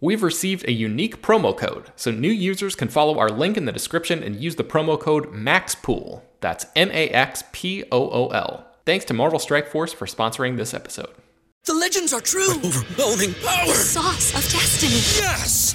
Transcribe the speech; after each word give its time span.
We've 0.00 0.22
received 0.22 0.64
a 0.68 0.72
unique 0.72 1.22
promo 1.22 1.56
code, 1.56 1.90
so 1.96 2.12
new 2.12 2.30
users 2.30 2.76
can 2.76 2.86
follow 2.86 3.18
our 3.18 3.30
link 3.30 3.56
in 3.56 3.64
the 3.64 3.72
description 3.72 4.22
and 4.22 4.36
use 4.36 4.54
the 4.54 4.62
promo 4.62 4.98
code 4.98 5.32
MAXPOOL. 5.32 6.22
That's 6.40 6.66
M 6.76 6.88
A 6.92 7.08
X 7.08 7.42
P 7.50 7.82
O 7.90 8.08
O 8.08 8.28
L. 8.28 8.64
Thanks 8.86 9.04
to 9.06 9.14
Marvel 9.14 9.40
Strike 9.40 9.66
Force 9.66 9.92
for 9.92 10.06
sponsoring 10.06 10.56
this 10.56 10.72
episode. 10.72 11.10
The 11.64 11.74
legends 11.74 12.12
are 12.12 12.20
true. 12.20 12.54
Overwhelming 12.64 13.34
power! 13.34 13.66
The 13.66 13.74
sauce 13.74 14.34
of 14.36 14.52
destiny. 14.52 15.02
Yes! 15.20 15.74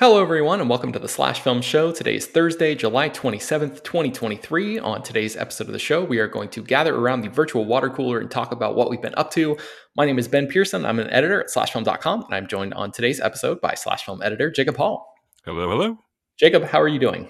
Hello, 0.00 0.22
everyone, 0.22 0.60
and 0.60 0.70
welcome 0.70 0.92
to 0.92 0.98
the 1.00 1.08
Slash 1.08 1.40
Film 1.40 1.60
Show. 1.60 1.90
Today 1.90 2.14
is 2.14 2.24
Thursday, 2.24 2.76
July 2.76 3.10
27th, 3.10 3.82
2023. 3.82 4.78
On 4.78 5.02
today's 5.02 5.36
episode 5.36 5.66
of 5.66 5.72
the 5.72 5.80
show, 5.80 6.04
we 6.04 6.20
are 6.20 6.28
going 6.28 6.50
to 6.50 6.62
gather 6.62 6.94
around 6.94 7.22
the 7.22 7.28
virtual 7.28 7.64
water 7.64 7.90
cooler 7.90 8.20
and 8.20 8.30
talk 8.30 8.52
about 8.52 8.76
what 8.76 8.90
we've 8.90 9.02
been 9.02 9.16
up 9.16 9.32
to. 9.32 9.56
My 9.96 10.06
name 10.06 10.20
is 10.20 10.28
Ben 10.28 10.46
Pearson. 10.46 10.86
I'm 10.86 11.00
an 11.00 11.10
editor 11.10 11.40
at 11.40 11.48
slashfilm.com, 11.48 12.26
and 12.26 12.32
I'm 12.32 12.46
joined 12.46 12.74
on 12.74 12.92
today's 12.92 13.18
episode 13.18 13.60
by 13.60 13.74
Slash 13.74 14.04
Film 14.04 14.22
editor 14.22 14.52
Jacob 14.52 14.76
Hall. 14.76 15.04
Hello, 15.44 15.68
hello. 15.68 15.98
Jacob, 16.38 16.62
how 16.62 16.80
are 16.80 16.86
you 16.86 17.00
doing? 17.00 17.28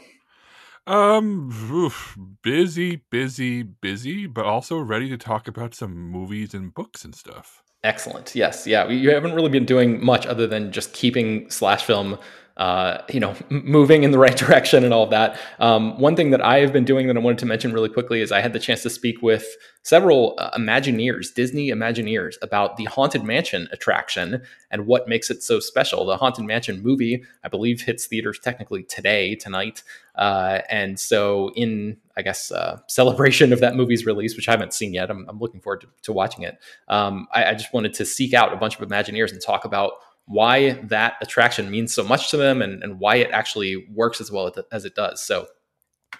Um, 0.87 1.51
oof, 1.73 2.19
busy, 2.43 2.97
busy, 3.11 3.63
busy, 3.63 4.27
but 4.27 4.45
also 4.45 4.77
ready 4.79 5.09
to 5.09 5.17
talk 5.17 5.49
about 5.49 5.75
some 5.75 5.97
movies 5.97 6.53
and 6.53 6.75
books 6.75 7.03
and 7.03 7.15
stuff. 7.15 7.63
Excellent. 7.85 8.35
Yes. 8.35 8.67
Yeah. 8.67 8.89
You 8.89 9.11
haven't 9.11 9.35
really 9.35 9.51
been 9.51 9.65
doing 9.65 10.05
much 10.05 10.27
other 10.27 10.47
than 10.47 10.73
just 10.73 10.93
keeping 10.93 11.49
Slash 11.49 11.85
Film 11.85 12.19
uh, 12.59 13.03
you 13.09 13.20
know, 13.20 13.37
moving 13.51 14.03
in 14.03 14.11
the 14.11 14.19
right 14.19 14.37
direction 14.47 14.84
and 14.84 14.93
all 14.93 15.05
of 15.05 15.10
that. 15.10 15.38
Um, 15.60 15.99
one 15.99 16.16
thing 16.16 16.31
that 16.31 16.44
I 16.44 16.59
have 16.59 16.72
been 16.72 16.84
doing 16.84 17.06
that 17.06 17.16
I 17.16 17.21
wanted 17.21 17.38
to 17.38 17.47
mention 17.47 17.72
really 17.72 17.88
quickly 17.88 18.21
is 18.21 18.33
I 18.33 18.41
had 18.41 18.53
the 18.53 18.59
chance 18.59 18.83
to 18.83 18.91
speak 18.91 19.22
with 19.22 19.47
several 19.83 20.34
uh, 20.38 20.50
Imagineers, 20.59 21.33
Disney 21.33 21.69
Imagineers, 21.69 22.34
about 22.43 22.77
the 22.77 22.84
Haunted 22.87 23.22
Mansion 23.22 23.69
attraction 23.71 24.43
and 24.72 24.87
what 24.87 25.09
makes 25.09 25.31
it 25.31 25.43
so 25.43 25.60
special. 25.60 26.05
The 26.05 26.16
Haunted 26.16 26.44
Mansion 26.44 26.83
movie, 26.83 27.22
I 27.44 27.49
believe, 27.49 27.83
hits 27.83 28.06
theaters 28.06 28.41
technically 28.41 28.83
today, 28.83 29.37
tonight. 29.37 29.84
Uh, 30.16 30.62
and 30.69 30.99
so, 30.99 31.53
in 31.54 31.97
I 32.16 32.22
guess 32.22 32.50
uh, 32.50 32.81
celebration 32.88 33.53
of 33.53 33.60
that 33.60 33.77
movie's 33.77 34.04
release, 34.04 34.34
which 34.34 34.49
I 34.49 34.50
haven't 34.50 34.75
seen 34.75 34.93
yet, 34.93 35.09
I'm, 35.09 35.25
I'm 35.28 35.38
looking 35.38 35.60
forward 35.60 35.83
to, 35.83 35.87
to 36.03 36.12
watching 36.12 36.43
it. 36.43 36.59
Um, 36.88 37.28
I, 37.33 37.44
I 37.44 37.54
just 37.54 37.72
wanted 37.72 37.94
to 37.94 38.04
seek 38.04 38.34
out 38.34 38.53
a 38.53 38.56
bunch 38.56 38.81
of 38.81 38.88
Imagineers 38.88 39.31
and 39.31 39.41
talk 39.41 39.65
about 39.65 39.93
why 40.28 40.72
that 40.84 41.15
attraction 41.22 41.71
means 41.71 41.93
so 41.93 42.05
much 42.05 42.31
to 42.31 42.37
them 42.37 42.62
and, 42.62 42.83
and 42.83 43.00
why 43.00 43.16
it 43.16 43.31
actually 43.33 43.87
works 43.93 44.21
as 44.21 44.31
well 44.31 44.53
as 44.71 44.84
it 44.84 44.94
does. 44.94 45.22
So 45.22 45.47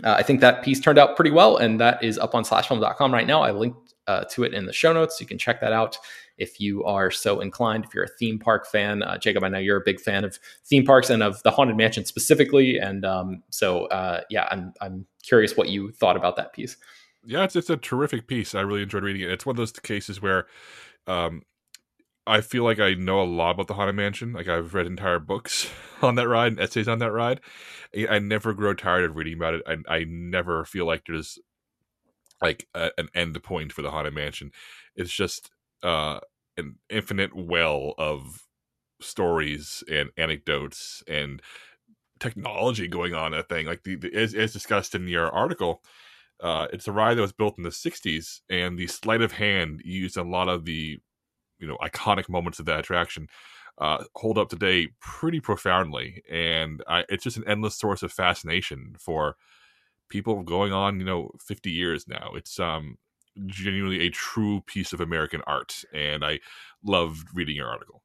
uh, 0.02 0.14
I 0.19 0.22
think 0.22 0.41
that 0.41 0.62
piece 0.62 0.80
turned 0.80 0.98
out 0.98 1.14
pretty 1.14 1.30
well, 1.30 1.56
and 1.56 1.78
that 1.80 2.02
is 2.02 2.19
up 2.19 2.34
on 2.34 2.44
slashfilm.com 2.44 3.12
right 3.12 3.26
now. 3.26 3.42
I 3.42 3.50
linked 3.50 3.94
uh, 4.06 4.24
to 4.30 4.44
it 4.44 4.54
in 4.54 4.64
the 4.64 4.72
show 4.72 4.92
notes. 4.92 5.20
You 5.20 5.26
can 5.26 5.38
check 5.38 5.60
that 5.60 5.72
out 5.72 5.98
if 6.38 6.60
you 6.60 6.84
are 6.84 7.10
so 7.10 7.41
inclined. 7.41 7.84
If 7.84 7.94
you're 7.94 8.04
a 8.04 8.08
theme 8.08 8.38
park 8.38 8.66
fan, 8.66 9.02
uh, 9.02 9.19
Jacob, 9.19 9.44
I 9.44 9.48
know 9.48 9.58
you're 9.58 9.76
a 9.76 9.84
big 9.84 10.00
fan 10.00 10.25
of 10.25 10.38
theme 10.64 10.84
parks 10.84 11.10
and 11.10 11.22
of 11.22 11.42
the 11.42 11.50
Haunted 11.50 11.76
Mansion 11.76 12.04
specifically, 12.04 12.78
and 12.78 13.04
um, 13.04 13.42
so 13.50 13.86
uh, 13.86 14.22
yeah, 14.30 14.48
I'm 14.50 14.72
I'm 14.80 15.06
curious 15.22 15.56
what 15.56 15.69
you 15.69 15.92
thought 15.92 16.16
about 16.16 16.36
that 16.36 16.52
piece. 16.54 16.76
Yeah, 17.26 17.44
it's 17.44 17.56
it's 17.56 17.70
a 17.70 17.76
terrific 17.76 18.26
piece. 18.26 18.54
I 18.54 18.62
really 18.62 18.82
enjoyed 18.82 19.02
reading 19.02 19.22
it. 19.22 19.30
It's 19.30 19.44
one 19.44 19.54
of 19.54 19.58
those 19.58 19.72
cases 19.72 20.22
where 20.22 20.46
um, 21.06 21.42
I 22.28 22.42
feel 22.42 22.62
like 22.62 22.78
I 22.78 22.94
know 22.94 23.22
a 23.22 23.24
lot 23.24 23.52
about 23.52 23.68
the 23.68 23.74
Haunted 23.74 23.96
Mansion. 23.96 24.32
Like 24.34 24.48
I've 24.48 24.74
read 24.74 24.86
entire 24.86 25.18
books 25.18 25.70
on 26.02 26.14
that 26.16 26.28
ride 26.28 26.52
and 26.52 26.60
essays 26.60 26.86
on 26.88 26.98
that 26.98 27.12
ride. 27.12 27.40
I 28.08 28.18
never 28.18 28.52
grow 28.52 28.74
tired 28.74 29.04
of 29.04 29.16
reading 29.16 29.34
about 29.34 29.54
it. 29.54 29.62
I, 29.66 29.76
I 29.88 30.04
never 30.06 30.64
feel 30.64 30.86
like 30.86 31.04
there's 31.06 31.38
like 32.42 32.68
a, 32.74 32.90
an 32.98 33.08
end 33.14 33.42
point 33.42 33.72
for 33.72 33.82
the 33.82 33.90
Haunted 33.90 34.14
Mansion. 34.14 34.52
It's 34.94 35.12
just 35.12 35.50
uh, 35.82 36.20
an 36.56 36.76
infinite 36.90 37.34
well 37.34 37.94
of 37.98 38.46
stories 39.00 39.82
and 39.90 40.10
anecdotes 40.16 41.02
and 41.08 41.40
technology 42.20 42.88
going 42.88 43.14
on. 43.14 43.32
a 43.32 43.42
thing, 43.42 43.66
like 43.66 43.84
the, 43.84 43.96
the 43.96 44.14
as, 44.14 44.34
as 44.34 44.52
discussed 44.52 44.94
in 44.94 45.08
your 45.08 45.30
article, 45.30 45.82
uh, 46.40 46.66
it's 46.72 46.86
a 46.86 46.92
ride 46.92 47.16
that 47.16 47.22
was 47.22 47.32
built 47.32 47.56
in 47.56 47.64
the 47.64 47.70
'60s, 47.70 48.40
and 48.50 48.78
the 48.78 48.86
sleight 48.86 49.22
of 49.22 49.32
hand 49.32 49.80
used 49.84 50.16
a 50.16 50.22
lot 50.22 50.48
of 50.48 50.64
the 50.64 50.98
you 51.58 51.66
know 51.66 51.76
iconic 51.82 52.28
moments 52.28 52.58
of 52.58 52.66
that 52.66 52.80
attraction 52.80 53.28
uh, 53.78 54.04
hold 54.16 54.38
up 54.38 54.48
today 54.48 54.88
pretty 55.00 55.41
profoundly, 55.41 56.22
and 56.30 56.82
I, 56.88 57.04
it's 57.08 57.24
just 57.24 57.36
an 57.36 57.44
endless 57.46 57.76
source 57.76 58.02
of 58.02 58.12
fascination 58.12 58.96
for 58.98 59.36
people 60.08 60.42
going 60.42 60.72
on 60.72 60.98
you 60.98 61.06
know 61.06 61.30
50 61.41 61.70
years 61.70 62.08
now. 62.08 62.32
It's 62.34 62.58
um 62.58 62.98
genuinely 63.46 64.06
a 64.06 64.10
true 64.10 64.62
piece 64.66 64.92
of 64.92 65.00
American 65.00 65.42
art, 65.46 65.84
and 65.94 66.24
I 66.24 66.41
loved 66.84 67.28
reading 67.32 67.56
your 67.56 67.69
article. 67.69 68.02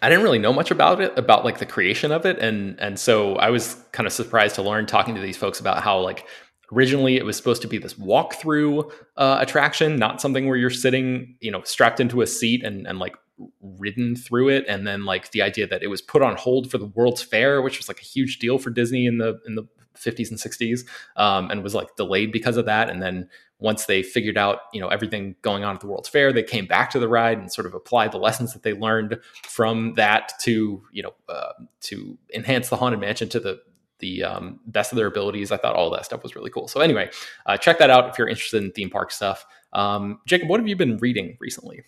I 0.00 0.08
didn't 0.08 0.22
really 0.22 0.38
know 0.38 0.52
much 0.52 0.70
about 0.70 1.00
it, 1.00 1.18
about 1.18 1.44
like 1.44 1.58
the 1.58 1.66
creation 1.66 2.12
of 2.12 2.24
it, 2.24 2.38
and 2.38 2.78
and 2.78 2.98
so 2.98 3.36
I 3.36 3.50
was 3.50 3.74
kind 3.90 4.06
of 4.06 4.12
surprised 4.12 4.54
to 4.54 4.62
learn 4.62 4.86
talking 4.86 5.16
to 5.16 5.20
these 5.20 5.36
folks 5.36 5.58
about 5.58 5.82
how 5.82 5.98
like 5.98 6.26
originally 6.72 7.16
it 7.16 7.24
was 7.24 7.36
supposed 7.36 7.62
to 7.62 7.68
be 7.68 7.78
this 7.78 7.94
walkthrough 7.94 8.90
uh, 9.16 9.38
attraction, 9.40 9.96
not 9.96 10.20
something 10.20 10.46
where 10.46 10.56
you're 10.56 10.70
sitting, 10.70 11.36
you 11.40 11.50
know, 11.50 11.62
strapped 11.62 12.00
into 12.00 12.22
a 12.22 12.26
seat 12.26 12.64
and 12.64 12.86
and 12.86 12.98
like 12.98 13.16
ridden 13.60 14.16
through 14.16 14.48
it, 14.48 14.64
and 14.68 14.86
then 14.86 15.04
like 15.04 15.30
the 15.30 15.42
idea 15.42 15.66
that 15.66 15.82
it 15.82 15.88
was 15.88 16.02
put 16.02 16.22
on 16.22 16.36
hold 16.36 16.70
for 16.70 16.78
the 16.78 16.86
World's 16.86 17.22
Fair, 17.22 17.62
which 17.62 17.78
was 17.78 17.88
like 17.88 18.00
a 18.00 18.04
huge 18.04 18.38
deal 18.38 18.58
for 18.58 18.70
Disney 18.70 19.06
in 19.06 19.18
the 19.18 19.40
in 19.46 19.54
the 19.54 19.64
50s 19.96 20.30
and 20.30 20.38
60s, 20.38 20.86
um, 21.16 21.50
and 21.50 21.62
was 21.62 21.74
like 21.74 21.94
delayed 21.96 22.32
because 22.32 22.56
of 22.56 22.66
that, 22.66 22.88
and 22.88 23.02
then 23.02 23.28
once 23.58 23.86
they 23.86 24.02
figured 24.02 24.36
out 24.36 24.60
you 24.72 24.80
know 24.80 24.88
everything 24.88 25.36
going 25.42 25.64
on 25.64 25.74
at 25.74 25.80
the 25.80 25.86
World's 25.86 26.08
Fair, 26.08 26.32
they 26.32 26.42
came 26.42 26.66
back 26.66 26.90
to 26.90 26.98
the 26.98 27.08
ride 27.08 27.38
and 27.38 27.52
sort 27.52 27.66
of 27.66 27.74
applied 27.74 28.12
the 28.12 28.18
lessons 28.18 28.52
that 28.52 28.62
they 28.62 28.72
learned 28.72 29.18
from 29.44 29.94
that 29.94 30.32
to 30.40 30.82
you 30.92 31.02
know 31.02 31.14
uh, 31.28 31.52
to 31.82 32.18
enhance 32.34 32.68
the 32.68 32.76
haunted 32.76 33.00
mansion 33.00 33.28
to 33.30 33.40
the 33.40 33.60
the 34.02 34.22
um, 34.24 34.60
best 34.66 34.92
of 34.92 34.96
their 34.96 35.06
abilities. 35.06 35.50
I 35.50 35.56
thought 35.56 35.74
all 35.74 35.88
that 35.92 36.04
stuff 36.04 36.22
was 36.22 36.36
really 36.36 36.50
cool. 36.50 36.68
So 36.68 36.80
anyway, 36.80 37.10
uh, 37.46 37.56
check 37.56 37.78
that 37.78 37.88
out 37.88 38.10
if 38.10 38.18
you're 38.18 38.28
interested 38.28 38.62
in 38.62 38.70
theme 38.72 38.90
park 38.90 39.10
stuff. 39.10 39.46
Um, 39.72 40.20
Jacob, 40.26 40.50
what 40.50 40.60
have 40.60 40.68
you 40.68 40.76
been 40.76 40.98
reading 40.98 41.38
recently? 41.40 41.82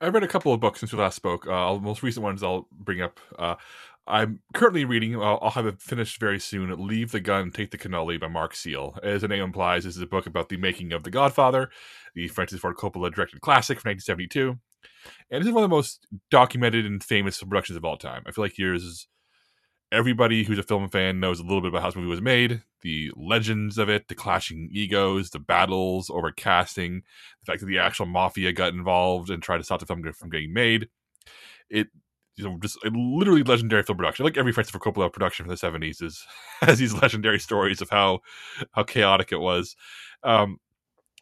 I've 0.00 0.14
read 0.14 0.22
a 0.22 0.28
couple 0.28 0.54
of 0.54 0.60
books 0.60 0.80
since 0.80 0.92
we 0.92 0.98
last 0.98 1.16
spoke. 1.16 1.46
Uh, 1.46 1.74
most 1.74 2.02
recent 2.02 2.22
ones 2.22 2.42
I'll 2.42 2.68
bring 2.72 3.02
up. 3.02 3.20
Uh, 3.38 3.56
I'm 4.06 4.40
currently 4.54 4.86
reading, 4.86 5.16
I'll, 5.16 5.38
I'll, 5.42 5.50
have 5.50 5.66
it 5.66 5.82
finished 5.82 6.18
very 6.18 6.40
soon, 6.40 6.86
Leave 6.86 7.12
the 7.12 7.20
Gun, 7.20 7.50
Take 7.50 7.72
the 7.72 7.78
Cannoli 7.78 8.18
by 8.18 8.28
Mark 8.28 8.54
Seal. 8.54 8.98
As 9.02 9.20
the 9.20 9.28
name 9.28 9.42
implies, 9.42 9.84
this 9.84 9.96
is 9.96 10.02
a 10.02 10.06
book 10.06 10.26
about 10.26 10.48
the 10.48 10.56
making 10.56 10.94
of 10.94 11.02
The 11.02 11.10
Godfather, 11.10 11.68
the 12.14 12.28
Francis 12.28 12.60
Ford 12.60 12.76
Coppola 12.76 13.12
directed 13.12 13.42
classic 13.42 13.80
from 13.80 13.90
1972. 13.90 14.58
And 15.30 15.42
this 15.42 15.48
is 15.48 15.52
one 15.52 15.62
of 15.62 15.68
the 15.68 15.76
most 15.76 16.06
documented 16.30 16.86
and 16.86 17.04
famous 17.04 17.42
productions 17.42 17.76
of 17.76 17.84
all 17.84 17.98
time. 17.98 18.22
I 18.26 18.30
feel 18.30 18.44
like 18.44 18.56
yours 18.56 19.08
everybody 19.90 20.44
who's 20.44 20.58
a 20.58 20.62
film 20.62 20.88
fan 20.88 21.20
knows 21.20 21.40
a 21.40 21.42
little 21.42 21.60
bit 21.60 21.68
about 21.68 21.82
how 21.82 21.88
this 21.88 21.96
movie 21.96 22.08
was 22.08 22.20
made, 22.20 22.62
the 22.82 23.10
legends 23.16 23.78
of 23.78 23.88
it, 23.88 24.08
the 24.08 24.14
clashing 24.14 24.68
egos, 24.72 25.30
the 25.30 25.38
battles 25.38 26.10
over 26.10 26.30
casting, 26.30 27.02
the 27.40 27.46
fact 27.46 27.60
that 27.60 27.66
the 27.66 27.78
actual 27.78 28.06
mafia 28.06 28.52
got 28.52 28.72
involved 28.72 29.30
and 29.30 29.42
tried 29.42 29.58
to 29.58 29.64
stop 29.64 29.80
the 29.80 29.86
film 29.86 30.02
from 30.12 30.30
getting 30.30 30.52
made. 30.52 30.88
It 31.70 31.88
you 32.36 32.44
know, 32.44 32.56
just 32.62 32.78
a 32.84 32.90
literally 32.90 33.42
legendary 33.42 33.82
film 33.82 33.98
production. 33.98 34.24
Like 34.24 34.36
every 34.36 34.52
Francis 34.52 34.70
Ford 34.70 34.82
Coppola 34.82 35.12
production 35.12 35.44
from 35.44 35.50
the 35.50 35.56
seventies 35.56 36.00
is 36.00 36.24
has 36.60 36.78
these 36.78 36.94
legendary 36.94 37.40
stories 37.40 37.82
of 37.82 37.90
how 37.90 38.20
how 38.72 38.84
chaotic 38.84 39.32
it 39.32 39.40
was. 39.40 39.74
Um, 40.22 40.58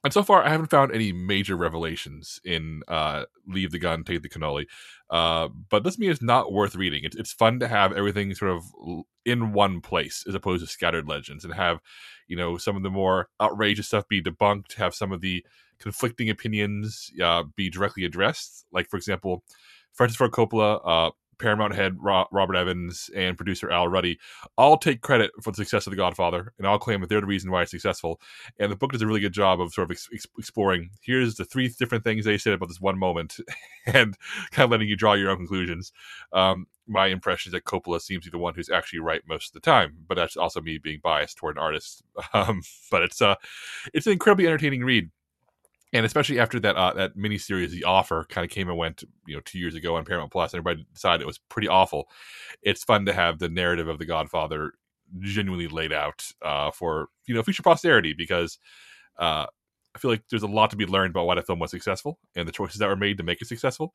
and 0.07 0.13
so 0.13 0.23
far, 0.23 0.45
I 0.45 0.51
haven't 0.51 0.71
found 0.71 0.93
any 0.93 1.13
major 1.13 1.57
revelations 1.57 2.41
in 2.45 2.83
uh, 2.87 3.25
"Leave 3.49 3.73
the 3.73 3.81
Gun, 3.81 4.05
Take 4.05 4.23
the 4.23 4.29
Cannoli," 4.29 4.67
uh, 5.11 5.49
but 5.69 5.83
this 5.83 5.99
mean 5.99 6.13
it's 6.13 6.23
not 6.23 6.53
worth 6.53 6.77
reading. 6.77 7.03
It's, 7.03 7.17
it's 7.17 7.33
fun 7.33 7.59
to 7.59 7.67
have 7.67 7.93
everything 7.93 8.33
sort 8.33 8.53
of 8.53 9.03
in 9.25 9.53
one 9.53 9.81
place 9.81 10.25
as 10.29 10.37
opposed 10.37 10.65
to 10.65 10.71
scattered 10.71 11.09
legends, 11.09 11.45
and 11.45 11.53
have 11.55 11.81
you 12.29 12.37
know 12.37 12.57
some 12.57 12.77
of 12.77 12.85
the 12.85 12.91
more 12.91 13.31
outrageous 13.41 13.89
stuff 13.89 14.07
be 14.07 14.23
debunked, 14.23 14.75
have 14.75 14.95
some 14.95 15.11
of 15.11 15.23
the 15.23 15.45
conflicting 15.81 16.31
opinions 16.31 17.11
uh, 17.21 17.43
be 17.57 17.69
directly 17.69 18.05
addressed. 18.05 18.65
Like 18.71 18.89
for 18.89 18.99
example, 18.99 19.43
Francis 19.93 20.17
Ford 20.17 20.31
Coppola, 20.31 20.81
uh, 20.85 21.11
Paramount 21.39 21.75
head 21.75 21.97
Robert 22.01 22.57
Evans, 22.57 23.11
and 23.15 23.37
producer 23.37 23.71
Al 23.71 23.89
Ruddy 23.89 24.19
all 24.57 24.77
take 24.77 25.01
credit 25.01 25.31
for 25.43 25.51
the 25.51 25.57
success 25.57 25.87
of 25.87 25.91
The 25.91 25.97
Godfather, 25.97 26.53
and 26.59 26.67
all 26.67 26.79
claim 26.79 27.01
that 27.01 27.09
they're 27.09 27.21
the 27.21 27.27
reason 27.27 27.51
why 27.51 27.63
it's 27.63 27.71
successful. 27.71 28.21
And 28.59 28.71
the 28.71 28.77
book 28.77 28.93
does 28.93 29.03
a 29.03 29.07
really 29.07 29.21
good 29.21 29.33
job 29.33 29.61
of 29.61 29.73
sort 29.73 29.91
of 29.91 29.93
ex- 29.93 30.27
exploring 30.39 30.91
here's 31.03 31.35
the 31.37 31.45
three 31.45 31.69
different 31.69 32.05
things 32.05 32.25
they 32.25 32.39
said 32.39 32.55
about 32.55 32.69
this 32.69 32.81
one 32.81 32.99
moment, 32.99 33.37
and 33.87 34.17
kind 34.51 34.65
of 34.65 34.71
letting 34.71 34.89
you 34.89 34.97
draw 34.97 35.15
your 35.15 35.31
own 35.31 35.39
conclusions. 35.39 35.93
Um, 36.33 36.67
my 36.89 37.09
impression 37.09 37.51
is 37.51 37.53
that 37.53 37.65
Coppola 37.65 38.01
seems 38.01 38.25
to 38.25 38.31
be 38.31 38.37
the 38.37 38.43
one 38.43 38.55
who's 38.55 38.71
actually 38.71 39.01
right 39.01 39.23
most 39.29 39.49
of 39.49 39.55
the 39.55 39.61
time, 39.61 39.97
but 40.07 40.15
that's 40.15 40.37
also 40.37 40.61
me 40.61 40.79
being 40.79 41.01
biased 41.03 41.37
toward 41.37 41.57
an 41.57 41.63
artist. 41.63 42.03
Um, 42.33 42.61
but 42.91 43.03
it's 43.03 43.23
uh, 43.23 43.37
it's 43.95 44.07
an 44.07 44.13
incredibly 44.13 44.47
entertaining 44.47 44.85
read 44.85 45.11
and 45.93 46.05
especially 46.05 46.39
after 46.39 46.59
that 46.61 46.77
uh, 46.77 46.93
that 46.95 47.17
miniseries, 47.17 47.71
The 47.71 47.85
Offer, 47.85 48.27
kind 48.29 48.45
of 48.45 48.51
came 48.51 48.69
and 48.69 48.79
went, 48.79 49.05
you 49.27 49.35
know, 49.35 49.43
two 49.45 49.59
years 49.59 49.75
ago 49.75 49.97
on 49.97 50.05
Paramount 50.05 50.33
Plus, 50.33 50.53
and 50.53 50.59
everybody 50.59 50.87
decided 50.93 51.23
it 51.23 51.27
was 51.27 51.39
pretty 51.39 51.69
awful. 51.69 52.09
It's 52.63 52.85
fun 52.85 53.07
to 53.07 53.13
have 53.13 53.39
the 53.39 53.49
narrative 53.49 53.89
of 53.89 53.99
The 53.99 54.07
Godfather 54.07 54.73
genuinely 55.21 55.69
laid 55.69 55.93
out 55.93 56.27
uh, 56.43 56.71
for 56.71 57.09
you 57.27 57.35
know 57.35 57.43
future 57.43 57.63
posterity 57.63 58.13
because 58.13 58.59
uh, 59.19 59.47
I 59.97 59.99
feel 59.99 60.11
like 60.11 60.25
there's 60.29 60.43
a 60.43 60.47
lot 60.47 60.69
to 60.71 60.77
be 60.77 60.85
learned 60.85 61.13
about 61.13 61.27
why 61.27 61.37
the 61.37 61.43
film 61.43 61.59
was 61.59 61.71
successful 61.71 62.19
and 62.35 62.47
the 62.47 62.53
choices 62.53 62.79
that 62.81 62.89
were 62.89 62.97
made 62.97 63.17
to 63.17 63.23
make 63.23 63.41
it 63.41 63.49
successful. 63.49 63.95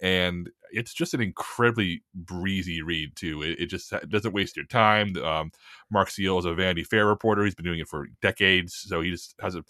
And 0.00 0.48
it's 0.70 0.94
just 0.94 1.12
an 1.12 1.20
incredibly 1.20 2.02
breezy 2.14 2.80
read 2.80 3.14
too. 3.16 3.42
It, 3.42 3.60
it 3.60 3.66
just 3.66 3.92
it 3.92 4.08
doesn't 4.08 4.32
waste 4.32 4.56
your 4.56 4.64
time. 4.64 5.14
Um, 5.18 5.50
Mark 5.90 6.08
Seal 6.08 6.38
is 6.38 6.46
a 6.46 6.54
Vanity 6.54 6.84
Fair 6.84 7.06
reporter. 7.06 7.44
He's 7.44 7.54
been 7.54 7.66
doing 7.66 7.80
it 7.80 7.88
for 7.88 8.08
decades, 8.22 8.74
so 8.74 9.02
he 9.02 9.10
just 9.10 9.34
has 9.40 9.54
a 9.54 9.64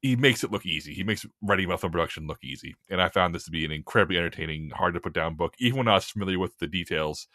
he 0.00 0.16
makes 0.16 0.44
it 0.44 0.52
look 0.52 0.64
easy. 0.64 0.94
He 0.94 1.02
makes 1.02 1.26
writing 1.42 1.66
about 1.66 1.80
film 1.80 1.92
production 1.92 2.26
look 2.26 2.38
easy. 2.42 2.74
And 2.90 3.02
I 3.02 3.08
found 3.08 3.34
this 3.34 3.44
to 3.44 3.50
be 3.50 3.64
an 3.64 3.72
incredibly 3.72 4.16
entertaining, 4.16 4.70
hard 4.70 4.94
to 4.94 5.00
put 5.00 5.12
down 5.12 5.34
book. 5.34 5.54
Even 5.58 5.78
when 5.78 5.88
I 5.88 5.94
was 5.94 6.04
familiar 6.04 6.38
with 6.38 6.56
the 6.58 6.66
details, 6.68 7.26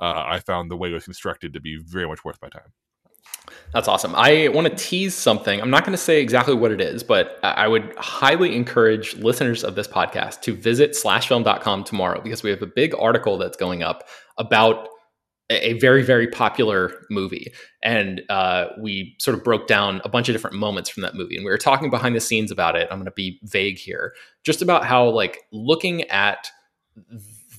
uh, 0.00 0.24
I 0.26 0.40
found 0.40 0.70
the 0.70 0.76
way 0.76 0.90
it 0.90 0.94
was 0.94 1.04
constructed 1.04 1.52
to 1.52 1.60
be 1.60 1.76
very 1.76 2.06
much 2.06 2.24
worth 2.24 2.38
my 2.40 2.48
time. 2.48 2.72
That's 3.72 3.88
awesome. 3.88 4.14
I 4.14 4.48
want 4.48 4.68
to 4.68 4.74
tease 4.74 5.14
something. 5.14 5.60
I'm 5.60 5.70
not 5.70 5.84
going 5.84 5.92
to 5.92 5.98
say 5.98 6.20
exactly 6.20 6.54
what 6.54 6.70
it 6.70 6.80
is, 6.80 7.02
but 7.02 7.38
I 7.42 7.66
would 7.66 7.94
highly 7.96 8.54
encourage 8.54 9.16
listeners 9.16 9.64
of 9.64 9.74
this 9.74 9.88
podcast 9.88 10.40
to 10.42 10.54
visit 10.54 10.92
slashfilm.com 10.92 11.84
tomorrow 11.84 12.20
because 12.20 12.42
we 12.42 12.50
have 12.50 12.62
a 12.62 12.66
big 12.66 12.94
article 12.98 13.36
that's 13.36 13.56
going 13.56 13.82
up 13.82 14.04
about 14.38 14.88
a 15.50 15.74
very 15.74 16.02
very 16.02 16.26
popular 16.26 16.92
movie. 17.10 17.52
And 17.82 18.22
uh, 18.30 18.66
we 18.80 19.14
sort 19.18 19.36
of 19.36 19.44
broke 19.44 19.66
down 19.66 20.00
a 20.04 20.08
bunch 20.08 20.28
of 20.28 20.34
different 20.34 20.56
moments 20.56 20.88
from 20.88 21.02
that 21.02 21.14
movie. 21.14 21.36
And 21.36 21.44
we 21.44 21.50
were 21.50 21.58
talking 21.58 21.90
behind 21.90 22.16
the 22.16 22.20
scenes 22.20 22.50
about 22.50 22.76
it. 22.76 22.88
I'm 22.90 22.98
going 22.98 23.04
to 23.04 23.12
be 23.12 23.38
vague 23.42 23.78
here. 23.78 24.14
Just 24.42 24.62
about 24.62 24.84
how 24.84 25.08
like 25.08 25.42
looking 25.52 26.02
at 26.04 26.50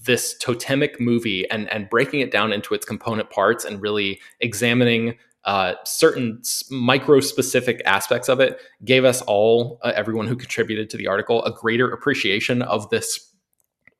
this 0.06 0.38
totemic 0.38 1.00
movie 1.00 1.50
and 1.50 1.70
and 1.72 1.90
breaking 1.90 2.22
it 2.22 2.32
down 2.32 2.54
into 2.54 2.74
its 2.74 2.86
component 2.86 3.30
parts 3.30 3.66
and 3.66 3.82
really 3.82 4.20
examining 4.40 5.16
uh, 5.46 5.76
certain 5.84 6.42
micro 6.72 7.20
specific 7.20 7.82
aspects 7.86 8.30
of 8.30 8.40
it 8.40 8.60
gave 8.84 9.06
us 9.06 9.22
all 9.24 9.80
uh, 9.84 9.92
everyone 9.96 10.28
who 10.28 10.36
contributed 10.36 10.90
to 10.90 10.98
the 10.98 11.06
article 11.06 11.44
a 11.46 11.52
greater 11.52 11.92
appreciation 11.92 12.64
of 12.64 12.90
this 12.90 13.32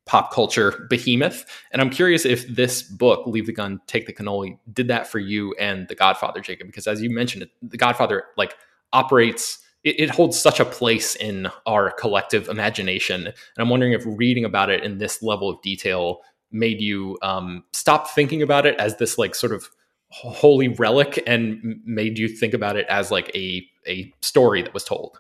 pop 0.06 0.32
culture 0.32 0.86
behemoth. 0.90 1.46
And 1.72 1.82
I'm 1.82 1.90
curious 1.90 2.26
if 2.26 2.48
this 2.48 2.84
book, 2.84 3.26
Leave 3.26 3.48
the 3.48 3.54
Gun, 3.54 3.82
Take 3.88 4.06
the 4.06 4.14
Cannoli, 4.14 4.58
did 4.72 4.88
that 4.88 5.08
for 5.08 5.20
you 5.20 5.54
and 5.60 5.88
The 5.88 5.96
Godfather, 5.96 6.42
Jacob, 6.42 6.68
because 6.68 6.88
as 6.88 7.02
you 7.02 7.10
mentioned, 7.10 7.48
The 7.62 7.78
Godfather 7.78 8.26
like 8.38 8.56
operates. 8.94 9.60
It, 9.84 10.00
it 10.00 10.10
holds 10.10 10.40
such 10.40 10.60
a 10.60 10.66
place 10.66 11.16
in 11.16 11.48
our 11.68 11.92
collective 11.92 12.48
imagination, 12.50 13.28
and 13.28 13.36
I'm 13.58 13.70
wondering 13.70 13.94
if 13.94 14.04
reading 14.06 14.46
about 14.46 14.70
it 14.70 14.84
in 14.84 14.98
this 14.98 15.22
level 15.22 15.50
of 15.50 15.62
detail 15.62 16.22
made 16.52 16.82
you 16.82 17.18
um, 17.22 17.64
stop 17.74 18.10
thinking 18.10 18.42
about 18.42 18.66
it 18.66 18.80
as 18.80 18.98
this 18.98 19.18
like 19.18 19.36
sort 19.36 19.52
of 19.52 19.70
holy 20.10 20.70
relic 20.70 21.22
and 21.28 21.82
made 21.84 22.18
you 22.18 22.30
think 22.30 22.54
about 22.54 22.78
it 22.78 22.86
as 22.88 23.12
like 23.12 23.30
a 23.36 23.68
a 23.88 24.12
story 24.22 24.62
that 24.62 24.74
was 24.74 24.84
told. 24.84 25.20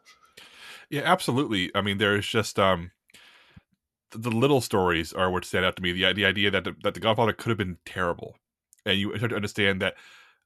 Yeah, 0.89 1.01
absolutely. 1.03 1.71
I 1.75 1.81
mean, 1.81 1.97
there's 1.97 2.27
just 2.27 2.57
um 2.59 2.91
the 4.15 4.31
little 4.31 4.61
stories 4.61 5.13
are 5.13 5.31
what 5.31 5.45
stand 5.45 5.65
out 5.65 5.75
to 5.75 5.81
me. 5.83 5.91
The 5.91 6.13
the 6.13 6.25
idea 6.25 6.51
that 6.51 6.63
the, 6.63 6.75
that 6.83 6.93
the 6.93 6.99
Godfather 6.99 7.33
could 7.33 7.49
have 7.49 7.57
been 7.57 7.77
terrible, 7.85 8.35
and 8.85 8.97
you 8.97 9.15
start 9.17 9.31
to 9.31 9.35
understand 9.35 9.81
that 9.81 9.95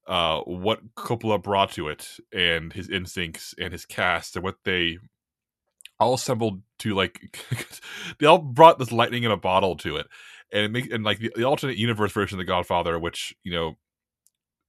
uh, 0.07 0.41
what 0.41 0.95
Coppola 0.95 1.41
brought 1.41 1.71
to 1.73 1.87
it, 1.87 2.17
and 2.33 2.73
his 2.73 2.89
instincts, 2.89 3.53
and 3.59 3.71
his 3.71 3.85
cast, 3.85 4.35
and 4.35 4.43
what 4.43 4.57
they 4.65 4.97
all 5.99 6.13
assembled 6.13 6.61
to 6.79 6.95
like. 6.95 7.37
they 8.19 8.25
all 8.25 8.39
brought 8.39 8.79
this 8.79 8.91
lightning 8.91 9.23
in 9.23 9.31
a 9.31 9.37
bottle 9.37 9.75
to 9.77 9.97
it, 9.97 10.07
and 10.51 10.63
it 10.63 10.71
makes 10.71 10.93
and 10.93 11.03
like 11.03 11.19
the, 11.19 11.31
the 11.35 11.43
alternate 11.43 11.77
universe 11.77 12.11
version 12.11 12.39
of 12.39 12.45
the 12.45 12.49
Godfather, 12.49 12.97
which 12.99 13.35
you 13.43 13.51
know 13.51 13.77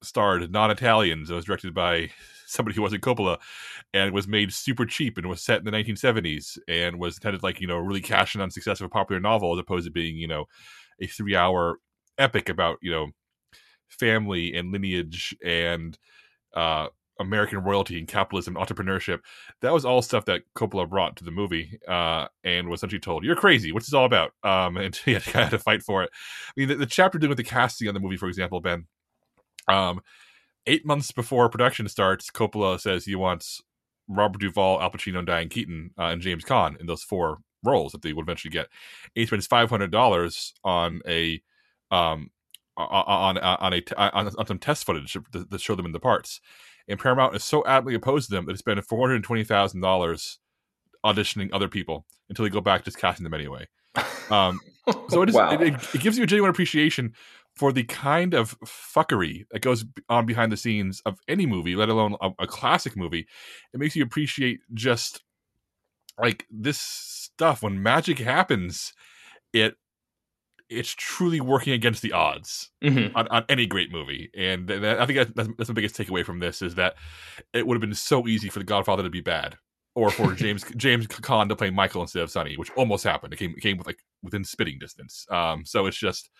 starred 0.03 0.51
non-Italians 0.51 1.31
It 1.31 1.35
was 1.35 1.45
directed 1.45 1.75
by 1.75 2.11
somebody 2.47 2.75
who 2.75 2.83
wasn't 2.83 3.03
Coppola, 3.03 3.39
and 3.95 4.13
was 4.13 4.29
made 4.29 4.53
super 4.53 4.85
cheap 4.87 5.19
and 5.19 5.29
was 5.29 5.43
set 5.43 5.59
in 5.59 5.65
the 5.65 5.71
1970s 5.71 6.59
and 6.69 6.99
was 6.99 7.17
intended 7.17 7.43
like 7.43 7.61
you 7.61 7.67
know 7.67 7.79
really 7.79 8.01
cashing 8.01 8.41
on 8.41 8.51
success 8.51 8.81
of 8.81 8.87
a 8.87 8.91
popular 8.91 9.21
novel 9.21 9.53
as 9.53 9.59
opposed 9.59 9.87
to 9.87 9.91
being 9.93 10.17
you 10.17 10.29
know 10.29 10.47
a 11.01 11.07
three-hour 11.07 11.79
epic 12.19 12.49
about 12.49 12.79
you 12.83 12.91
know 12.91 13.09
family 13.89 14.55
and 14.55 14.73
lineage 14.73 15.37
and 15.45 15.99
uh, 16.55 16.89
American 17.21 17.59
royalty 17.59 17.99
and 17.99 18.09
capitalism, 18.09 18.57
and 18.57 18.67
entrepreneurship. 18.67 19.21
That 19.61 19.73
was 19.73 19.85
all 19.85 20.03
stuff 20.03 20.25
that 20.25 20.43
Coppola 20.57 20.89
brought 20.89 21.17
to 21.17 21.25
the 21.25 21.31
movie, 21.31 21.79
uh, 21.87 22.27
and 22.43 22.69
was 22.69 22.81
essentially 22.81 23.01
told, 23.01 23.25
"You're 23.25 23.37
crazy. 23.37 23.73
What's 23.73 23.87
this 23.87 23.95
all 23.95 24.07
about?" 24.07 24.33
Um, 24.43 24.77
and 24.79 24.97
he 24.97 25.13
had, 25.13 25.23
had 25.23 25.51
to 25.51 25.59
fight 25.59 25.83
for 25.83 26.03
it. 26.03 26.11
I 26.13 26.53
mean, 26.57 26.69
the, 26.69 26.75
the 26.77 26.87
chapter 26.87 27.19
dealing 27.19 27.31
with 27.31 27.39
the 27.39 27.45
casting 27.45 27.89
on 27.89 27.95
the 27.95 28.01
movie, 28.01 28.17
for 28.17 28.29
example, 28.29 28.61
Ben. 28.61 28.87
Um, 29.69 30.01
eight 30.67 30.87
months 30.87 31.13
before 31.13 31.49
production 31.49 31.89
starts, 31.89 32.31
Coppola 32.31 32.81
says 32.81 33.05
he 33.05 33.15
wants 33.15 33.63
Robert 34.09 34.41
Duvall, 34.41 34.81
Al 34.81 34.91
Pacino, 34.91 35.19
and 35.19 35.27
Diane 35.27 35.49
Keaton, 35.49 35.91
uh, 35.99 36.05
and 36.05 36.21
James 36.21 36.45
Caan 36.45 36.79
in 36.81 36.87
those 36.87 37.03
four 37.03 37.39
roles 37.65 37.93
that 37.93 38.03
they 38.03 38.13
would 38.13 38.25
eventually 38.25 38.51
get. 38.51 38.69
He 39.15 39.27
spends 39.27 39.47
five 39.47 39.71
hundred 39.71 39.91
dollars 39.91 40.55
on 40.65 41.01
a 41.07 41.43
um 41.91 42.31
on 42.77 43.39
on 43.39 43.75
a 43.75 43.83
on, 43.97 44.31
on 44.37 44.47
some 44.47 44.59
test 44.59 44.85
footage 44.85 45.17
that 45.33 45.61
show 45.61 45.75
them 45.75 45.87
in 45.87 45.93
the 45.93 46.01
parts. 46.01 46.41
And 46.89 46.99
Paramount 46.99 47.37
is 47.37 47.45
so 47.45 47.63
adamantly 47.63 47.95
opposed 47.95 48.29
to 48.29 48.35
them 48.35 48.47
that 48.47 48.53
they 48.53 48.57
spend 48.57 48.85
four 48.85 49.07
hundred 49.07 49.23
twenty 49.23 49.45
thousand 49.45 49.81
dollars 49.81 50.39
auditioning 51.05 51.51
other 51.53 51.69
people 51.69 52.07
until 52.29 52.45
they 52.45 52.51
go 52.51 52.61
back 52.61 52.85
just 52.85 52.99
casting 52.99 53.25
them 53.25 53.35
anyway. 53.35 53.69
Um, 54.31 54.61
so 55.09 55.23
it, 55.23 55.29
is, 55.29 55.35
wow. 55.35 55.51
it, 55.51 55.61
it, 55.61 56.01
gives 56.01 56.17
you 56.17 56.23
a 56.23 56.27
genuine 56.27 56.51
appreciation 56.51 57.15
for 57.61 57.73
the 57.75 57.85
kind 57.85 58.33
of 58.33 58.59
fuckery 58.61 59.45
that 59.51 59.61
goes 59.61 59.85
on 60.09 60.25
behind 60.25 60.51
the 60.51 60.57
scenes 60.57 61.03
of 61.05 61.19
any 61.29 61.45
movie, 61.45 61.77
let 61.77 61.91
alone 61.91 62.17
a, 62.23 62.31
a 62.39 62.47
classic 62.47 62.97
movie. 62.97 63.27
It 63.75 63.79
makes 63.79 63.95
you 63.95 64.03
appreciate 64.03 64.61
just 64.73 65.23
like 66.19 66.47
this 66.51 66.81
stuff 66.81 67.63
when 67.63 67.83
magic 67.83 68.19
happens. 68.19 68.95
It 69.53 69.75
it's 70.71 70.95
truly 70.95 71.43
working 71.43 71.75
against 71.75 72.01
the 72.01 72.13
odds 72.13 72.71
mm-hmm. 72.83 73.15
on, 73.15 73.29
on, 73.29 73.45
any 73.51 73.67
great 73.67 73.93
movie. 73.93 74.31
And, 74.35 74.71
I 74.71 75.05
think 75.05 75.35
that's, 75.35 75.51
that's, 75.59 75.69
the 75.69 75.75
biggest 75.75 75.97
takeaway 75.97 76.25
from 76.25 76.39
this 76.39 76.63
is 76.63 76.77
that 76.77 76.95
it 77.53 77.67
would 77.67 77.75
have 77.75 77.83
been 77.83 77.93
so 77.93 78.27
easy 78.27 78.49
for 78.49 78.61
The 78.61 78.65
Godfather 78.65 79.03
to 79.03 79.11
be 79.11 79.21
bad, 79.21 79.59
or 79.95 80.09
for 80.09 80.33
James 80.35 80.65
James 80.77 81.07
Caan 81.09 81.51
to 81.51 81.57
play 81.57 81.69
Michael 81.69 82.01
instead 82.01 82.23
of 82.23 82.31
Sonny, 82.31 82.57
which 82.57 82.71
almost 82.71 83.05
happened. 83.05 83.35
It 83.35 83.37
came 83.37 83.53
it 83.55 83.61
came 83.61 83.77
with 83.77 83.87
like 83.87 83.99
within 84.23 84.45
spitting 84.45 84.79
distance. 84.79 85.27
Um, 85.31 85.67
so 85.67 85.85
it's 85.85 85.99
just 85.99 86.31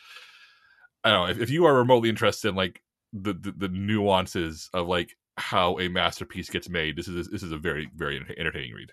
I 1.05 1.11
don't 1.11 1.27
know 1.27 1.31
if, 1.31 1.41
if 1.41 1.51
you 1.51 1.67
are 1.67 1.75
remotely 1.75 2.09
interested 2.09 2.49
in 2.49 2.55
like 2.55 2.83
the, 3.13 3.33
the, 3.33 3.53
the 3.53 3.69
nuances 3.69 4.69
of 4.75 4.87
like 4.87 5.17
how 5.37 5.79
a 5.79 5.89
masterpiece 5.89 6.51
gets 6.51 6.69
made, 6.69 6.97
this 6.97 7.09
is 7.09 7.29
this 7.29 7.43
is 7.43 7.53
a 7.53 7.59
very 7.59 7.91
very 7.97 8.25
entertaining 8.39 8.75
read. 8.75 8.93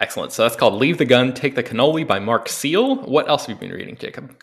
Excellent. 0.00 0.32
So 0.32 0.42
that's 0.42 0.56
called 0.56 0.74
"Leave 0.74 0.98
the 0.98 1.04
Gun, 1.04 1.32
Take 1.32 1.54
the 1.54 1.62
Cannoli" 1.62 2.06
by 2.06 2.18
Mark 2.18 2.48
Seal. 2.48 2.96
What 2.96 3.28
else 3.28 3.46
have 3.46 3.56
you 3.56 3.60
been 3.60 3.76
reading, 3.76 3.96
Jacob? 3.96 4.36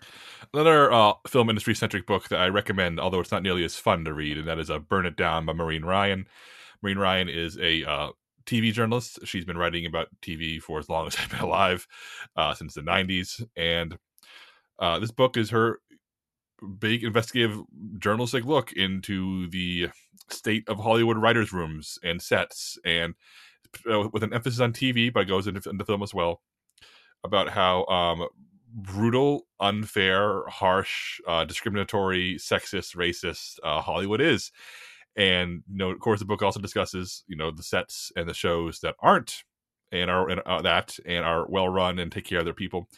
another 0.53 0.91
uh, 0.91 1.13
film 1.27 1.49
industry 1.49 1.73
centric 1.73 2.05
book 2.05 2.29
that 2.29 2.39
I 2.39 2.47
recommend, 2.47 2.99
although 2.99 3.19
it's 3.19 3.31
not 3.31 3.43
nearly 3.43 3.63
as 3.63 3.75
fun 3.75 4.05
to 4.05 4.13
read, 4.13 4.37
and 4.37 4.47
that 4.47 4.59
is 4.59 4.69
uh, 4.69 4.79
"Burn 4.79 5.05
It 5.05 5.15
Down" 5.15 5.45
by 5.45 5.53
Maureen 5.53 5.83
Ryan. 5.83 6.27
Maureen 6.81 6.99
Ryan 6.99 7.29
is 7.29 7.57
a 7.57 7.83
uh, 7.89 8.09
TV 8.45 8.71
journalist. 8.71 9.19
She's 9.23 9.45
been 9.45 9.57
writing 9.57 9.85
about 9.85 10.09
TV 10.21 10.61
for 10.61 10.79
as 10.79 10.89
long 10.89 11.07
as 11.07 11.15
I've 11.19 11.31
been 11.31 11.39
alive, 11.39 11.87
uh, 12.35 12.53
since 12.53 12.73
the 12.73 12.81
'90s, 12.81 13.43
and 13.55 13.97
uh, 14.79 14.99
this 14.99 15.11
book 15.11 15.37
is 15.37 15.49
her 15.49 15.79
big 16.79 17.03
investigative 17.03 17.61
journalistic 17.99 18.45
look 18.45 18.71
into 18.73 19.47
the 19.49 19.89
state 20.29 20.67
of 20.67 20.79
Hollywood 20.79 21.17
writers' 21.17 21.53
rooms 21.53 21.97
and 22.03 22.21
sets, 22.21 22.77
and 22.85 23.15
uh, 23.89 24.09
with 24.11 24.23
an 24.23 24.33
emphasis 24.33 24.59
on 24.59 24.73
TV, 24.73 25.11
but 25.11 25.21
it 25.21 25.29
goes 25.29 25.47
into, 25.47 25.67
into 25.69 25.85
film 25.85 26.03
as 26.03 26.13
well 26.13 26.41
about 27.23 27.49
how 27.49 27.85
um, 27.85 28.27
brutal, 28.73 29.47
unfair, 29.59 30.45
harsh, 30.47 31.19
uh, 31.27 31.45
discriminatory, 31.45 32.35
sexist, 32.35 32.95
racist 32.95 33.57
uh, 33.63 33.81
Hollywood 33.81 34.21
is. 34.21 34.51
And 35.15 35.63
you 35.69 35.77
know, 35.77 35.91
of 35.91 35.99
course, 35.99 36.19
the 36.19 36.25
book 36.25 36.41
also 36.41 36.59
discusses 36.59 37.23
you 37.27 37.35
know 37.35 37.51
the 37.51 37.63
sets 37.63 38.11
and 38.15 38.27
the 38.27 38.33
shows 38.33 38.79
that 38.79 38.95
aren't 38.99 39.43
and 39.91 40.09
are 40.09 40.27
and, 40.29 40.41
uh, 40.45 40.61
that 40.63 40.97
and 41.05 41.23
are 41.23 41.45
well 41.47 41.69
run 41.69 41.99
and 41.99 42.11
take 42.11 42.25
care 42.25 42.39
of 42.39 42.45
their 42.45 42.53
people. 42.53 42.89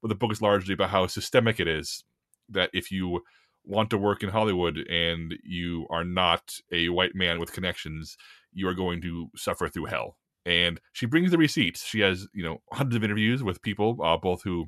But 0.00 0.08
the 0.08 0.14
book 0.14 0.30
is 0.32 0.40
largely 0.40 0.74
about 0.74 0.90
how 0.90 1.06
systemic 1.08 1.58
it 1.58 1.68
is. 1.68 2.04
That 2.48 2.70
if 2.72 2.90
you 2.90 3.20
want 3.64 3.90
to 3.90 3.98
work 3.98 4.22
in 4.22 4.28
Hollywood 4.28 4.76
and 4.76 5.34
you 5.42 5.86
are 5.90 6.04
not 6.04 6.58
a 6.70 6.88
white 6.90 7.14
man 7.14 7.38
with 7.38 7.52
connections, 7.52 8.16
you 8.52 8.68
are 8.68 8.74
going 8.74 9.00
to 9.02 9.30
suffer 9.36 9.68
through 9.68 9.86
hell. 9.86 10.16
And 10.46 10.80
she 10.92 11.06
brings 11.06 11.30
the 11.30 11.38
receipts. 11.38 11.84
She 11.84 12.00
has, 12.00 12.28
you 12.34 12.44
know, 12.44 12.58
hundreds 12.72 12.96
of 12.96 13.04
interviews 13.04 13.42
with 13.42 13.62
people, 13.62 13.98
uh, 14.02 14.18
both 14.18 14.42
who 14.42 14.66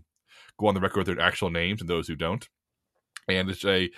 go 0.58 0.68
on 0.68 0.74
the 0.74 0.80
record 0.80 1.06
with 1.06 1.16
their 1.16 1.24
actual 1.24 1.50
names 1.50 1.80
and 1.80 1.90
those 1.90 2.08
who 2.08 2.16
don't. 2.16 2.48
And 3.28 3.50
it's 3.50 3.64
a 3.64 3.90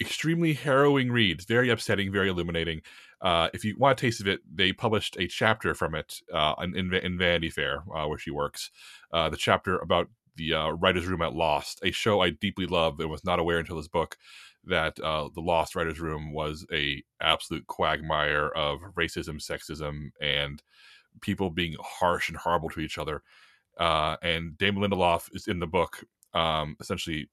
extremely 0.00 0.54
harrowing 0.54 1.12
read. 1.12 1.36
It's 1.36 1.44
very 1.44 1.70
upsetting, 1.70 2.10
very 2.10 2.28
illuminating. 2.28 2.82
Uh, 3.20 3.48
if 3.54 3.64
you 3.64 3.76
want 3.78 4.00
a 4.00 4.00
taste 4.00 4.20
of 4.20 4.26
it, 4.26 4.40
they 4.52 4.72
published 4.72 5.16
a 5.16 5.28
chapter 5.28 5.74
from 5.74 5.94
it 5.94 6.20
uh, 6.34 6.54
in, 6.60 6.92
in 6.92 7.18
Vanity 7.18 7.50
Fair, 7.50 7.84
uh, 7.94 8.06
where 8.06 8.18
she 8.18 8.32
works. 8.32 8.70
Uh, 9.12 9.28
the 9.28 9.36
chapter 9.36 9.78
about 9.78 10.08
the 10.36 10.54
uh, 10.54 10.70
writers' 10.70 11.06
room 11.06 11.22
at 11.22 11.34
Lost, 11.34 11.80
a 11.82 11.90
show 11.90 12.20
I 12.20 12.30
deeply 12.30 12.66
love 12.66 13.00
and 13.00 13.10
was 13.10 13.24
not 13.24 13.38
aware 13.38 13.58
until 13.58 13.76
this 13.76 13.88
book 13.88 14.16
that 14.64 14.98
uh, 15.00 15.28
the 15.34 15.40
Lost 15.40 15.74
writers' 15.74 16.00
room 16.00 16.32
was 16.32 16.66
a 16.72 17.02
absolute 17.20 17.66
quagmire 17.66 18.48
of 18.48 18.80
racism, 18.94 19.44
sexism, 19.44 20.10
and 20.20 20.62
people 21.20 21.50
being 21.50 21.76
harsh 21.80 22.28
and 22.28 22.38
horrible 22.38 22.70
to 22.70 22.80
each 22.80 22.98
other. 22.98 23.22
Uh, 23.78 24.16
and 24.22 24.56
Damon 24.58 24.82
Lindelof 24.82 25.34
is 25.34 25.48
in 25.48 25.58
the 25.58 25.66
book, 25.66 26.04
um, 26.34 26.76
essentially 26.80 27.28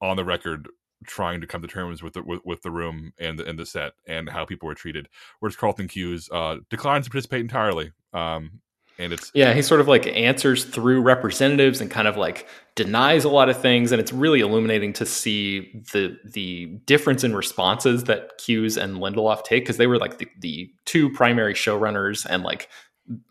on 0.00 0.16
the 0.16 0.24
record 0.24 0.68
trying 1.06 1.40
to 1.40 1.46
come 1.46 1.62
to 1.62 1.68
terms 1.68 2.02
with 2.02 2.14
the 2.14 2.22
with, 2.22 2.40
with 2.44 2.62
the 2.62 2.70
room 2.70 3.12
and 3.18 3.38
the, 3.38 3.44
and 3.48 3.58
the 3.58 3.66
set 3.66 3.92
and 4.06 4.28
how 4.28 4.44
people 4.44 4.66
were 4.66 4.74
treated. 4.74 5.08
Whereas 5.40 5.56
Carlton 5.56 5.88
Cuse 5.88 6.28
uh, 6.32 6.58
declines 6.70 7.06
to 7.06 7.10
participate 7.10 7.40
entirely. 7.40 7.92
Um, 8.12 8.60
and 9.02 9.12
it's 9.12 9.30
yeah, 9.34 9.52
he 9.52 9.62
sort 9.62 9.80
of 9.80 9.88
like 9.88 10.06
answers 10.06 10.64
through 10.64 11.02
representatives 11.02 11.80
and 11.80 11.90
kind 11.90 12.08
of 12.08 12.16
like 12.16 12.46
denies 12.74 13.24
a 13.24 13.28
lot 13.28 13.48
of 13.48 13.60
things, 13.60 13.92
and 13.92 14.00
it's 14.00 14.12
really 14.12 14.40
illuminating 14.40 14.92
to 14.94 15.06
see 15.06 15.82
the 15.92 16.16
the 16.24 16.66
difference 16.86 17.24
in 17.24 17.34
responses 17.34 18.04
that 18.04 18.38
Cuse 18.38 18.76
and 18.76 18.98
Lindelof 18.98 19.44
take 19.44 19.64
because 19.64 19.76
they 19.76 19.86
were 19.86 19.98
like 19.98 20.18
the, 20.18 20.28
the 20.40 20.72
two 20.84 21.10
primary 21.10 21.54
showrunners 21.54 22.26
and 22.28 22.42
like 22.42 22.68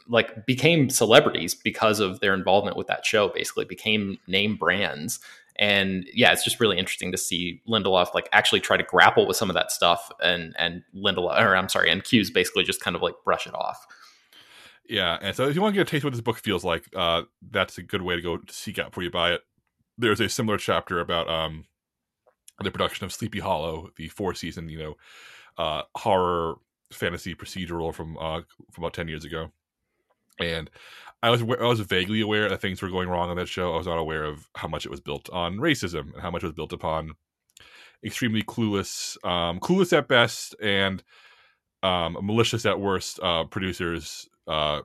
like 0.07 0.45
became 0.45 0.89
celebrities 0.89 1.55
because 1.55 1.99
of 1.99 2.19
their 2.19 2.33
involvement 2.33 2.75
with 2.75 2.87
that 2.87 3.05
show 3.05 3.29
basically 3.29 3.65
became 3.65 4.17
name 4.27 4.57
brands. 4.57 5.19
And 5.57 6.05
yeah 6.13 6.31
it's 6.31 6.43
just 6.43 6.59
really 6.59 6.79
interesting 6.79 7.11
to 7.11 7.17
see 7.17 7.61
lindelof 7.67 8.15
like 8.15 8.27
actually 8.31 8.61
try 8.61 8.77
to 8.77 8.83
grapple 8.83 9.27
with 9.27 9.37
some 9.37 9.49
of 9.49 9.53
that 9.53 9.71
stuff 9.71 10.09
and 10.23 10.55
and 10.57 10.81
lindelof 10.95 11.39
or 11.39 11.55
i'm 11.55 11.67
sorry 11.67 11.91
and 11.91 12.03
Cuse 12.03 12.31
basically 12.31 12.63
just 12.63 12.81
kind 12.81 12.95
of 12.95 13.01
like 13.01 13.13
brush 13.25 13.45
it 13.45 13.53
off 13.53 13.85
yeah 14.87 15.17
and 15.21 15.35
so 15.35 15.47
if 15.47 15.55
you 15.55 15.61
want 15.61 15.73
to 15.73 15.79
get 15.79 15.87
a 15.87 15.91
taste 15.91 16.03
of 16.03 16.05
what 16.05 16.11
this 16.13 16.21
book 16.21 16.37
feels 16.37 16.63
like 16.63 16.85
uh 16.95 17.21
that's 17.51 17.77
a 17.77 17.83
good 17.83 18.01
way 18.01 18.15
to 18.15 18.21
go 18.21 18.39
seek 18.49 18.79
out 18.79 18.91
before 18.91 19.03
you 19.03 19.11
buy 19.11 19.31
it 19.31 19.41
there's 19.97 20.19
a 20.19 20.29
similar 20.29 20.57
chapter 20.57 20.99
about 20.99 21.29
um 21.29 21.65
the 22.63 22.71
production 22.71 23.05
of 23.05 23.13
sleepy 23.13 23.39
hollow 23.39 23.89
the 23.97 24.07
four 24.09 24.33
season 24.33 24.69
you 24.69 24.77
know 24.77 24.95
uh 25.57 25.81
horror 25.95 26.55
fantasy 26.91 27.33
procedural 27.35 27.93
from 27.93 28.17
uh 28.17 28.41
from 28.71 28.83
about 28.83 28.93
10 28.93 29.07
years 29.07 29.25
ago 29.25 29.51
and 30.39 30.69
I 31.23 31.29
was 31.29 31.41
I 31.43 31.65
was 31.65 31.79
vaguely 31.81 32.21
aware 32.21 32.49
that 32.49 32.61
things 32.61 32.81
were 32.81 32.89
going 32.89 33.07
wrong 33.07 33.29
on 33.29 33.37
that 33.37 33.47
show. 33.47 33.73
I 33.73 33.77
was 33.77 33.85
not 33.87 33.99
aware 33.99 34.23
of 34.23 34.49
how 34.55 34.67
much 34.67 34.85
it 34.85 34.89
was 34.91 34.99
built 34.99 35.29
on 35.29 35.57
racism 35.57 36.13
and 36.13 36.21
how 36.21 36.31
much 36.31 36.43
it 36.43 36.47
was 36.47 36.55
built 36.55 36.73
upon 36.73 37.11
extremely 38.03 38.41
clueless, 38.41 39.23
um, 39.23 39.59
clueless 39.59 39.95
at 39.95 40.07
best, 40.07 40.55
and 40.61 41.03
um, 41.83 42.17
malicious 42.21 42.65
at 42.65 42.79
worst. 42.79 43.19
Uh, 43.21 43.43
producers 43.43 44.27
uh, 44.47 44.81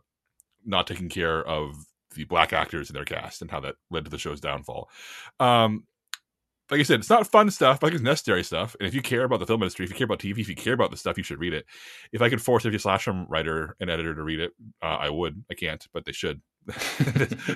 not 0.64 0.86
taking 0.86 1.08
care 1.08 1.42
of 1.46 1.74
the 2.14 2.24
black 2.24 2.52
actors 2.52 2.90
in 2.90 2.94
their 2.94 3.04
cast 3.04 3.42
and 3.42 3.50
how 3.50 3.60
that 3.60 3.74
led 3.90 4.04
to 4.04 4.10
the 4.10 4.18
show's 4.18 4.40
downfall. 4.40 4.88
Um, 5.38 5.84
like 6.70 6.80
I 6.80 6.82
said, 6.82 7.00
it's 7.00 7.10
not 7.10 7.30
fun 7.30 7.50
stuff, 7.50 7.78
but 7.78 7.94
it's 7.94 8.02
necessary 8.02 8.42
stuff. 8.42 8.74
And 8.80 8.88
if 8.88 8.94
you 8.94 9.00
care 9.00 9.24
about 9.24 9.38
the 9.38 9.46
film 9.46 9.62
industry, 9.62 9.84
if 9.84 9.90
you 9.90 9.96
care 9.96 10.06
about 10.06 10.18
TV, 10.18 10.38
if 10.40 10.48
you 10.48 10.56
care 10.56 10.72
about 10.72 10.90
the 10.90 10.96
stuff, 10.96 11.16
you 11.16 11.22
should 11.22 11.38
read 11.38 11.54
it. 11.54 11.64
If 12.12 12.22
I 12.22 12.28
could 12.28 12.42
force 12.42 12.64
a 12.64 12.78
Slash 12.78 13.04
Film 13.04 13.26
writer 13.28 13.76
and 13.78 13.88
editor 13.88 14.14
to 14.14 14.22
read 14.22 14.40
it, 14.40 14.52
uh, 14.82 14.96
I 15.00 15.10
would. 15.10 15.44
I 15.50 15.54
can't, 15.54 15.86
but 15.92 16.04
they 16.04 16.12
should. 16.12 16.40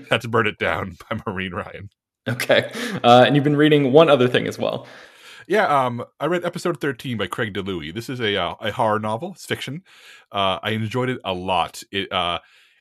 That's 0.09 0.27
Burn 0.27 0.47
It 0.47 0.59
Down 0.59 0.97
by 1.11 1.21
Maureen 1.27 1.53
Ryan. 1.53 1.91
Okay. 2.29 2.71
Uh, 3.03 3.25
and 3.27 3.35
you've 3.35 3.45
been 3.45 3.57
reading 3.57 3.93
one 3.93 4.09
other 4.09 4.29
thing 4.29 4.47
as 4.47 4.59
well. 4.59 4.87
Yeah, 5.51 5.67
um, 5.67 6.05
I 6.21 6.27
read 6.27 6.45
episode 6.45 6.81
13 6.81 7.17
by 7.17 7.27
Craig 7.27 7.53
DiLouie. 7.53 7.93
This 7.93 8.09
is 8.09 8.21
a, 8.21 8.37
uh, 8.37 8.55
a 8.61 8.71
horror 8.71 9.01
novel. 9.01 9.33
It's 9.33 9.45
fiction. 9.45 9.83
Uh, 10.31 10.61
I 10.63 10.71
enjoyed 10.71 11.09
it 11.09 11.19
a 11.25 11.35
lot. 11.35 11.83
It, 11.91 12.13
uh, 12.13 12.39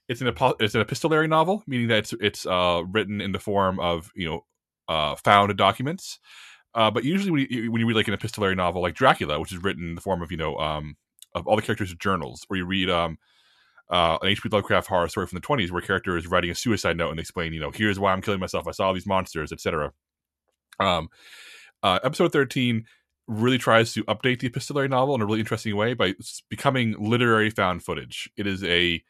it's 0.07 0.21
an 0.21 0.31
it's 0.59 0.75
an 0.75 0.81
epistolary 0.81 1.27
novel, 1.27 1.63
meaning 1.65 1.87
that 1.87 1.97
it's 1.97 2.13
it's 2.21 2.45
uh, 2.45 2.83
written 2.87 3.21
in 3.21 3.31
the 3.31 3.39
form 3.39 3.79
of 3.79 4.11
you 4.13 4.29
know 4.29 4.45
uh, 4.87 5.15
found 5.15 5.57
documents. 5.57 6.19
Uh, 6.75 6.91
but 6.91 7.03
usually, 7.03 7.31
when 7.31 7.47
you, 7.49 7.71
when 7.71 7.81
you 7.81 7.87
read 7.87 7.95
like 7.95 8.07
an 8.07 8.13
epistolary 8.13 8.53
novel 8.53 8.83
like 8.83 8.93
Dracula, 8.93 9.39
which 9.39 9.51
is 9.51 9.63
written 9.63 9.89
in 9.89 9.95
the 9.95 10.01
form 10.01 10.21
of 10.21 10.29
you 10.29 10.37
know 10.37 10.55
um, 10.57 10.95
of 11.33 11.47
all 11.47 11.55
the 11.55 11.63
characters' 11.63 11.95
journals, 11.95 12.45
or 12.51 12.55
you 12.55 12.65
read 12.65 12.87
um, 12.87 13.17
uh, 13.89 14.19
an 14.21 14.27
H.P. 14.29 14.47
Lovecraft 14.49 14.89
horror 14.89 15.07
story 15.07 15.25
from 15.25 15.37
the 15.37 15.41
twenties, 15.41 15.71
where 15.71 15.81
a 15.81 15.87
character 15.87 16.17
is 16.17 16.27
writing 16.27 16.51
a 16.51 16.55
suicide 16.55 16.97
note 16.97 17.09
and 17.09 17.17
they 17.17 17.21
explain, 17.21 17.51
you 17.51 17.59
know, 17.59 17.71
here's 17.71 17.99
why 17.99 18.13
I'm 18.13 18.21
killing 18.21 18.39
myself. 18.39 18.67
I 18.67 18.73
saw 18.73 18.93
these 18.93 19.07
monsters, 19.07 19.51
etc. 19.51 19.91
Um, 20.79 21.09
uh, 21.83 21.99
episode 22.03 22.31
thirteen 22.31 22.85
really 23.27 23.59
tries 23.59 23.93
to 23.93 24.03
update 24.05 24.39
the 24.39 24.47
epistolary 24.47 24.87
novel 24.87 25.13
in 25.13 25.21
a 25.21 25.25
really 25.25 25.39
interesting 25.39 25.75
way 25.75 25.93
by 25.93 26.15
becoming 26.49 26.95
literary 26.99 27.49
found 27.51 27.83
footage. 27.83 28.29
It 28.35 28.47
is 28.47 28.63
a 28.63 29.03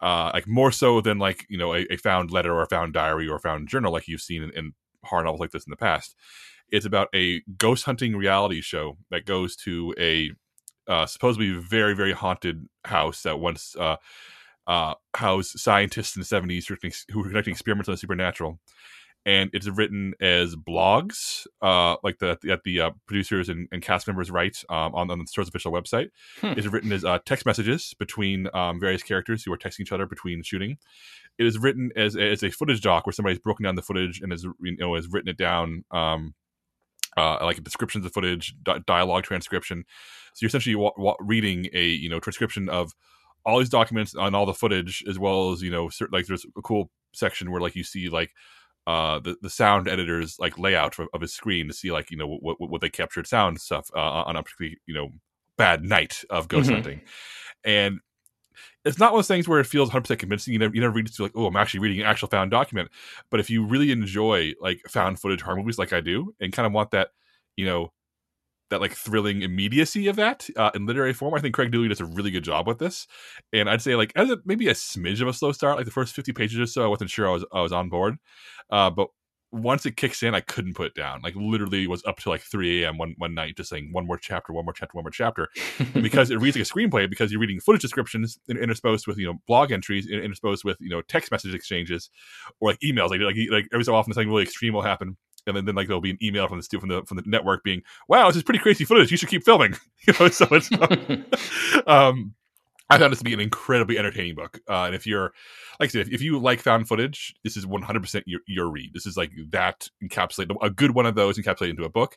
uh, 0.00 0.30
like 0.34 0.46
more 0.46 0.70
so 0.70 1.00
than 1.00 1.18
like 1.18 1.46
you 1.48 1.58
know 1.58 1.74
a, 1.74 1.86
a, 1.90 1.96
found 1.96 2.30
letter 2.30 2.52
or 2.52 2.62
a 2.62 2.68
found 2.68 2.92
diary 2.92 3.28
or 3.28 3.36
a 3.36 3.40
found 3.40 3.68
journal 3.68 3.92
like 3.92 4.06
you've 4.06 4.20
seen 4.20 4.42
in, 4.42 4.50
in 4.50 4.72
horror 5.04 5.24
novels 5.24 5.40
like 5.40 5.50
this 5.50 5.66
in 5.66 5.70
the 5.70 5.76
past. 5.76 6.14
It's 6.70 6.86
about 6.86 7.08
a 7.14 7.40
ghost 7.56 7.84
hunting 7.84 8.14
reality 8.14 8.60
show 8.60 8.98
that 9.10 9.24
goes 9.24 9.56
to 9.56 9.94
a 9.98 10.30
uh, 10.86 11.06
supposedly 11.06 11.50
very 11.52 11.94
very 11.94 12.12
haunted 12.12 12.66
house 12.84 13.22
that 13.22 13.40
once 13.40 13.74
uh, 13.76 13.96
uh, 14.66 14.94
housed 15.16 15.58
scientists 15.58 16.14
in 16.14 16.20
the 16.20 16.26
seventies 16.26 16.66
who 16.66 17.18
were 17.18 17.24
conducting 17.24 17.52
experiments 17.52 17.88
on 17.88 17.94
the 17.94 17.98
supernatural. 17.98 18.60
And 19.26 19.50
it's 19.52 19.68
written 19.68 20.14
as 20.20 20.56
blogs, 20.56 21.46
uh, 21.60 21.96
like 22.02 22.18
the 22.18 22.38
that 22.44 22.62
the 22.64 22.80
uh, 22.80 22.90
producers 23.06 23.50
and, 23.50 23.68
and, 23.70 23.82
cast 23.82 24.06
members 24.06 24.30
write 24.30 24.64
um, 24.70 24.94
on, 24.94 25.10
on 25.10 25.18
the 25.18 25.26
store's 25.26 25.48
official 25.48 25.70
website. 25.70 26.08
Hmm. 26.40 26.54
It's 26.56 26.66
written 26.66 26.92
as 26.92 27.04
uh, 27.04 27.18
text 27.26 27.44
messages 27.44 27.94
between 27.98 28.48
um, 28.54 28.80
various 28.80 29.02
characters 29.02 29.42
who 29.44 29.52
are 29.52 29.58
texting 29.58 29.80
each 29.80 29.92
other 29.92 30.06
between 30.06 30.42
shooting 30.42 30.78
it 31.38 31.46
is 31.46 31.58
written 31.58 31.90
as 31.96 32.16
as 32.16 32.42
a 32.42 32.50
footage 32.50 32.80
doc 32.80 33.06
where 33.06 33.12
somebody's 33.12 33.38
broken 33.38 33.64
down 33.64 33.76
the 33.76 33.82
footage 33.82 34.20
and 34.20 34.32
has 34.32 34.44
you 34.44 34.76
know 34.76 34.94
has 34.94 35.08
written 35.08 35.28
it 35.28 35.36
down 35.36 35.84
um 35.90 36.34
uh, 37.16 37.38
like 37.42 37.62
descriptions 37.64 38.04
of 38.04 38.12
footage, 38.12 38.54
di- 38.62 38.80
dialogue 38.86 39.24
transcription. 39.24 39.84
So 40.34 40.44
you're 40.44 40.48
essentially 40.48 40.76
wa- 40.76 40.92
wa- 40.96 41.16
reading 41.18 41.66
a 41.72 41.84
you 41.84 42.08
know 42.08 42.20
transcription 42.20 42.68
of 42.68 42.92
all 43.44 43.58
these 43.58 43.68
documents 43.68 44.14
on 44.14 44.34
all 44.34 44.46
the 44.46 44.54
footage, 44.54 45.02
as 45.08 45.18
well 45.18 45.52
as 45.52 45.62
you 45.62 45.70
know 45.70 45.88
certain, 45.88 46.16
like 46.16 46.26
there's 46.26 46.46
a 46.56 46.62
cool 46.62 46.90
section 47.12 47.50
where 47.50 47.60
like 47.60 47.74
you 47.74 47.82
see 47.82 48.08
like 48.08 48.30
uh, 48.88 49.18
the 49.18 49.36
the 49.42 49.50
sound 49.50 49.86
editor's 49.86 50.38
like 50.38 50.58
layout 50.58 50.98
of, 50.98 51.08
of 51.12 51.20
his 51.20 51.34
screen 51.34 51.68
to 51.68 51.74
see 51.74 51.92
like 51.92 52.10
you 52.10 52.16
know 52.16 52.26
what 52.26 52.56
what, 52.58 52.80
they 52.80 52.88
captured 52.88 53.26
sound 53.26 53.60
stuff 53.60 53.90
uh, 53.94 53.98
on 53.98 54.34
a 54.34 54.42
particularly 54.42 54.78
you 54.86 54.94
know 54.94 55.10
bad 55.58 55.84
night 55.84 56.24
of 56.30 56.48
ghost 56.48 56.68
mm-hmm. 56.68 56.76
hunting, 56.76 57.00
and 57.64 58.00
it's 58.86 58.98
not 58.98 59.12
one 59.12 59.18
of 59.18 59.24
those 59.24 59.28
things 59.28 59.46
where 59.46 59.60
it 59.60 59.66
feels 59.66 59.90
100% 59.90 60.18
convincing. 60.18 60.54
You 60.54 60.58
never, 60.58 60.74
you 60.74 60.80
never 60.80 60.94
read 60.94 61.06
it 61.06 61.14
to 61.16 61.22
like, 61.22 61.32
oh, 61.34 61.46
I'm 61.46 61.56
actually 61.56 61.80
reading 61.80 62.00
an 62.00 62.06
actual 62.06 62.28
found 62.28 62.50
document. 62.50 62.90
But 63.30 63.40
if 63.40 63.50
you 63.50 63.66
really 63.66 63.90
enjoy 63.90 64.54
like 64.58 64.80
found 64.88 65.20
footage 65.20 65.42
horror 65.42 65.56
movies 65.56 65.78
like 65.78 65.92
I 65.92 66.00
do 66.00 66.34
and 66.40 66.52
kind 66.52 66.66
of 66.66 66.72
want 66.72 66.92
that, 66.92 67.10
you 67.56 67.66
know, 67.66 67.92
that 68.70 68.80
like 68.80 68.92
thrilling 68.92 69.42
immediacy 69.42 70.08
of 70.08 70.16
that 70.16 70.48
uh, 70.56 70.70
in 70.74 70.86
literary 70.86 71.12
form, 71.12 71.34
I 71.34 71.40
think 71.40 71.54
Craig 71.54 71.72
DiLouie 71.72 71.88
does 71.88 72.00
a 72.00 72.06
really 72.06 72.30
good 72.30 72.44
job 72.44 72.66
with 72.66 72.78
this. 72.78 73.06
And 73.52 73.68
I'd 73.68 73.82
say 73.82 73.96
like 73.96 74.12
as 74.16 74.30
a, 74.30 74.38
maybe 74.44 74.68
a 74.68 74.74
smidge 74.74 75.20
of 75.20 75.28
a 75.28 75.32
slow 75.32 75.52
start, 75.52 75.76
like 75.76 75.86
the 75.86 75.90
first 75.90 76.14
50 76.14 76.32
pages 76.32 76.58
or 76.58 76.66
so, 76.66 76.84
I 76.84 76.88
wasn't 76.88 77.10
sure 77.10 77.28
I 77.28 77.32
was, 77.32 77.44
I 77.52 77.60
was 77.60 77.72
on 77.72 77.88
board. 77.88 78.16
Uh, 78.70 78.90
but 78.90 79.08
once 79.50 79.86
it 79.86 79.96
kicks 79.96 80.22
in, 80.22 80.34
I 80.34 80.40
couldn't 80.40 80.74
put 80.74 80.86
it 80.86 80.94
down. 80.94 81.20
Like 81.22 81.34
literally 81.34 81.86
was 81.86 82.04
up 82.04 82.18
to 82.20 82.28
like 82.28 82.42
3 82.42 82.84
a.m. 82.84 82.98
one 82.98 83.14
one 83.16 83.34
night, 83.34 83.56
just 83.56 83.70
saying 83.70 83.90
one 83.92 84.06
more 84.06 84.18
chapter, 84.18 84.52
one 84.52 84.64
more 84.64 84.74
chapter, 84.74 84.94
one 84.94 85.04
more 85.04 85.10
chapter, 85.10 85.48
because 85.94 86.30
it 86.30 86.38
reads 86.38 86.56
like 86.56 86.66
a 86.66 86.70
screenplay. 86.70 87.08
Because 87.08 87.32
you're 87.32 87.40
reading 87.40 87.60
footage 87.60 87.80
descriptions 87.80 88.38
interspersed 88.48 89.06
with 89.06 89.16
you 89.16 89.26
know 89.26 89.40
blog 89.46 89.72
entries, 89.72 90.06
interspersed 90.06 90.64
with 90.64 90.76
you 90.80 90.90
know 90.90 91.00
text 91.02 91.30
message 91.30 91.54
exchanges, 91.54 92.10
or 92.60 92.70
like 92.70 92.80
emails. 92.80 93.10
Like 93.10 93.20
like 93.20 93.36
like 93.50 93.68
every 93.72 93.84
so 93.84 93.94
often 93.94 94.12
something 94.12 94.28
really 94.28 94.42
extreme 94.42 94.74
will 94.74 94.82
happen, 94.82 95.16
and 95.48 95.56
then, 95.56 95.64
then 95.64 95.74
like 95.74 95.88
there'll 95.88 96.00
be 96.00 96.10
an 96.10 96.18
email 96.22 96.46
from 96.48 96.60
the 96.60 96.78
from 96.78 96.88
the 96.88 97.02
from 97.04 97.16
the 97.16 97.24
network 97.26 97.64
being, 97.64 97.82
"Wow, 98.08 98.28
this 98.28 98.36
is 98.36 98.42
pretty 98.42 98.60
crazy 98.60 98.84
footage. 98.84 99.10
You 99.10 99.16
should 99.16 99.28
keep 99.28 99.44
filming." 99.44 99.74
you 100.06 100.14
know, 100.18 100.28
so 100.28 100.46
it's 100.50 100.70
um, 101.86 102.34
I 102.90 102.98
found 102.98 103.12
this 103.12 103.18
to 103.18 103.24
be 103.24 103.34
an 103.34 103.40
incredibly 103.40 103.98
entertaining 103.98 104.34
book. 104.34 104.60
Uh, 104.68 104.84
and 104.84 104.94
if 104.94 105.06
you're, 105.06 105.32
like 105.78 105.90
I 105.90 105.92
said, 105.92 106.06
if, 106.06 106.12
if 106.14 106.22
you 106.22 106.38
like 106.38 106.60
found 106.60 106.88
footage, 106.88 107.34
this 107.44 107.56
is 107.56 107.66
100% 107.66 108.22
your, 108.26 108.40
your 108.46 108.70
read. 108.70 108.94
This 108.94 109.04
is 109.04 109.16
like 109.16 109.30
that 109.50 109.88
encapsulate 110.02 110.56
a 110.62 110.70
good 110.70 110.92
one 110.92 111.04
of 111.04 111.14
those 111.14 111.38
encapsulated 111.38 111.70
into 111.70 111.84
a 111.84 111.90
book. 111.90 112.16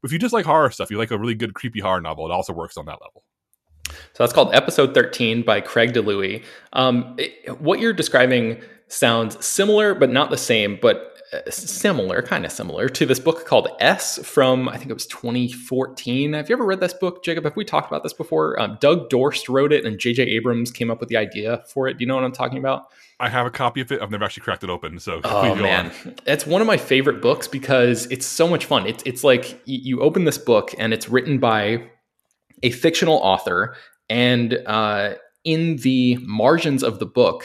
But 0.00 0.08
if 0.08 0.12
you 0.12 0.18
just 0.18 0.34
like 0.34 0.44
horror 0.44 0.70
stuff, 0.70 0.90
you 0.90 0.98
like 0.98 1.10
a 1.10 1.18
really 1.18 1.34
good 1.34 1.54
creepy 1.54 1.80
horror 1.80 2.02
novel, 2.02 2.26
it 2.26 2.32
also 2.32 2.52
works 2.52 2.76
on 2.76 2.84
that 2.86 2.98
level. 3.00 3.24
So 3.88 4.18
that's 4.18 4.32
called 4.32 4.54
Episode 4.54 4.94
13 4.94 5.42
by 5.42 5.60
Craig 5.60 5.94
DiLouie. 5.94 6.44
Um, 6.74 7.16
it, 7.18 7.60
what 7.60 7.80
you're 7.80 7.92
describing 7.92 8.60
sounds 8.90 9.44
similar, 9.44 9.94
but 9.94 10.10
not 10.10 10.30
the 10.30 10.36
same. 10.36 10.78
But 10.80 11.10
similar, 11.48 12.22
kind 12.22 12.44
of 12.44 12.50
similar 12.50 12.88
to 12.88 13.06
this 13.06 13.20
book 13.20 13.46
called 13.46 13.68
S 13.78 14.18
from 14.26 14.68
I 14.68 14.76
think 14.76 14.90
it 14.90 14.94
was 14.94 15.06
2014. 15.06 16.32
Have 16.32 16.48
you 16.48 16.56
ever 16.56 16.64
read 16.64 16.80
this 16.80 16.92
book, 16.92 17.22
Jacob? 17.22 17.44
Have 17.44 17.56
we 17.56 17.64
talked 17.64 17.88
about 17.88 18.02
this 18.02 18.12
before? 18.12 18.60
Um, 18.60 18.78
Doug 18.80 19.08
Dorst 19.08 19.48
wrote 19.48 19.72
it, 19.72 19.84
and 19.84 19.98
J.J. 19.98 20.24
Abrams 20.24 20.70
came 20.70 20.90
up 20.90 20.98
with 20.98 21.08
the 21.08 21.16
idea 21.16 21.62
for 21.68 21.86
it. 21.86 21.98
Do 21.98 22.02
you 22.02 22.08
know 22.08 22.16
what 22.16 22.24
I'm 22.24 22.32
talking 22.32 22.58
about? 22.58 22.86
I 23.20 23.28
have 23.28 23.46
a 23.46 23.50
copy 23.50 23.80
of 23.80 23.92
it. 23.92 24.00
I've 24.02 24.10
never 24.10 24.24
actually 24.24 24.42
cracked 24.42 24.64
it 24.64 24.70
open. 24.70 24.98
So 24.98 25.20
oh 25.22 25.54
man, 25.54 25.92
on. 26.04 26.14
it's 26.26 26.46
one 26.46 26.60
of 26.60 26.66
my 26.66 26.76
favorite 26.76 27.22
books 27.22 27.46
because 27.46 28.06
it's 28.06 28.26
so 28.26 28.48
much 28.48 28.64
fun. 28.64 28.86
It's 28.86 29.02
it's 29.06 29.22
like 29.22 29.60
you 29.66 30.00
open 30.00 30.24
this 30.24 30.38
book 30.38 30.74
and 30.78 30.92
it's 30.92 31.08
written 31.08 31.38
by 31.38 31.84
a 32.62 32.70
fictional 32.70 33.18
author, 33.18 33.76
and 34.08 34.54
uh, 34.66 35.14
in 35.44 35.76
the 35.76 36.18
margins 36.22 36.82
of 36.82 36.98
the 36.98 37.06
book 37.06 37.44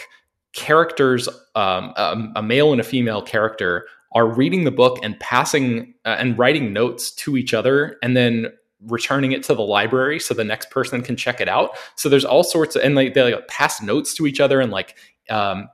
characters, 0.56 1.28
um, 1.54 1.94
a, 1.96 2.32
a, 2.38 2.42
male 2.42 2.72
and 2.72 2.82
a 2.82 2.84
female 2.84 3.22
character, 3.22 3.86
are 4.14 4.28
reading 4.28 4.64
the 4.64 4.72
book 4.72 4.98
and 5.04 5.20
passing 5.20 5.94
uh, 6.06 6.16
and 6.18 6.38
writing 6.40 6.74
notes 6.74 7.12
to 7.12 7.38
each 7.38 7.54
other, 7.54 7.98
and 8.02 8.16
then 8.16 8.48
returning 8.88 9.32
it 9.32 9.44
to 9.44 9.54
the 9.54 9.62
library 9.62 10.20
so 10.20 10.34
the 10.34 10.44
next 10.44 10.70
person 10.70 11.02
can 11.02 11.16
check 11.16 11.42
it 11.42 11.50
out. 11.50 11.72
So 11.96 12.10
there's 12.10 12.26
all 12.26 12.44
sorts 12.44 12.76
of 12.76 12.84
and 12.84 12.96
like 12.96 13.14
they 13.14 13.34
like 13.34 13.48
pass 13.48 13.82
notes 13.82 14.14
to 14.16 14.26
each 14.26 14.40
other 14.40 14.62
and 14.62 14.72
like 14.72 14.96
um, 15.30 15.70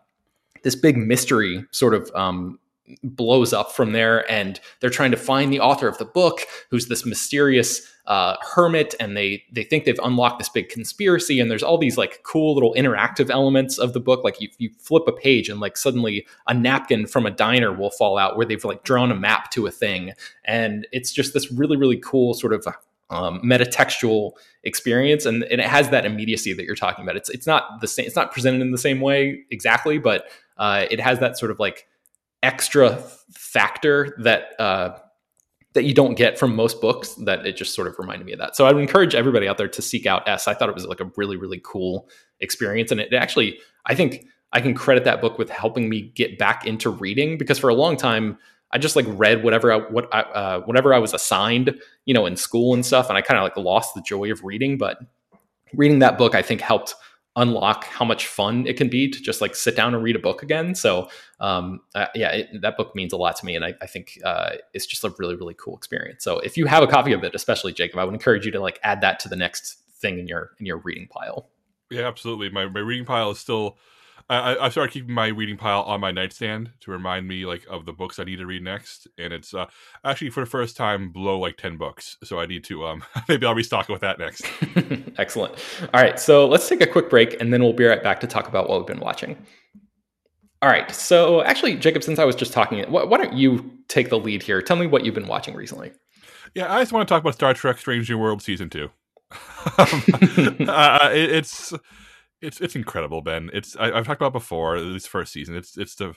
this 0.63 0.75
big 0.75 0.97
mystery 0.97 1.65
sort 1.71 1.93
of 1.93 2.11
um, 2.15 2.59
blows 3.03 3.53
up 3.53 3.71
from 3.71 3.91
there 3.91 4.29
and 4.31 4.59
they're 4.79 4.89
trying 4.89 5.11
to 5.11 5.17
find 5.17 5.51
the 5.51 5.59
author 5.59 5.87
of 5.87 5.97
the 5.97 6.05
book 6.05 6.41
who's 6.69 6.87
this 6.87 7.05
mysterious 7.05 7.87
uh, 8.07 8.35
hermit 8.41 8.95
and 8.99 9.15
they 9.15 9.43
they 9.51 9.63
think 9.63 9.85
they've 9.85 9.99
unlocked 10.03 10.39
this 10.39 10.49
big 10.49 10.69
conspiracy 10.69 11.39
and 11.39 11.51
there's 11.51 11.63
all 11.63 11.77
these 11.77 11.97
like 11.97 12.21
cool 12.23 12.53
little 12.53 12.73
interactive 12.73 13.29
elements 13.29 13.77
of 13.77 13.93
the 13.93 13.99
book 13.99 14.23
like 14.23 14.41
you, 14.41 14.49
you 14.57 14.69
flip 14.79 15.03
a 15.07 15.11
page 15.11 15.49
and 15.49 15.59
like 15.59 15.77
suddenly 15.77 16.25
a 16.47 16.53
napkin 16.53 17.05
from 17.05 17.25
a 17.25 17.31
diner 17.31 17.71
will 17.71 17.91
fall 17.91 18.17
out 18.17 18.35
where 18.35 18.45
they've 18.45 18.65
like 18.65 18.83
drawn 18.83 19.11
a 19.11 19.15
map 19.15 19.51
to 19.51 19.67
a 19.67 19.71
thing 19.71 20.13
and 20.45 20.87
it's 20.91 21.11
just 21.11 21.33
this 21.33 21.51
really 21.51 21.77
really 21.77 21.97
cool 21.97 22.33
sort 22.33 22.53
of 22.53 22.65
um, 23.11 23.41
metatextual 23.41 24.31
experience 24.63 25.25
and, 25.25 25.43
and 25.43 25.59
it 25.59 25.67
has 25.67 25.89
that 25.89 26.05
immediacy 26.05 26.53
that 26.53 26.65
you're 26.65 26.75
talking 26.75 27.03
about. 27.03 27.17
It's 27.17 27.29
it's 27.29 27.45
not 27.45 27.81
the 27.81 27.87
same 27.87 28.05
it's 28.05 28.15
not 28.15 28.31
presented 28.31 28.61
in 28.61 28.71
the 28.71 28.77
same 28.77 29.01
way 29.01 29.43
exactly 29.51 29.99
but 29.99 30.25
uh, 30.57 30.85
it 30.89 30.99
has 30.99 31.19
that 31.19 31.37
sort 31.37 31.51
of 31.51 31.59
like 31.59 31.87
extra 32.43 32.97
factor 33.33 34.15
that 34.19 34.59
uh, 34.59 34.97
that 35.73 35.83
you 35.83 35.93
don't 35.93 36.15
get 36.15 36.37
from 36.37 36.55
most 36.55 36.81
books 36.81 37.13
that 37.15 37.45
it 37.45 37.55
just 37.55 37.73
sort 37.73 37.87
of 37.87 37.97
reminded 37.97 38.25
me 38.25 38.33
of 38.33 38.39
that. 38.39 38.55
So 38.55 38.65
I 38.65 38.73
would 38.73 38.81
encourage 38.81 39.15
everybody 39.15 39.47
out 39.47 39.57
there 39.57 39.69
to 39.69 39.81
seek 39.81 40.05
out 40.05 40.27
S. 40.27 40.47
I 40.47 40.53
thought 40.53 40.69
it 40.69 40.75
was 40.75 40.85
like 40.85 40.99
a 40.99 41.09
really, 41.15 41.37
really 41.37 41.61
cool 41.63 42.09
experience. 42.41 42.91
And 42.91 42.99
it 42.99 43.13
actually, 43.13 43.59
I 43.85 43.95
think 43.95 44.25
I 44.51 44.59
can 44.59 44.73
credit 44.73 45.05
that 45.05 45.21
book 45.21 45.37
with 45.37 45.49
helping 45.49 45.87
me 45.87 46.01
get 46.01 46.37
back 46.37 46.65
into 46.65 46.89
reading 46.89 47.37
because 47.37 47.57
for 47.57 47.69
a 47.69 47.73
long 47.73 47.95
time, 47.95 48.37
I 48.73 48.79
just 48.79 48.97
like 48.97 49.05
read 49.07 49.43
whatever 49.43 49.71
I, 49.71 49.77
what 49.77 50.13
I, 50.13 50.21
uh, 50.21 50.59
whatever 50.61 50.93
I 50.93 50.99
was 50.99 51.13
assigned, 51.13 51.73
you 52.05 52.13
know, 52.13 52.25
in 52.25 52.35
school 52.35 52.73
and 52.73 52.85
stuff. 52.85 53.07
And 53.07 53.17
I 53.17 53.21
kind 53.21 53.37
of 53.37 53.43
like 53.43 53.55
lost 53.55 53.95
the 53.95 54.01
joy 54.01 54.29
of 54.31 54.43
reading, 54.43 54.77
but 54.77 54.97
reading 55.73 55.99
that 55.99 56.17
book, 56.17 56.35
I 56.35 56.41
think 56.41 56.59
helped 56.59 56.95
unlock 57.35 57.85
how 57.85 58.03
much 58.03 58.27
fun 58.27 58.67
it 58.67 58.75
can 58.75 58.89
be 58.89 59.09
to 59.09 59.21
just 59.21 59.39
like 59.39 59.55
sit 59.55 59.75
down 59.75 59.93
and 59.93 60.03
read 60.03 60.15
a 60.15 60.19
book 60.19 60.43
again. 60.43 60.75
So, 60.75 61.09
um, 61.39 61.81
uh, 61.95 62.07
yeah, 62.13 62.29
it, 62.31 62.61
that 62.61 62.75
book 62.77 62.95
means 62.95 63.13
a 63.13 63.17
lot 63.17 63.37
to 63.37 63.45
me, 63.45 63.55
and 63.55 63.63
I, 63.63 63.73
I 63.81 63.87
think 63.87 64.19
uh, 64.25 64.51
it's 64.73 64.85
just 64.85 65.03
a 65.03 65.13
really 65.17 65.35
really 65.35 65.53
cool 65.53 65.75
experience. 65.75 66.23
So, 66.23 66.39
if 66.39 66.57
you 66.57 66.65
have 66.65 66.83
a 66.83 66.87
copy 66.87 67.13
of 67.13 67.23
it, 67.23 67.33
especially 67.35 67.73
Jacob, 67.73 67.99
I 67.99 68.03
would 68.03 68.13
encourage 68.13 68.45
you 68.45 68.51
to 68.51 68.59
like 68.59 68.79
add 68.83 69.01
that 69.01 69.19
to 69.21 69.29
the 69.29 69.35
next 69.35 69.77
thing 69.99 70.19
in 70.19 70.27
your 70.27 70.51
in 70.59 70.65
your 70.65 70.77
reading 70.77 71.07
pile. 71.07 71.49
Yeah, 71.89 72.07
absolutely. 72.07 72.49
My 72.49 72.67
my 72.67 72.81
reading 72.81 73.05
pile 73.05 73.31
is 73.31 73.39
still 73.39 73.77
I, 74.31 74.65
I 74.65 74.69
started 74.69 74.93
keeping 74.93 75.13
my 75.13 75.27
reading 75.27 75.57
pile 75.57 75.81
on 75.81 75.99
my 75.99 76.11
nightstand 76.11 76.71
to 76.81 76.91
remind 76.91 77.27
me 77.27 77.45
like 77.45 77.65
of 77.69 77.85
the 77.85 77.91
books 77.91 78.17
I 78.17 78.23
need 78.23 78.37
to 78.37 78.45
read 78.45 78.63
next, 78.63 79.07
and 79.17 79.33
it's 79.33 79.53
uh, 79.53 79.65
actually 80.05 80.29
for 80.29 80.39
the 80.39 80.49
first 80.49 80.77
time 80.77 81.11
below 81.11 81.37
like 81.37 81.57
ten 81.57 81.77
books. 81.77 82.17
So 82.23 82.39
I 82.39 82.45
need 82.45 82.63
to 82.65 82.85
um 82.85 83.03
maybe 83.29 83.45
I'll 83.45 83.55
restock 83.55 83.89
it 83.89 83.91
with 83.91 84.01
that 84.01 84.19
next. 84.19 84.45
Excellent. 85.19 85.55
All 85.93 86.01
right, 86.01 86.19
so 86.19 86.47
let's 86.47 86.69
take 86.69 86.81
a 86.81 86.87
quick 86.87 87.09
break, 87.09 87.39
and 87.41 87.51
then 87.51 87.61
we'll 87.61 87.73
be 87.73 87.83
right 87.83 88.01
back 88.01 88.21
to 88.21 88.27
talk 88.27 88.47
about 88.47 88.69
what 88.69 88.79
we've 88.79 88.87
been 88.87 89.01
watching. 89.01 89.37
All 90.61 90.69
right, 90.69 90.89
so 90.91 91.41
actually, 91.41 91.75
Jacob, 91.75 92.03
since 92.03 92.19
I 92.19 92.23
was 92.23 92.35
just 92.35 92.53
talking, 92.53 92.83
why, 92.91 93.03
why 93.03 93.17
don't 93.17 93.33
you 93.33 93.71
take 93.87 94.09
the 94.09 94.19
lead 94.19 94.43
here? 94.43 94.61
Tell 94.61 94.77
me 94.77 94.85
what 94.85 95.03
you've 95.03 95.15
been 95.15 95.27
watching 95.27 95.55
recently. 95.55 95.91
Yeah, 96.53 96.73
I 96.73 96.79
just 96.81 96.93
want 96.93 97.07
to 97.07 97.11
talk 97.11 97.21
about 97.21 97.33
Star 97.33 97.53
Trek: 97.53 97.79
Strange 97.79 98.09
New 98.09 98.17
World 98.17 98.41
season 98.41 98.69
two. 98.69 98.89
um, 99.77 100.03
uh, 100.67 101.09
it, 101.13 101.31
it's 101.31 101.73
it's 102.41 102.59
it's 102.61 102.75
incredible, 102.75 103.21
Ben. 103.21 103.49
It's 103.53 103.75
I, 103.77 103.95
have 103.95 104.05
talked 104.05 104.21
about 104.21 104.33
before 104.33 104.79
this 104.81 105.07
first 105.07 105.33
season. 105.33 105.55
It's 105.55 105.77
it's 105.77 105.95
the 105.95 106.15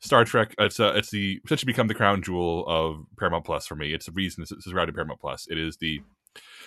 Star 0.00 0.24
Trek. 0.24 0.54
It's 0.58 0.78
uh, 0.78 0.92
it's 0.94 1.10
the 1.10 1.40
essentially 1.44 1.72
become 1.72 1.88
the 1.88 1.94
crown 1.94 2.22
jewel 2.22 2.64
of 2.66 3.04
Paramount 3.18 3.44
Plus 3.44 3.66
for 3.66 3.76
me. 3.76 3.94
It's 3.94 4.06
the 4.06 4.12
reason 4.12 4.42
it's, 4.42 4.52
it's 4.52 4.64
surrounded 4.64 4.94
Paramount 4.94 5.20
Plus. 5.20 5.46
It 5.50 5.58
is 5.58 5.76
the 5.78 6.00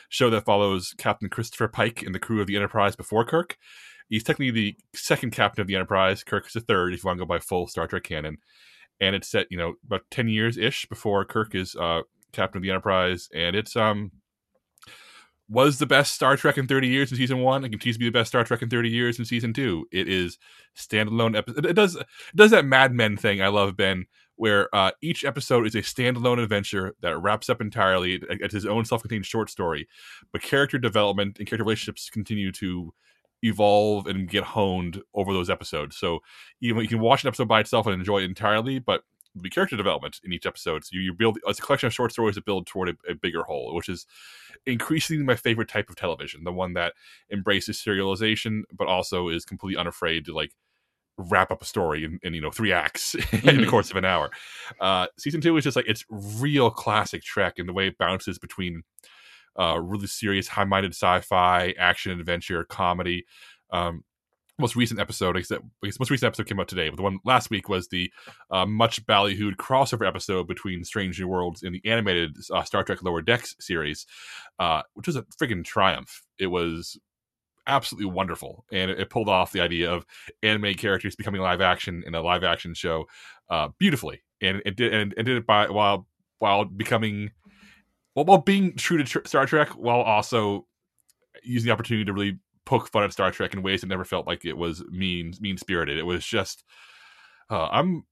show 0.10 0.30
that 0.30 0.46
follows 0.46 0.94
Captain 0.98 1.30
Christopher 1.30 1.68
Pike 1.68 2.02
and 2.02 2.16
the 2.16 2.20
crew 2.20 2.42
of 2.42 2.48
the 2.48 2.56
Enterprise 2.56 2.96
before 2.96 3.26
Kirk. 3.26 3.58
He's 4.10 4.24
technically 4.24 4.52
the 4.52 4.78
second 4.96 5.32
captain 5.32 5.62
of 5.62 5.68
the 5.68 5.76
Enterprise. 5.76 6.24
Kirk 6.24 6.48
is 6.48 6.54
the 6.54 6.62
third, 6.62 6.94
if 6.94 7.04
you 7.04 7.08
want 7.08 7.20
to 7.20 7.26
go 7.26 7.28
by 7.28 7.40
full 7.40 7.68
Star 7.68 7.88
Trek 7.88 8.04
canon. 8.04 8.38
And 9.00 9.16
it's 9.16 9.28
set, 9.28 9.48
you 9.52 9.58
know, 9.58 9.76
about 9.86 10.02
ten 10.10 10.28
years 10.28 10.58
ish 10.58 10.88
before 10.88 11.24
Kirk 11.26 11.54
is 11.54 11.76
uh, 11.76 12.02
captain 12.32 12.60
of 12.60 12.64
the 12.64 12.70
Enterprise, 12.70 13.30
and 13.34 13.56
it's 13.56 13.76
um 13.76 14.12
was 15.50 15.80
the 15.80 15.86
best 15.86 16.14
Star 16.14 16.36
Trek 16.36 16.58
in 16.58 16.68
30 16.68 16.88
years 16.88 17.12
in 17.12 17.18
season 17.18 17.40
one 17.40 17.64
and 17.64 17.72
continues 17.72 17.96
to 17.96 18.00
be 18.00 18.06
the 18.06 18.12
best 18.12 18.30
Star 18.30 18.44
Trek 18.44 18.62
in 18.62 18.70
30 18.70 18.90
years 18.90 19.18
in 19.18 19.26
season 19.26 19.54
two. 19.54 19.88
It 19.92 20.08
is 20.08 20.38
standalone 20.76 21.38
episode. 21.38 21.66
It 21.66 21.74
does 21.74 21.96
it 21.96 22.06
does 22.36 22.52
that 22.52 22.66
Mad 22.66 22.94
Men 22.94 23.16
thing 23.16 23.42
I 23.42 23.48
love, 23.48 23.78
Ben, 23.78 24.06
where 24.36 24.74
uh, 24.76 24.92
each 25.02 25.24
episode 25.24 25.66
is 25.66 25.76
a 25.76 25.82
standalone 25.82 26.42
adventure 26.42 26.96
that 27.02 27.18
wraps 27.20 27.50
up 27.50 27.62
entirely 27.62 28.22
as 28.44 28.52
his 28.52 28.66
own 28.66 28.84
self-contained 28.86 29.26
short 29.26 29.50
story, 29.50 29.88
but 30.32 30.42
character 30.42 30.78
development 30.78 31.38
and 31.40 31.48
character 31.48 31.64
relationships 31.64 32.10
continue 32.10 32.52
to 32.52 32.94
evolve 33.44 34.08
and 34.08 34.30
get 34.30 34.44
honed 34.44 35.02
over 35.14 35.32
those 35.32 35.50
episodes. 35.50 35.96
So 35.98 36.20
even 36.62 36.82
you 36.82 36.88
can 36.88 37.00
watch 37.00 37.24
an 37.24 37.30
episode 37.30 37.48
by 37.48 37.60
itself 37.62 37.86
and 37.88 37.96
enjoy 37.96 38.20
it 38.22 38.26
entirely, 38.26 38.80
but 38.80 39.04
be 39.44 39.50
character 39.50 39.78
development 39.78 40.20
in 40.24 40.34
each 40.34 40.46
episode. 40.46 40.86
So 40.86 40.90
you, 40.94 41.02
you 41.02 41.14
build 41.14 41.40
it's 41.46 41.60
a 41.60 41.62
collection 41.62 41.88
of 41.88 41.94
short 41.94 42.12
stories 42.12 42.36
that 42.36 42.46
build 42.46 42.68
toward 42.68 42.90
a, 42.90 43.12
a, 43.12 43.16
bigger 43.16 43.44
whole, 43.44 43.74
which 43.76 43.90
is 43.90 44.06
increasingly 44.66 45.24
my 45.24 45.36
favorite 45.36 45.70
type 45.70 45.90
of 45.90 45.96
television. 45.96 46.44
The 46.44 46.54
one 46.54 46.74
that 46.74 46.94
embraces 47.32 47.78
serialization, 47.78 48.64
but 48.72 48.88
also 48.88 49.30
is 49.30 49.46
completely 49.46 49.80
unafraid 49.80 50.26
to 50.26 50.34
like 50.34 50.52
wrap 51.18 51.52
up 51.52 51.62
a 51.62 51.66
story 51.66 52.04
in, 52.04 52.20
in 52.24 52.34
you 52.34 52.42
know 52.42 52.52
three 52.52 52.72
acts 52.72 53.16
in 53.16 53.22
the 53.22 53.38
mm-hmm. 53.38 53.70
course 53.70 53.92
of 53.92 53.98
an 53.98 54.06
hour. 54.06 54.30
Uh, 54.80 55.08
season 55.18 55.42
two 55.42 55.58
is 55.58 55.64
just 55.64 55.76
like 55.76 55.88
it's 55.88 56.06
real 56.10 56.70
classic 56.70 57.24
Trek 57.24 57.56
in 57.58 57.68
the 57.68 57.74
way 57.74 57.88
it 57.88 57.98
bounces 57.98 58.38
between 58.38 58.84
uh, 59.60 59.80
really 59.82 60.08
serious, 60.08 60.48
high-minded 60.48 60.92
sci-fi, 60.92 61.74
action, 61.80 62.12
adventure, 62.12 62.64
comedy. 62.64 63.26
Um, 63.72 64.04
most 64.60 64.76
recent 64.76 65.00
episode, 65.00 65.38
I 65.38 65.42
guess, 65.42 66.00
most 66.00 66.10
recent 66.10 66.28
episode 66.28 66.48
came 66.48 66.60
out 66.60 66.68
today, 66.68 66.90
but 66.90 66.98
the 66.98 67.04
one 67.04 67.20
last 67.24 67.50
week 67.50 67.70
was 67.70 67.88
the 67.88 68.12
uh, 68.50 68.66
much 68.66 69.06
ballyhooed 69.06 69.56
crossover 69.58 70.08
episode 70.08 70.48
between 70.48 70.84
Strange 70.84 71.20
New 71.20 71.28
Worlds 71.28 71.64
and 71.64 71.76
the 71.76 71.82
animated 71.86 72.36
uh, 72.52 72.64
Star 72.64 72.84
Trek 72.84 73.04
Lower 73.04 73.22
Decks 73.22 73.56
series, 73.60 74.06
uh, 74.60 74.82
which 74.94 75.08
was 75.08 75.16
a 75.16 75.24
freaking 75.24 75.64
triumph. 75.64 76.24
It 76.40 76.48
was 76.48 77.00
absolutely 77.68 78.10
wonderful, 78.12 78.66
and 78.72 78.90
it, 78.90 79.00
it, 79.00 79.10
pulled 79.10 79.30
off 79.30 79.52
the 79.52 79.62
idea 79.62 79.92
of 79.92 80.06
anime 80.42 80.74
characters 80.74 81.16
becoming 81.16 81.42
live 81.42 81.62
action 81.62 82.04
in 82.08 82.16
a 82.16 82.22
live 82.22 82.44
action 82.44 82.74
show 82.74 83.06
uh, 83.50 83.70
beautifully, 83.78 84.24
and 84.42 84.62
it 84.66 84.76
did 84.76 84.94
and, 84.94 85.14
and 85.18 85.26
did 85.26 85.38
it 85.38 85.46
by 85.46 85.70
while 85.70 86.08
while 86.40 86.66
becoming 86.66 87.32
while, 88.14 88.26
while 88.26 88.38
being 88.40 88.76
true 88.76 88.98
to 88.98 89.04
tr- 89.04 89.26
Star 89.26 89.46
Trek, 89.46 89.70
while 89.70 90.02
also 90.02 90.66
using 91.44 91.68
the 91.68 91.74
opportunity 91.74 92.06
to 92.06 92.14
really 92.14 92.40
poke 92.68 92.90
fun 92.90 93.04
at 93.04 93.14
Star 93.14 93.32
Trek 93.32 93.54
in 93.54 93.64
ways 93.64 93.82
that 93.82 93.88
never 93.88 94.06
felt 94.06 94.28
like 94.28 94.46
it 94.46 94.58
was 94.58 94.84
mean 94.90 95.34
mean 95.40 95.58
spirited. 95.58 95.98
It 95.98 96.04
was 96.04 96.26
just 96.26 96.64
uh, 97.50 97.68
I'm 97.72 98.04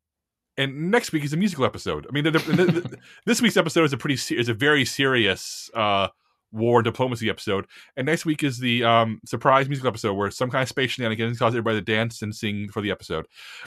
and 0.57 0.89
next 0.89 1.11
week 1.11 1.23
is 1.23 1.33
a 1.33 1.37
musical 1.37 1.65
episode. 1.65 2.07
I 2.09 2.13
mean, 2.13 2.23
the, 2.23 2.31
the, 2.31 2.39
the, 2.39 2.97
this 3.25 3.41
week's 3.41 3.57
episode 3.57 3.83
is 3.83 3.93
a 3.93 3.97
pretty 3.97 4.35
is 4.35 4.49
a 4.49 4.53
very 4.53 4.85
serious 4.85 5.69
uh, 5.73 6.07
war 6.51 6.81
diplomacy 6.81 7.29
episode, 7.29 7.65
and 7.97 8.05
next 8.05 8.25
week 8.25 8.43
is 8.43 8.59
the 8.59 8.83
um, 8.83 9.19
surprise 9.25 9.67
musical 9.67 9.89
episode 9.89 10.13
where 10.13 10.31
some 10.31 10.49
kind 10.49 10.63
of 10.63 10.69
space 10.69 10.91
shenanigans 10.91 11.37
cause 11.37 11.53
everybody 11.53 11.77
to 11.77 11.81
dance 11.81 12.21
and 12.21 12.33
sing 12.33 12.69
for 12.69 12.81
the 12.81 12.91
episode. 12.91 13.25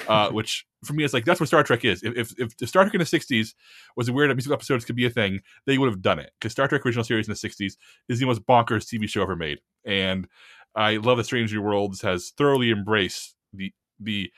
Uh, 0.09 0.31
which 0.33 0.67
for 0.85 0.95
me 0.95 1.05
is 1.05 1.13
like 1.13 1.25
that's 1.25 1.41
what 1.41 1.49
Star 1.49 1.63
Trek 1.63 1.85
is. 1.85 2.03
If 2.03 2.33
if, 2.39 2.53
if 2.61 2.69
Star 2.69 2.85
Trek 2.85 2.95
in 2.95 3.01
the 3.01 3.05
'60s 3.05 3.55
was 3.97 4.09
aware 4.09 4.27
that 4.27 4.35
musical 4.35 4.55
episodes 4.55 4.85
could 4.85 4.97
be 4.97 5.07
a 5.07 5.11
thing, 5.11 5.41
they 5.67 5.77
would 5.77 5.91
have 5.91 6.03
done 6.03 6.19
it 6.19 6.31
because 6.41 6.53
Star 6.53 6.69
Trek 6.69 6.85
original 6.87 7.05
series 7.05 7.29
in 7.29 7.35
the 7.35 7.49
'60s 7.49 7.77
is 8.09 8.19
the 8.19 8.27
most 8.27 8.47
bonkers 8.47 8.87
TV 8.87 9.09
show 9.09 9.23
ever 9.23 9.37
made, 9.37 9.59
and 9.85 10.27
I 10.75 10.97
love 10.97 11.19
that 11.19 11.25
Strange 11.25 11.53
New 11.53 11.63
Worlds 11.63 12.03
has 12.03 12.31
thoroughly 12.31 12.71
embraced 12.71 13.35
the 13.53 13.73
the 13.99 14.31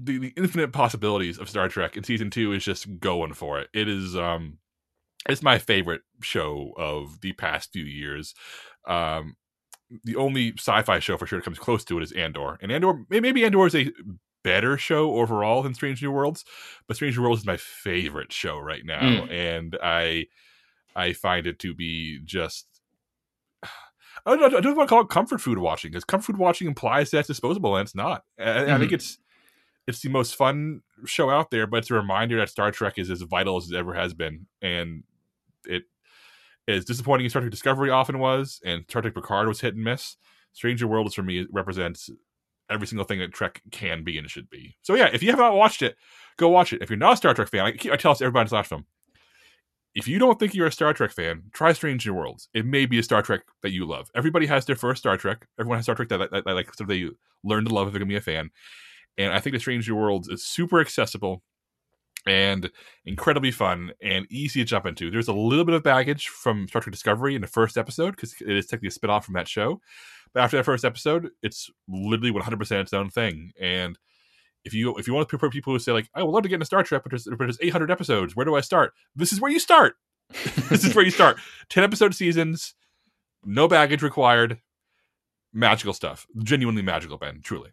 the, 0.00 0.18
the 0.18 0.32
infinite 0.36 0.72
possibilities 0.72 1.38
of 1.38 1.50
Star 1.50 1.68
Trek, 1.68 1.96
and 1.96 2.06
season 2.06 2.30
two 2.30 2.52
is 2.52 2.64
just 2.64 3.00
going 3.00 3.34
for 3.34 3.58
it. 3.58 3.68
It 3.74 3.88
is 3.88 4.16
um, 4.16 4.58
it's 5.28 5.42
my 5.42 5.58
favorite 5.58 6.02
show 6.22 6.72
of 6.76 7.20
the 7.20 7.32
past 7.32 7.72
few 7.72 7.84
years. 7.84 8.34
Um, 8.86 9.36
the 10.04 10.16
only 10.16 10.52
sci-fi 10.56 10.98
show 10.98 11.16
for 11.16 11.26
sure 11.26 11.38
that 11.38 11.44
comes 11.44 11.58
close 11.58 11.84
to 11.86 11.98
it 11.98 12.02
is 12.02 12.12
Andor, 12.12 12.58
and 12.62 12.70
Andor 12.70 13.04
maybe 13.08 13.44
Andor 13.44 13.66
is 13.66 13.74
a 13.74 13.90
better 14.44 14.78
show 14.78 15.16
overall 15.16 15.62
than 15.62 15.74
Strange 15.74 16.02
New 16.02 16.12
Worlds, 16.12 16.44
but 16.86 16.96
Strange 16.96 17.16
New 17.16 17.22
Worlds 17.22 17.42
is 17.42 17.46
my 17.46 17.56
favorite 17.56 18.32
show 18.32 18.58
right 18.58 18.84
now, 18.84 19.00
mm. 19.00 19.30
and 19.30 19.76
I 19.82 20.26
I 20.94 21.12
find 21.12 21.46
it 21.46 21.58
to 21.60 21.74
be 21.74 22.20
just 22.24 22.66
I 24.26 24.36
don't, 24.36 24.54
I 24.54 24.60
don't 24.60 24.76
want 24.76 24.88
to 24.88 24.94
call 24.94 25.02
it 25.02 25.08
comfort 25.08 25.40
food 25.40 25.58
watching 25.58 25.90
because 25.90 26.04
comfort 26.04 26.26
food 26.26 26.38
watching 26.38 26.68
implies 26.68 27.10
that 27.10 27.20
it's 27.20 27.28
disposable 27.28 27.76
and 27.76 27.86
it's 27.86 27.94
not. 27.94 28.24
I, 28.38 28.42
mm-hmm. 28.42 28.72
I 28.72 28.78
think 28.78 28.92
it's 28.92 29.18
it's 29.86 30.00
the 30.00 30.10
most 30.10 30.36
fun 30.36 30.82
show 31.06 31.30
out 31.30 31.50
there, 31.50 31.66
but 31.66 31.78
it's 31.78 31.90
a 31.90 31.94
reminder 31.94 32.36
that 32.38 32.50
Star 32.50 32.70
Trek 32.70 32.98
is 32.98 33.10
as 33.10 33.22
vital 33.22 33.56
as 33.56 33.70
it 33.70 33.76
ever 33.76 33.94
has 33.94 34.12
been, 34.12 34.46
and 34.60 35.02
it 35.64 35.84
is 36.66 36.84
disappointing 36.84 37.26
as 37.26 37.32
Star 37.32 37.40
Trek 37.40 37.50
Discovery 37.50 37.90
often 37.90 38.18
was, 38.18 38.60
and 38.64 38.84
Star 38.88 39.02
Trek 39.02 39.14
Picard 39.14 39.48
was 39.48 39.60
hit 39.60 39.74
and 39.74 39.84
miss. 39.84 40.16
Stranger 40.52 40.86
Worlds 40.86 41.14
for 41.14 41.22
me 41.22 41.46
represents 41.50 42.10
every 42.70 42.86
single 42.86 43.04
thing 43.04 43.18
that 43.20 43.32
Trek 43.32 43.62
can 43.70 44.04
be 44.04 44.18
and 44.18 44.28
should 44.28 44.50
be. 44.50 44.76
So 44.82 44.94
yeah, 44.94 45.08
if 45.12 45.22
you 45.22 45.30
have 45.30 45.38
not 45.38 45.54
watched 45.54 45.82
it, 45.82 45.96
go 46.36 46.48
watch 46.48 46.72
it. 46.72 46.82
If 46.82 46.90
you're 46.90 46.98
not 46.98 47.14
a 47.14 47.16
Star 47.16 47.32
Trek 47.32 47.48
fan, 47.48 47.64
I, 47.64 47.68
I 47.92 47.96
tell 47.96 48.12
us 48.12 48.20
everybody 48.20 48.48
slash 48.48 48.66
film. 48.68 48.84
If 49.94 50.06
you 50.06 50.18
don't 50.18 50.38
think 50.38 50.54
you're 50.54 50.66
a 50.66 50.72
Star 50.72 50.92
Trek 50.92 51.10
fan, 51.10 51.44
try 51.52 51.72
Strange 51.72 52.06
New 52.06 52.14
Worlds. 52.14 52.48
It 52.54 52.66
may 52.66 52.86
be 52.86 52.98
a 52.98 53.02
Star 53.02 53.22
Trek 53.22 53.42
that 53.62 53.72
you 53.72 53.84
love. 53.84 54.10
Everybody 54.14 54.46
has 54.46 54.64
their 54.64 54.76
first 54.76 55.00
Star 55.00 55.16
Trek. 55.16 55.46
Everyone 55.58 55.78
has 55.78 55.86
Star 55.86 55.94
Trek 55.94 56.08
that, 56.10 56.30
that, 56.30 56.44
that, 56.44 56.54
like 56.54 56.66
sort 56.74 56.82
of 56.82 56.88
they 56.88 57.08
learn 57.42 57.64
to 57.64 57.74
love 57.74 57.86
if 57.86 57.92
they're 57.92 57.98
gonna 57.98 58.08
be 58.08 58.16
a 58.16 58.20
fan. 58.20 58.50
And 59.16 59.32
I 59.32 59.40
think 59.40 59.54
the 59.54 59.60
Strange 59.60 59.88
New 59.88 59.96
Worlds 59.96 60.28
is 60.28 60.44
super 60.44 60.80
accessible 60.80 61.42
and 62.26 62.70
incredibly 63.04 63.50
fun 63.50 63.92
and 64.02 64.26
easy 64.30 64.60
to 64.60 64.64
jump 64.64 64.86
into. 64.86 65.10
There's 65.10 65.28
a 65.28 65.32
little 65.32 65.64
bit 65.64 65.74
of 65.74 65.82
baggage 65.82 66.28
from 66.28 66.68
Star 66.68 66.82
Trek 66.82 66.92
Discovery 66.92 67.34
in 67.34 67.40
the 67.40 67.46
first 67.46 67.76
episode 67.76 68.12
because 68.12 68.34
it 68.40 68.56
is 68.56 68.66
technically 68.66 68.88
a 68.88 68.92
spin 68.92 69.10
off 69.10 69.24
from 69.24 69.34
that 69.34 69.48
show. 69.48 69.80
But 70.32 70.42
after 70.42 70.56
that 70.58 70.64
first 70.64 70.84
episode, 70.84 71.30
it's 71.42 71.70
literally 71.88 72.32
100% 72.32 72.80
its 72.80 72.92
own 72.92 73.10
thing. 73.10 73.52
And 73.60 73.98
if 74.64 74.74
you 74.74 74.94
if 74.96 75.06
you 75.06 75.14
want 75.14 75.28
to 75.28 75.30
prepare 75.30 75.50
people 75.50 75.72
who 75.72 75.78
say 75.78 75.92
like, 75.92 76.08
I 76.14 76.22
would 76.22 76.30
love 76.30 76.42
to 76.42 76.48
get 76.48 76.56
into 76.56 76.66
Star 76.66 76.82
Trek, 76.82 77.02
but 77.02 77.10
there's, 77.10 77.24
but 77.24 77.38
there's 77.38 77.58
800 77.60 77.90
episodes, 77.90 78.36
where 78.36 78.44
do 78.44 78.56
I 78.56 78.60
start? 78.60 78.92
This 79.16 79.32
is 79.32 79.40
where 79.40 79.50
you 79.50 79.58
start. 79.58 79.96
this 80.68 80.84
is 80.84 80.94
where 80.94 81.04
you 81.04 81.10
start. 81.10 81.38
10 81.70 81.84
episode 81.84 82.14
seasons, 82.14 82.74
no 83.44 83.68
baggage 83.68 84.02
required, 84.02 84.60
magical 85.52 85.92
stuff. 85.92 86.26
Genuinely 86.42 86.82
magical, 86.82 87.18
Ben. 87.18 87.40
Truly. 87.42 87.70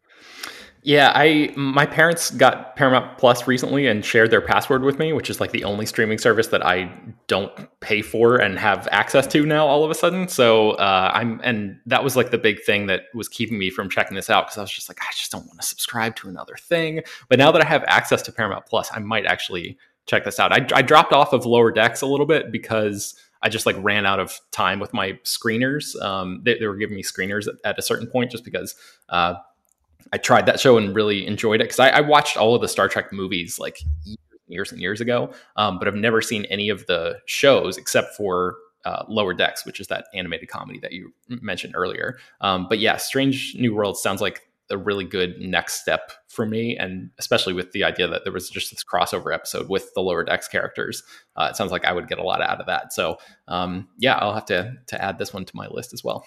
Yeah, 0.86 1.12
I 1.16 1.52
my 1.56 1.88
parents 1.88 2.30
got 2.30 2.76
Paramount 2.76 3.18
Plus 3.18 3.48
recently 3.48 3.88
and 3.88 4.06
shared 4.06 4.30
their 4.30 4.40
password 4.40 4.84
with 4.84 5.00
me, 5.00 5.14
which 5.14 5.32
is 5.32 5.42
like 5.42 5.50
the 5.50 5.64
only 5.64 5.88
streaming 5.88 6.20
service 6.20 6.46
that 6.50 6.64
I 6.64 6.92
don't 7.26 7.52
pay 7.80 8.04
for 8.04 8.36
and 8.36 8.60
have 8.60 8.88
access 8.92 9.26
to 9.28 9.48
now 9.48 9.66
all 9.66 9.84
of 9.84 9.90
a 9.90 9.96
sudden. 9.96 10.28
So 10.28 10.74
uh, 10.74 11.10
I'm 11.12 11.42
and 11.44 11.80
that 11.88 12.04
was 12.04 12.16
like 12.16 12.30
the 12.30 12.38
big 12.38 12.62
thing 12.62 12.86
that 12.86 13.06
was 13.16 13.28
keeping 13.28 13.58
me 13.58 13.72
from 13.72 13.90
checking 13.90 14.14
this 14.14 14.30
out 14.30 14.46
because 14.46 14.60
I 14.60 14.62
was 14.62 14.70
just 14.70 14.88
like 14.88 15.00
I 15.02 15.12
just 15.12 15.32
don't 15.32 15.48
want 15.48 15.60
to 15.60 15.66
subscribe 15.66 16.16
to 16.18 16.30
another 16.30 16.54
thing. 16.56 17.02
But 17.30 17.40
now 17.40 17.52
that 17.52 17.64
I 17.64 17.66
have 17.66 17.84
access 17.88 18.22
to 18.22 18.32
Paramount 18.32 18.68
Plus, 18.68 18.92
I 18.94 19.00
might 19.00 19.26
actually 19.26 19.80
check 20.06 20.24
this 20.24 20.40
out. 20.40 20.52
I, 20.52 20.68
I 20.72 20.84
dropped 20.84 21.14
off 21.14 21.34
of 21.34 21.48
Lower 21.48 21.72
Decks 21.72 22.04
a 22.04 22.06
little 22.06 22.28
bit 22.28 22.52
because 22.52 23.16
I 23.42 23.50
just 23.50 23.66
like 23.66 23.76
ran 23.80 24.06
out 24.06 24.20
of 24.20 24.40
time 24.52 24.80
with 24.80 24.94
my 24.94 25.14
screeners. 25.24 26.00
Um, 26.00 26.42
they, 26.46 26.60
they, 26.60 26.68
were 26.68 26.76
giving 26.76 26.96
me 26.96 27.02
screeners 27.02 27.48
at, 27.48 27.56
at, 27.64 27.80
a 27.80 27.82
certain 27.82 28.06
point 28.06 28.30
just 28.30 28.44
because 28.44 28.76
uh, 29.10 29.36
I 30.14 30.18
tried 30.18 30.46
that 30.46 30.60
show 30.60 30.78
and 30.78 30.96
really 30.96 31.26
enjoyed 31.26 31.62
it 31.62 31.66
because 31.66 31.80
I, 31.80 31.90
I, 31.90 32.02
watched 32.02 32.38
all 32.38 32.56
of 32.56 32.62
the 32.62 32.68
Star 32.68 32.88
Trek 32.88 33.12
movies 33.12 33.60
like 33.60 33.80
years 34.48 34.72
and 34.72 34.80
years 34.80 35.02
ago, 35.02 35.34
um, 35.56 35.80
but 35.80 35.88
I've 35.88 35.96
never 35.96 36.22
seen 36.22 36.46
any 36.46 36.70
of 36.70 36.86
the 36.86 37.20
shows 37.26 37.78
except 37.78 38.16
for 38.16 38.56
uh, 38.86 39.04
Lower 39.08 39.34
Decks, 39.34 39.66
which 39.66 39.80
is 39.80 39.88
that 39.88 40.06
animated 40.14 40.48
comedy 40.50 40.80
that 40.80 40.94
you 40.94 41.12
mentioned 41.28 41.74
earlier. 41.76 42.18
Um, 42.42 42.68
but 42.70 42.80
yeah, 42.80 42.98
Strange 42.98 43.56
New 43.56 43.74
World 43.74 43.98
sounds 43.98 44.22
like 44.22 44.44
a 44.70 44.78
really 44.78 45.06
good 45.06 45.40
next 45.40 45.82
step 45.82 46.12
for 46.28 46.46
me, 46.46 46.78
and 46.78 47.10
especially 47.18 47.54
with 47.54 47.72
the 47.72 47.84
idea 47.84 48.08
that 48.08 48.24
there 48.24 48.34
was 48.34 48.50
just 48.50 48.72
this 48.72 48.84
crossover 48.84 49.34
episode 49.34 49.70
with 49.70 49.94
the 49.94 50.02
Lower 50.02 50.24
Decks 50.24 50.48
characters, 50.48 51.04
uh, 51.36 51.48
it 51.50 51.56
sounds 51.56 51.72
like 51.72 51.86
I 51.86 51.94
would 51.94 52.08
get 52.08 52.20
a 52.20 52.24
lot 52.24 52.42
out 52.42 52.60
of 52.60 52.68
that. 52.68 52.94
So 52.94 53.18
um, 53.48 53.88
yeah, 53.98 54.16
I'll 54.16 54.34
have 54.34 54.46
to 54.46 54.74
to 54.88 55.04
add 55.04 55.18
this 55.18 55.34
one 55.34 55.46
to 55.46 55.56
my 55.56 55.68
list 55.68 55.94
as 55.94 56.04
well. 56.04 56.26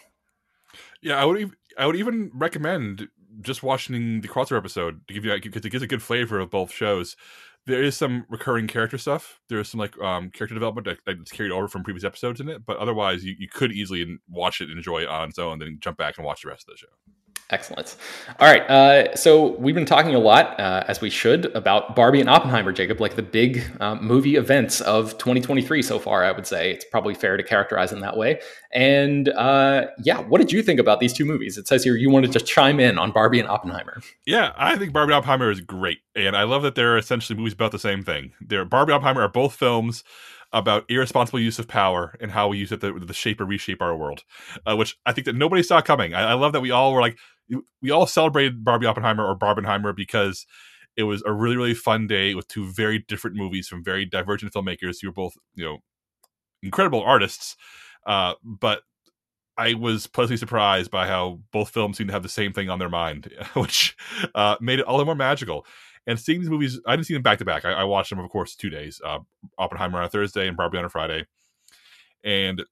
Yeah, 1.01 1.21
I 1.21 1.25
would. 1.25 1.51
I 1.77 1.87
would 1.87 1.97
even 1.97 2.33
recommend 2.35 3.09
just 3.41 3.63
watching 3.63 4.21
the 4.21 4.29
crossover 4.29 4.59
episode 4.59 5.07
to 5.09 5.15
give 5.15 5.25
you 5.25 5.39
because 5.41 5.65
it 5.65 5.71
gives 5.71 5.83
a 5.83 5.87
good 5.87 6.03
flavor 6.03 6.39
of 6.39 6.51
both 6.51 6.73
shows. 6.73 7.17
There 7.67 7.83
is 7.83 7.97
some 7.97 8.25
recurring 8.29 8.67
character 8.67 8.97
stuff. 8.97 9.41
There 9.49 9.61
is 9.61 9.69
some 9.69 9.81
like 9.81 10.01
um, 10.01 10.31
character 10.31 10.55
development 10.55 10.87
that, 10.87 10.99
that's 11.05 11.31
carried 11.31 11.53
over 11.53 11.69
from 11.69 11.85
previous 11.85 12.05
episodes 12.05 12.41
in 12.41 12.49
it, 12.49 12.65
but 12.65 12.79
otherwise 12.79 13.25
you, 13.25 13.35
you 13.39 13.49
could 13.49 13.73
easily 13.73 14.19
watch 14.29 14.61
it 14.61 14.69
and 14.69 14.79
enjoy 14.79 15.03
it 15.03 15.09
on 15.09 15.29
its 15.29 15.39
own, 15.39 15.59
then 15.59 15.79
jump 15.81 15.99
back 15.99 16.17
and 16.17 16.27
watch 16.27 16.43
the 16.43 16.49
rest 16.49 16.67
of 16.69 16.75
the 16.75 16.79
show. 16.79 16.87
Excellent. 17.51 17.97
All 18.39 18.47
right. 18.47 18.61
Uh, 18.69 19.17
so 19.17 19.57
we've 19.57 19.75
been 19.75 19.87
talking 19.87 20.15
a 20.15 20.19
lot, 20.19 20.61
uh, 20.61 20.85
as 20.87 21.01
we 21.01 21.09
should, 21.09 21.47
about 21.57 21.97
Barbie 21.97 22.21
and 22.21 22.29
Oppenheimer, 22.29 22.73
Jacob, 22.73 23.01
like 23.01 23.17
the 23.17 23.23
big 23.23 23.65
um, 23.81 24.05
movie 24.05 24.37
events 24.37 24.83
of 24.83 25.17
2023 25.17 25.81
so 25.81 25.99
far, 25.99 26.25
I 26.25 26.33
would 26.33 26.47
say. 26.47 26.73
It's 26.73 26.85
probably 26.85 27.15
fair 27.15 27.39
to 27.39 27.43
characterize 27.43 27.91
in 27.91 28.01
that 28.01 28.19
way. 28.19 28.41
And 28.75 29.31
uh, 29.31 29.87
yeah, 30.05 30.21
what 30.21 30.43
did 30.43 30.53
you 30.53 30.63
think 30.63 30.79
about 30.79 31.01
these 31.01 31.15
two 31.15 31.25
movies? 31.25 31.57
It 31.57 31.67
says 31.67 31.83
here 31.83 31.97
you 31.97 32.11
wanted 32.11 32.33
to 32.33 32.41
chime 32.41 32.81
in 32.81 32.99
on 32.99 33.13
Barbie 33.13 33.41
and 33.41 33.49
Oppenheimer. 33.49 34.03
Yeah, 34.27 34.53
I 34.55 34.77
think 34.77 34.93
Barbie 34.93 35.15
and 35.15 35.19
Oppenheimer 35.19 35.51
is 35.51 35.63
great. 35.63 36.01
And 36.15 36.37
I 36.37 36.43
love 36.43 36.63
that 36.65 36.75
they're 36.75 36.99
essentially 36.99 37.39
movies 37.39 37.55
about 37.55 37.73
the 37.73 37.79
same 37.79 38.03
thing. 38.03 38.33
They're, 38.43 38.67
Barbie 38.67 38.93
and 38.93 38.97
Oppenheimer 38.97 39.23
are 39.23 39.29
both 39.29 39.55
films 39.55 40.05
about 40.53 40.85
irresponsible 40.89 41.41
use 41.41 41.59
of 41.59 41.69
power 41.69 42.15
and 42.21 42.31
how 42.31 42.49
we 42.49 42.59
use 42.59 42.73
it 42.73 42.81
to, 42.81 42.99
to 42.99 43.13
shape 43.13 43.41
or 43.41 43.45
reshape 43.45 43.83
our 43.83 43.97
world, 43.97 44.25
uh, 44.67 44.77
which 44.77 44.97
I 45.05 45.13
think 45.13 45.27
that 45.27 45.37
nobody 45.37 45.63
saw 45.63 45.81
coming. 45.81 46.15
I, 46.15 46.31
I, 46.31 46.35
love 46.35 46.53
that 46.53 46.61
we 46.61 46.71
all 46.71 46.93
were 46.93 47.03
like, 47.03 47.19
we 47.83 47.91
all 47.91 48.07
celebrated 48.07 48.65
Barbie 48.65 48.87
Oppenheimer 48.87 49.27
or 49.27 49.37
Barbenheimer 49.37 49.95
because 49.95 50.47
it 50.97 51.05
was 51.05 51.23
a 51.25 51.33
really 51.33 51.57
really 51.57 51.75
fun 51.75 52.07
day 52.07 52.35
with 52.35 52.49
two 52.49 52.67
very 52.67 53.05
different 53.09 53.37
movies 53.37 53.69
from 53.69 53.85
very 53.85 54.05
divergent 54.05 54.53
filmmakers 54.53 54.97
who 55.01 55.09
were 55.09 55.13
both 55.13 55.35
you 55.55 55.65
know 55.65 55.79
incredible 56.63 57.03
artists, 57.03 57.57
uh, 58.07 58.35
but. 58.43 58.83
I 59.61 59.75
was 59.75 60.07
pleasantly 60.07 60.37
surprised 60.37 60.89
by 60.93 61.09
how 61.09 61.41
both 61.51 61.71
films 61.71 61.99
seemed 61.99 62.11
to 62.11 62.13
have 62.13 62.23
the 62.23 62.29
same 62.29 62.53
thing 62.53 62.71
on 62.71 62.79
their 62.79 62.89
mind, 62.89 63.29
which 63.55 63.97
uh, 64.37 64.55
made 64.61 64.79
it 64.79 64.85
all 64.85 64.99
the 64.99 65.05
more 65.05 65.17
magical. 65.17 65.67
And 66.07 66.19
seeing 66.19 66.41
these 66.41 66.49
movies, 66.49 66.81
I 66.87 66.95
didn't 66.95 67.07
see 67.07 67.15
them 67.15 67.23
back 67.23 67.39
to 67.39 67.45
back. 67.45 67.65
I 67.65 67.83
watched 67.83 68.11
them, 68.11 68.21
of 68.21 68.31
course, 68.31 68.55
two 68.55 68.71
days. 68.71 69.01
Uh, 69.05 69.19
Oppenheimer 69.59 69.99
on 69.99 70.05
a 70.05 70.09
Thursday 70.09 70.47
and 70.47 70.57
Barbie 70.57 70.79
on 70.79 70.85
a 70.85 70.89
Friday. 70.89 71.27
And 72.25 72.65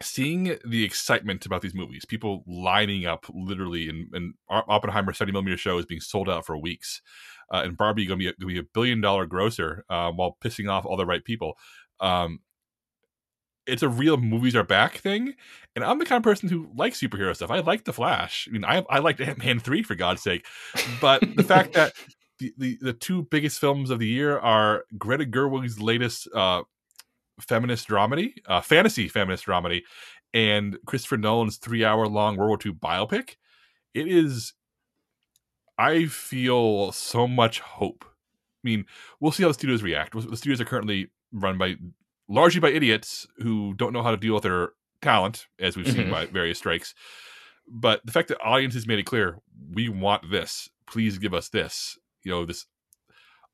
seeing 0.00 0.56
the 0.64 0.84
excitement 0.84 1.44
about 1.46 1.62
these 1.62 1.74
movies, 1.74 2.04
people 2.04 2.44
lining 2.46 3.06
up 3.06 3.26
literally, 3.32 3.88
and, 3.88 4.08
and 4.12 4.34
Oppenheimer 4.48 5.12
70 5.12 5.32
millimeter 5.32 5.56
show 5.56 5.78
is 5.78 5.86
being 5.86 6.00
sold 6.00 6.28
out 6.28 6.46
for 6.46 6.56
weeks. 6.56 7.02
Uh, 7.52 7.62
and 7.64 7.76
Barbie 7.76 8.06
going 8.06 8.20
to 8.20 8.46
be 8.46 8.58
a 8.58 8.62
billion 8.62 9.00
dollar 9.00 9.26
grosser 9.26 9.84
uh, 9.88 10.10
while 10.12 10.36
pissing 10.42 10.70
off 10.70 10.84
all 10.84 10.96
the 10.96 11.06
right 11.06 11.24
people. 11.24 11.56
Um, 12.00 12.40
it's 13.66 13.82
a 13.82 13.88
real 13.88 14.16
movies 14.16 14.56
are 14.56 14.64
back 14.64 14.96
thing, 14.96 15.34
and 15.76 15.84
I'm 15.84 15.98
the 15.98 16.06
kind 16.06 16.18
of 16.18 16.22
person 16.22 16.48
who 16.48 16.68
likes 16.74 17.00
superhero 17.00 17.34
stuff. 17.34 17.50
I 17.50 17.60
like 17.60 17.84
the 17.84 17.92
Flash. 17.92 18.48
I 18.48 18.52
mean, 18.52 18.64
I 18.64 18.84
I 18.88 18.98
liked 18.98 19.20
Ant 19.20 19.38
Man 19.38 19.60
three 19.60 19.82
for 19.82 19.94
God's 19.94 20.22
sake, 20.22 20.46
but 21.00 21.22
the 21.36 21.42
fact 21.42 21.72
that 21.74 21.92
the, 22.38 22.54
the, 22.56 22.78
the 22.80 22.92
two 22.92 23.24
biggest 23.24 23.60
films 23.60 23.90
of 23.90 23.98
the 23.98 24.06
year 24.06 24.38
are 24.38 24.84
Greta 24.96 25.24
Gerwig's 25.24 25.80
latest 25.80 26.28
uh, 26.34 26.62
feminist 27.40 27.88
dramedy, 27.88 28.34
uh, 28.46 28.60
fantasy 28.60 29.08
feminist 29.08 29.46
dramedy, 29.46 29.82
and 30.34 30.78
Christopher 30.86 31.16
Nolan's 31.16 31.56
three 31.56 31.84
hour 31.84 32.06
long 32.06 32.36
World 32.36 32.64
War 32.64 32.72
II 32.72 32.72
biopic. 32.72 33.36
It 33.94 34.06
is, 34.06 34.52
I 35.78 36.06
feel 36.06 36.92
so 36.92 37.26
much 37.26 37.60
hope. 37.60 38.04
I 38.04 38.62
mean, 38.64 38.84
we'll 39.20 39.32
see 39.32 39.42
how 39.42 39.48
the 39.48 39.54
studios 39.54 39.82
react. 39.82 40.12
The 40.12 40.36
studios 40.36 40.60
are 40.60 40.66
currently 40.66 41.10
run 41.32 41.58
by 41.58 41.76
largely 42.28 42.60
by 42.60 42.70
idiots 42.70 43.26
who 43.38 43.74
don't 43.74 43.92
know 43.92 44.02
how 44.02 44.10
to 44.10 44.16
deal 44.16 44.34
with 44.34 44.42
their 44.42 44.70
talent, 45.00 45.46
as 45.58 45.76
we've 45.76 45.86
seen 45.86 46.02
mm-hmm. 46.02 46.10
by 46.10 46.26
various 46.26 46.58
strikes. 46.58 46.94
But 47.66 48.04
the 48.04 48.12
fact 48.12 48.28
that 48.28 48.40
audiences 48.42 48.86
made 48.86 48.98
it 48.98 49.06
clear, 49.06 49.38
we 49.72 49.88
want 49.88 50.30
this. 50.30 50.68
Please 50.86 51.18
give 51.18 51.34
us 51.34 51.48
this 51.48 51.98
you 52.28 52.34
know 52.34 52.44
this 52.44 52.66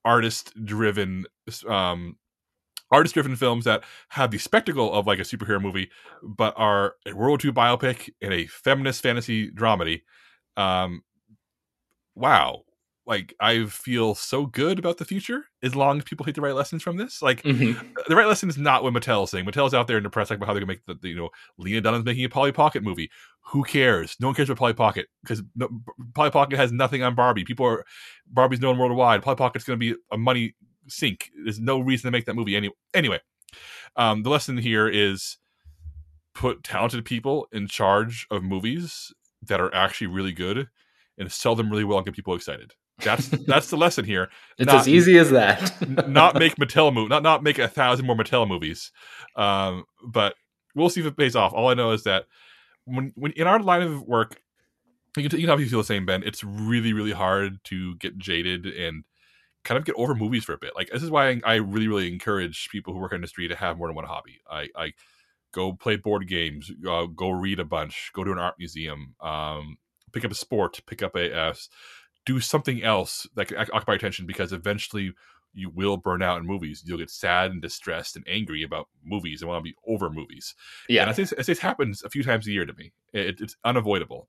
artist 0.05 0.53
driven 0.64 1.25
um 1.68 2.16
artist 2.90 3.14
driven 3.14 3.35
films 3.37 3.64
that 3.64 3.83
have 4.11 4.31
the 4.31 4.38
spectacle 4.38 4.92
of 4.92 5.07
like 5.07 5.18
a 5.18 5.23
superhero 5.23 5.61
movie 5.61 5.90
but 6.23 6.55
are 6.57 6.94
a 7.07 7.12
world 7.14 7.42
war 7.44 7.51
ii 7.51 7.53
biopic 7.53 8.11
and 8.23 8.33
a 8.33 8.47
feminist 8.47 9.03
fantasy 9.03 9.51
dramedy 9.51 10.03
um 10.57 11.03
wow 12.14 12.62
like 13.07 13.35
i 13.40 13.66
feel 13.66 14.14
so 14.14 14.47
good 14.47 14.79
about 14.79 14.97
the 14.99 15.05
future 15.05 15.44
as 15.62 15.75
long 15.75 15.99
as 15.99 16.05
people 16.05 16.25
take 16.25 16.35
the 16.37 16.40
right 16.40 16.55
lessons 16.55 16.83
from 16.83 16.97
this 16.97 17.20
like 17.20 17.42
Mhm. 17.42 17.77
the 18.09 18.16
right 18.16 18.27
lesson 18.29 18.49
is 18.49 18.57
not 18.57 18.83
what 18.83 18.92
Mattel's 18.94 19.31
saying. 19.31 19.44
Mattel's 19.44 19.75
out 19.75 19.87
there 19.88 19.97
in 19.99 20.03
the 20.05 20.11
press 20.11 20.31
like 20.31 20.38
about 20.38 20.47
how 20.47 20.53
they're 20.55 20.61
gonna 20.61 20.73
make 20.73 20.85
the, 20.87 20.94
the 20.94 21.09
you 21.09 21.16
know 21.16 21.31
Lena 21.59 21.81
Dunham's 21.81 22.05
making 22.05 22.25
a 22.25 22.29
Polly 22.31 22.53
Pocket 22.53 22.83
movie. 22.83 23.11
Who 23.49 23.62
cares? 23.64 24.16
No 24.20 24.29
one 24.29 24.35
cares 24.35 24.49
about 24.49 24.59
Polly 24.59 24.73
Pocket 24.75 25.07
because 25.23 25.42
no, 25.55 25.68
Polly 26.14 26.31
Pocket 26.31 26.57
has 26.57 26.73
nothing 26.73 27.03
on 27.03 27.14
Barbie. 27.14 27.44
People 27.44 27.66
are 27.66 27.85
Barbie's 28.27 28.61
known 28.61 28.79
worldwide. 28.79 29.23
Polly 29.23 29.37
Pocket's 29.37 29.64
gonna 29.64 29.77
be 29.77 29.94
a 30.12 30.16
money 30.16 30.55
sink. 30.88 31.31
There's 31.44 31.61
no 31.61 31.79
reason 31.79 32.09
to 32.09 32.12
make 32.12 32.27
that 32.27 32.35
movie 32.35 32.57
any 32.57 32.70
anyway. 32.92 33.20
Um, 33.97 34.23
the 34.23 34.31
lesson 34.31 34.57
here 34.59 34.88
is 34.88 35.38
put 36.35 36.64
talented 36.64 37.05
people 37.05 37.47
in 37.53 37.68
charge 37.68 38.27
of 38.31 38.42
movies 38.42 39.12
that 39.42 39.61
are 39.61 39.73
actually 39.75 40.09
really 40.09 40.33
good 40.33 40.68
and 41.18 41.31
sell 41.31 41.55
them 41.55 41.70
really 41.70 41.85
well 41.85 41.99
and 41.99 42.05
get 42.05 42.14
people 42.16 42.35
excited. 42.35 42.73
That's 42.99 43.29
that's 43.47 43.70
the 43.70 43.77
lesson 43.77 44.05
here 44.05 44.31
It's 44.59 44.66
Not- 44.66 44.81
as 44.81 44.88
easy 44.88 45.18
as 45.18 45.31
that. 45.31 46.09
not 46.09 46.35
make 46.37 46.57
Mattel 46.57 46.92
move, 46.92 47.09
not 47.09 47.23
not 47.23 47.42
make 47.42 47.59
a 47.59 47.68
thousand 47.68 48.07
more 48.07 48.16
Mattel 48.16 48.49
movies. 48.49 48.90
Um, 49.37 49.85
but 50.05 50.35
we'll 50.75 50.88
see 50.90 51.01
if 51.01 51.07
it 51.07 51.16
pays 51.16 51.37
off. 51.37 51.53
All 51.53 51.68
I 51.68 51.75
know 51.75 51.92
is 51.92 52.05
that 52.05 52.27
when 52.85 53.12
when 53.14 53.33
in 53.33 53.47
our 53.47 53.61
line 53.61 53.83
of 53.83 54.03
work, 54.03 54.40
you 55.16 55.29
can, 55.29 55.38
you 55.38 55.47
can 55.47 55.51
obviously 55.53 55.70
feel 55.70 55.81
the 55.81 55.85
same, 55.85 56.05
Ben. 56.07 56.23
It's 56.25 56.42
really 56.42 56.92
really 56.92 57.12
hard 57.12 57.59
to 57.64 57.94
get 57.97 58.18
jaded 58.18 58.66
and 58.66 59.05
kind 59.64 59.79
of 59.79 59.85
get 59.85 59.94
over 59.96 60.14
movies 60.14 60.44
for 60.44 60.53
a 60.53 60.59
bit. 60.59 60.72
Like 60.77 60.90
this 60.90 61.03
is 61.03 61.11
why 61.11 61.31
I, 61.31 61.40
I 61.44 61.55
really 61.57 61.88
really 61.88 62.12
encourage 62.12 62.68
people 62.70 62.92
who 62.92 63.00
work 63.00 63.12
in 63.12 63.16
the 63.16 63.18
industry 63.18 63.48
to 63.48 63.57
have 63.57 63.79
more 63.79 63.88
than 63.88 63.96
one 63.96 64.05
hobby. 64.05 64.40
I, 64.50 64.68
I 64.77 64.92
go 65.53 65.72
play 65.72 65.96
board 65.96 66.29
games, 66.29 66.70
uh, 66.88 67.07
go 67.07 67.31
read 67.31 67.61
a 67.61 67.64
bunch, 67.64 68.11
go 68.14 68.24
to 68.24 68.33
an 68.33 68.38
art 68.38 68.57
museum, 68.59 69.14
um, 69.20 69.79
pick 70.12 70.24
up 70.24 70.31
a 70.31 70.37
sport, 70.37 70.81
pick 70.87 71.03
up 71.03 71.16
a 71.16 71.35
uh, 71.35 71.55
do 72.27 72.40
something 72.40 72.83
else 72.83 73.27
that 73.35 73.48
can 73.48 73.59
occupy 73.59 73.92
your 73.92 73.96
attention 73.96 74.27
because 74.27 74.53
eventually 74.53 75.12
you 75.55 75.70
will 75.70 75.96
burn 75.96 76.22
out 76.22 76.38
in 76.38 76.46
movies. 76.46 76.83
You'll 76.85 76.98
get 76.98 77.11
sad 77.11 77.50
and 77.50 77.62
distressed 77.62 78.16
and 78.16 78.24
angry 78.29 78.62
about 78.62 78.88
movies 79.05 79.40
and 79.40 79.48
want 79.48 79.64
to 79.64 79.70
be 79.70 79.77
over 79.87 80.11
movies. 80.11 80.55
Yeah, 80.88 81.03
and 81.03 81.11
I 81.11 81.12
think 81.12 81.29
this 81.31 81.59
happens 81.61 82.03
a 82.03 82.11
few 82.11 82.22
times 82.22 82.46
a 82.46 82.53
year 82.53 82.66
to 82.66 82.74
me. 82.74 82.92
It, 83.12 83.40
it's 83.40 83.57
unavoidable. 83.64 84.29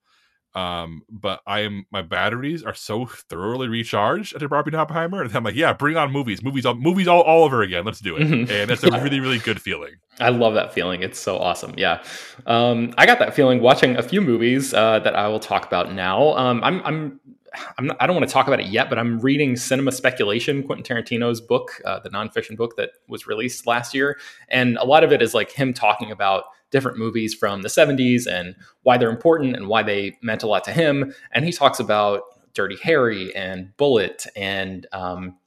Um, 0.55 1.03
but 1.09 1.41
I 1.45 1.59
am 1.61 1.85
my 1.91 2.01
batteries 2.01 2.63
are 2.63 2.73
so 2.73 3.05
thoroughly 3.05 3.67
recharged 3.67 4.33
after 4.33 4.47
Barbie 4.47 4.69
and 4.69 4.77
Oppenheimer, 4.79 5.21
and 5.21 5.35
I'm 5.35 5.43
like, 5.43 5.55
yeah, 5.55 5.73
bring 5.73 5.97
on 5.97 6.11
movies, 6.13 6.41
movies, 6.41 6.65
all, 6.65 6.75
movies 6.75 7.07
all, 7.09 7.21
all 7.21 7.43
over 7.43 7.61
again. 7.61 7.83
Let's 7.83 7.99
do 7.99 8.15
it, 8.15 8.21
Mhm. 8.27 8.49
and 8.49 8.71
it's 8.71 8.83
a 8.83 8.89
really, 9.03 9.19
really 9.19 9.39
good 9.39 9.61
feeling. 9.61 9.91
I 10.21 10.29
love 10.29 10.53
that 10.53 10.73
feeling. 10.73 11.03
It's 11.03 11.19
so 11.19 11.37
awesome. 11.37 11.73
Yeah. 11.77 12.01
Um, 12.45 12.93
I 12.97 13.05
got 13.05 13.19
that 13.19 13.35
feeling 13.35 13.59
watching 13.61 13.97
a 13.97 14.01
few 14.01 14.21
movies 14.21 14.73
uh, 14.73 14.99
that 14.99 15.13
I 15.15 15.27
will 15.27 15.41
talk 15.41 15.65
about 15.65 15.91
now. 15.93 16.33
Um, 16.37 16.63
I'm, 16.63 16.81
I'm 16.85 17.19
not, 17.79 17.97
I 17.99 18.07
don't 18.07 18.15
want 18.15 18.27
to 18.27 18.33
talk 18.33 18.47
about 18.47 18.59
it 18.59 18.67
yet, 18.67 18.89
but 18.89 18.97
I'm 18.97 19.19
reading 19.19 19.55
Cinema 19.55 19.91
Speculation, 19.91 20.63
Quentin 20.63 20.83
Tarantino's 20.83 21.41
book, 21.41 21.81
uh, 21.85 21.99
the 21.99 22.09
nonfiction 22.09 22.55
book 22.57 22.75
that 22.77 22.91
was 23.07 23.27
released 23.27 23.67
last 23.67 23.93
year. 23.93 24.17
And 24.49 24.77
a 24.77 24.85
lot 24.85 25.03
of 25.03 25.11
it 25.11 25.21
is 25.21 25.33
like 25.33 25.51
him 25.51 25.73
talking 25.73 26.11
about 26.11 26.45
different 26.71 26.97
movies 26.97 27.33
from 27.33 27.61
the 27.61 27.69
70s 27.69 28.27
and 28.27 28.55
why 28.83 28.97
they're 28.97 29.09
important 29.09 29.55
and 29.55 29.67
why 29.67 29.83
they 29.83 30.17
meant 30.21 30.43
a 30.43 30.47
lot 30.47 30.63
to 30.65 30.71
him. 30.71 31.13
And 31.31 31.45
he 31.45 31.51
talks 31.51 31.79
about 31.79 32.23
Dirty 32.53 32.77
Harry 32.83 33.35
and 33.35 33.75
Bullitt 33.77 34.25
and 34.35 34.87
um, 34.91 35.37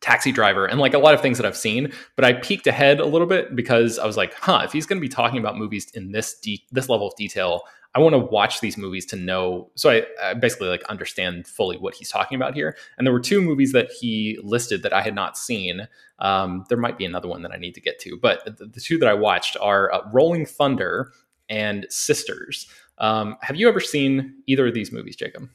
Taxi 0.00 0.32
Driver 0.32 0.66
and 0.66 0.80
like 0.80 0.94
a 0.94 0.98
lot 0.98 1.14
of 1.14 1.20
things 1.20 1.38
that 1.38 1.46
I've 1.46 1.56
seen. 1.56 1.92
But 2.16 2.24
I 2.24 2.34
peeked 2.34 2.66
ahead 2.66 3.00
a 3.00 3.06
little 3.06 3.26
bit 3.26 3.56
because 3.56 3.98
I 3.98 4.06
was 4.06 4.16
like, 4.16 4.34
huh, 4.34 4.62
if 4.64 4.72
he's 4.72 4.86
going 4.86 5.00
to 5.00 5.06
be 5.06 5.08
talking 5.08 5.38
about 5.38 5.56
movies 5.56 5.90
in 5.94 6.12
this 6.12 6.38
de- 6.38 6.64
this 6.70 6.88
level 6.88 7.08
of 7.08 7.16
detail, 7.16 7.62
I 7.94 8.00
want 8.00 8.12
to 8.14 8.18
watch 8.18 8.60
these 8.60 8.76
movies 8.76 9.06
to 9.06 9.16
know. 9.16 9.70
So 9.74 9.90
I, 9.90 10.04
I 10.22 10.34
basically 10.34 10.68
like 10.68 10.84
understand 10.84 11.46
fully 11.46 11.78
what 11.78 11.94
he's 11.94 12.10
talking 12.10 12.36
about 12.36 12.54
here. 12.54 12.76
And 12.96 13.06
there 13.06 13.12
were 13.12 13.20
two 13.20 13.40
movies 13.40 13.72
that 13.72 13.90
he 13.90 14.38
listed 14.42 14.82
that 14.82 14.92
I 14.92 15.02
had 15.02 15.14
not 15.14 15.38
seen. 15.38 15.88
Um, 16.18 16.64
there 16.68 16.78
might 16.78 16.98
be 16.98 17.04
another 17.04 17.28
one 17.28 17.42
that 17.42 17.52
I 17.52 17.56
need 17.56 17.74
to 17.74 17.80
get 17.80 17.98
to, 18.00 18.18
but 18.20 18.44
the, 18.44 18.66
the 18.66 18.80
two 18.80 18.98
that 18.98 19.08
I 19.08 19.14
watched 19.14 19.56
are 19.60 19.92
uh, 19.92 20.08
Rolling 20.12 20.46
Thunder 20.46 21.12
and 21.48 21.86
Sisters. 21.88 22.68
Um, 22.98 23.36
have 23.40 23.56
you 23.56 23.68
ever 23.68 23.80
seen 23.80 24.42
either 24.46 24.66
of 24.66 24.74
these 24.74 24.92
movies, 24.92 25.16
Jacob? 25.16 25.48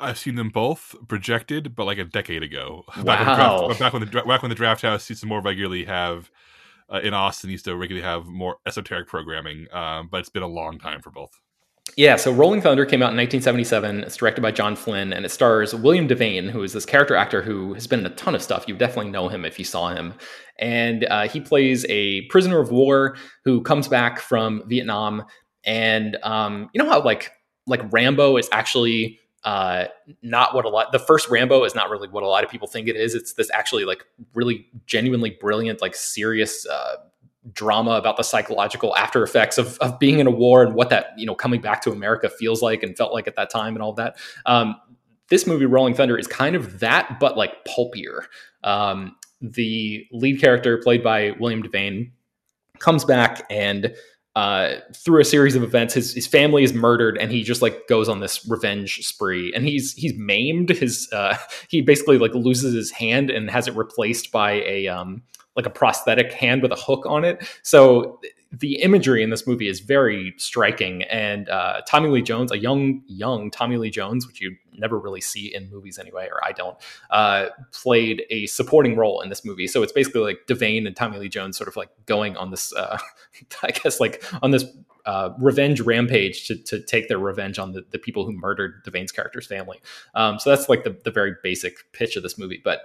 I've 0.00 0.18
seen 0.18 0.34
them 0.34 0.48
both 0.48 0.94
projected, 1.08 1.76
but 1.76 1.84
like 1.84 1.98
a 1.98 2.04
decade 2.04 2.42
ago. 2.42 2.84
Wow. 2.96 3.04
Back 3.04 3.18
when, 3.26 3.36
draft, 3.36 3.78
back 3.78 3.92
when 3.92 4.04
the 4.04 4.22
back 4.26 4.42
when 4.42 4.48
the 4.50 4.56
Drafthouse 4.56 5.08
used 5.08 5.20
to 5.22 5.26
more 5.26 5.40
regularly 5.40 5.84
have 5.84 6.30
uh, 6.92 7.00
in 7.02 7.14
Austin 7.14 7.50
used 7.50 7.64
to 7.66 7.76
regularly 7.76 8.04
have 8.04 8.26
more 8.26 8.56
esoteric 8.66 9.06
programming, 9.06 9.66
um, 9.72 10.08
but 10.10 10.20
it's 10.20 10.28
been 10.28 10.42
a 10.42 10.48
long 10.48 10.78
time 10.78 11.00
for 11.00 11.10
both. 11.10 11.40
Yeah, 11.96 12.16
so 12.16 12.32
Rolling 12.32 12.60
Thunder 12.60 12.84
came 12.84 13.02
out 13.02 13.10
in 13.10 13.16
1977. 13.16 14.04
It's 14.04 14.16
directed 14.16 14.42
by 14.42 14.52
John 14.52 14.76
Flynn, 14.76 15.12
and 15.12 15.24
it 15.24 15.30
stars 15.30 15.74
William 15.74 16.06
Devane, 16.06 16.50
who 16.50 16.62
is 16.62 16.72
this 16.72 16.86
character 16.86 17.16
actor 17.16 17.42
who 17.42 17.74
has 17.74 17.86
been 17.86 18.00
in 18.00 18.06
a 18.06 18.14
ton 18.14 18.34
of 18.34 18.42
stuff. 18.42 18.66
You 18.68 18.76
definitely 18.76 19.10
know 19.10 19.28
him 19.28 19.44
if 19.44 19.58
you 19.58 19.64
saw 19.64 19.88
him. 19.88 20.14
And 20.58 21.04
uh, 21.04 21.26
he 21.26 21.40
plays 21.40 21.84
a 21.88 22.22
prisoner 22.26 22.60
of 22.60 22.70
war 22.70 23.16
who 23.44 23.62
comes 23.62 23.88
back 23.88 24.20
from 24.20 24.62
Vietnam. 24.68 25.24
And 25.64 26.16
um, 26.22 26.70
you 26.72 26.82
know 26.82 26.88
how 26.88 27.02
like 27.02 27.32
like 27.66 27.92
Rambo 27.92 28.36
is 28.36 28.48
actually 28.52 29.18
uh, 29.44 29.86
not 30.22 30.54
what 30.54 30.64
a 30.64 30.68
lot. 30.68 30.92
The 30.92 30.98
first 30.98 31.28
Rambo 31.28 31.64
is 31.64 31.74
not 31.74 31.90
really 31.90 32.08
what 32.08 32.22
a 32.22 32.26
lot 32.26 32.44
of 32.44 32.50
people 32.50 32.68
think 32.68 32.88
it 32.88 32.96
is. 32.96 33.14
It's 33.14 33.34
this 33.34 33.50
actually 33.52 33.84
like 33.84 34.04
really 34.34 34.66
genuinely 34.86 35.30
brilliant, 35.30 35.80
like 35.80 35.94
serious. 35.94 36.66
Uh, 36.66 36.96
drama 37.54 37.92
about 37.92 38.18
the 38.18 38.22
psychological 38.22 38.94
after 38.96 39.22
effects 39.22 39.56
of, 39.56 39.78
of 39.78 39.98
being 39.98 40.18
in 40.18 40.26
a 40.26 40.30
war 40.30 40.62
and 40.62 40.74
what 40.74 40.90
that 40.90 41.14
you 41.16 41.24
know 41.24 41.34
coming 41.34 41.58
back 41.58 41.80
to 41.80 41.90
america 41.90 42.28
feels 42.28 42.60
like 42.60 42.82
and 42.82 42.98
felt 42.98 43.14
like 43.14 43.26
at 43.26 43.34
that 43.34 43.48
time 43.48 43.74
and 43.74 43.82
all 43.82 43.94
that 43.94 44.18
um, 44.44 44.76
this 45.30 45.46
movie 45.46 45.64
rolling 45.64 45.94
thunder 45.94 46.18
is 46.18 46.26
kind 46.26 46.54
of 46.54 46.80
that 46.80 47.18
but 47.18 47.38
like 47.38 47.64
pulpier 47.64 48.26
um, 48.62 49.16
the 49.40 50.06
lead 50.12 50.38
character 50.38 50.76
played 50.76 51.02
by 51.02 51.34
william 51.40 51.62
devane 51.62 52.10
comes 52.78 53.06
back 53.06 53.46
and 53.48 53.94
uh, 54.36 54.76
through 54.94 55.20
a 55.20 55.24
series 55.24 55.56
of 55.56 55.62
events, 55.62 55.94
his, 55.94 56.14
his 56.14 56.26
family 56.26 56.62
is 56.62 56.72
murdered, 56.72 57.18
and 57.18 57.32
he 57.32 57.42
just 57.42 57.62
like 57.62 57.88
goes 57.88 58.08
on 58.08 58.20
this 58.20 58.48
revenge 58.48 59.04
spree. 59.06 59.52
And 59.54 59.64
he's 59.64 59.92
he's 59.94 60.14
maimed. 60.14 60.70
His 60.70 61.08
uh, 61.12 61.36
he 61.68 61.82
basically 61.82 62.18
like 62.18 62.34
loses 62.34 62.74
his 62.74 62.90
hand 62.90 63.30
and 63.30 63.50
has 63.50 63.66
it 63.66 63.76
replaced 63.76 64.30
by 64.30 64.52
a 64.62 64.86
um, 64.88 65.22
like 65.56 65.66
a 65.66 65.70
prosthetic 65.70 66.32
hand 66.32 66.62
with 66.62 66.72
a 66.72 66.76
hook 66.76 67.04
on 67.06 67.24
it. 67.24 67.46
So 67.62 68.20
the 68.52 68.80
imagery 68.82 69.22
in 69.22 69.30
this 69.30 69.46
movie 69.46 69.68
is 69.68 69.80
very 69.80 70.34
striking. 70.36 71.02
And 71.04 71.48
uh, 71.48 71.82
Tommy 71.86 72.08
Lee 72.08 72.22
Jones, 72.22 72.50
a 72.50 72.58
young 72.58 73.02
young 73.06 73.50
Tommy 73.50 73.76
Lee 73.76 73.90
Jones, 73.90 74.26
which 74.26 74.40
you 74.40 74.56
never 74.72 74.98
really 74.98 75.20
see 75.20 75.54
in 75.54 75.70
movies 75.70 75.98
anyway, 75.98 76.28
or 76.30 76.44
I 76.44 76.52
don't, 76.52 76.76
uh, 77.10 77.46
played 77.72 78.24
a 78.30 78.46
supporting 78.46 78.96
role 78.96 79.20
in 79.20 79.28
this 79.28 79.44
movie. 79.44 79.68
So 79.68 79.82
it's 79.82 79.92
basically 79.92 80.22
like 80.22 80.40
Devane 80.48 80.86
and 80.86 80.96
Tommy 80.96 81.18
Lee 81.18 81.28
Jones 81.28 81.56
sort 81.56 81.68
of 81.68 81.76
like 81.76 81.90
going 82.06 82.36
on 82.36 82.50
this, 82.50 82.72
uh, 82.72 82.98
I 83.62 83.70
guess, 83.70 84.00
like 84.00 84.24
on 84.42 84.50
this 84.50 84.64
uh, 85.06 85.30
revenge 85.38 85.80
rampage 85.80 86.46
to, 86.48 86.56
to 86.56 86.82
take 86.82 87.08
their 87.08 87.18
revenge 87.18 87.58
on 87.58 87.72
the, 87.72 87.84
the 87.90 87.98
people 87.98 88.24
who 88.24 88.32
murdered 88.32 88.84
Devane's 88.84 89.12
character's 89.12 89.46
family. 89.46 89.80
Um, 90.14 90.38
so 90.38 90.50
that's 90.50 90.68
like 90.68 90.82
the, 90.82 90.98
the 91.04 91.10
very 91.10 91.36
basic 91.42 91.92
pitch 91.92 92.16
of 92.16 92.22
this 92.22 92.36
movie. 92.36 92.60
But 92.62 92.82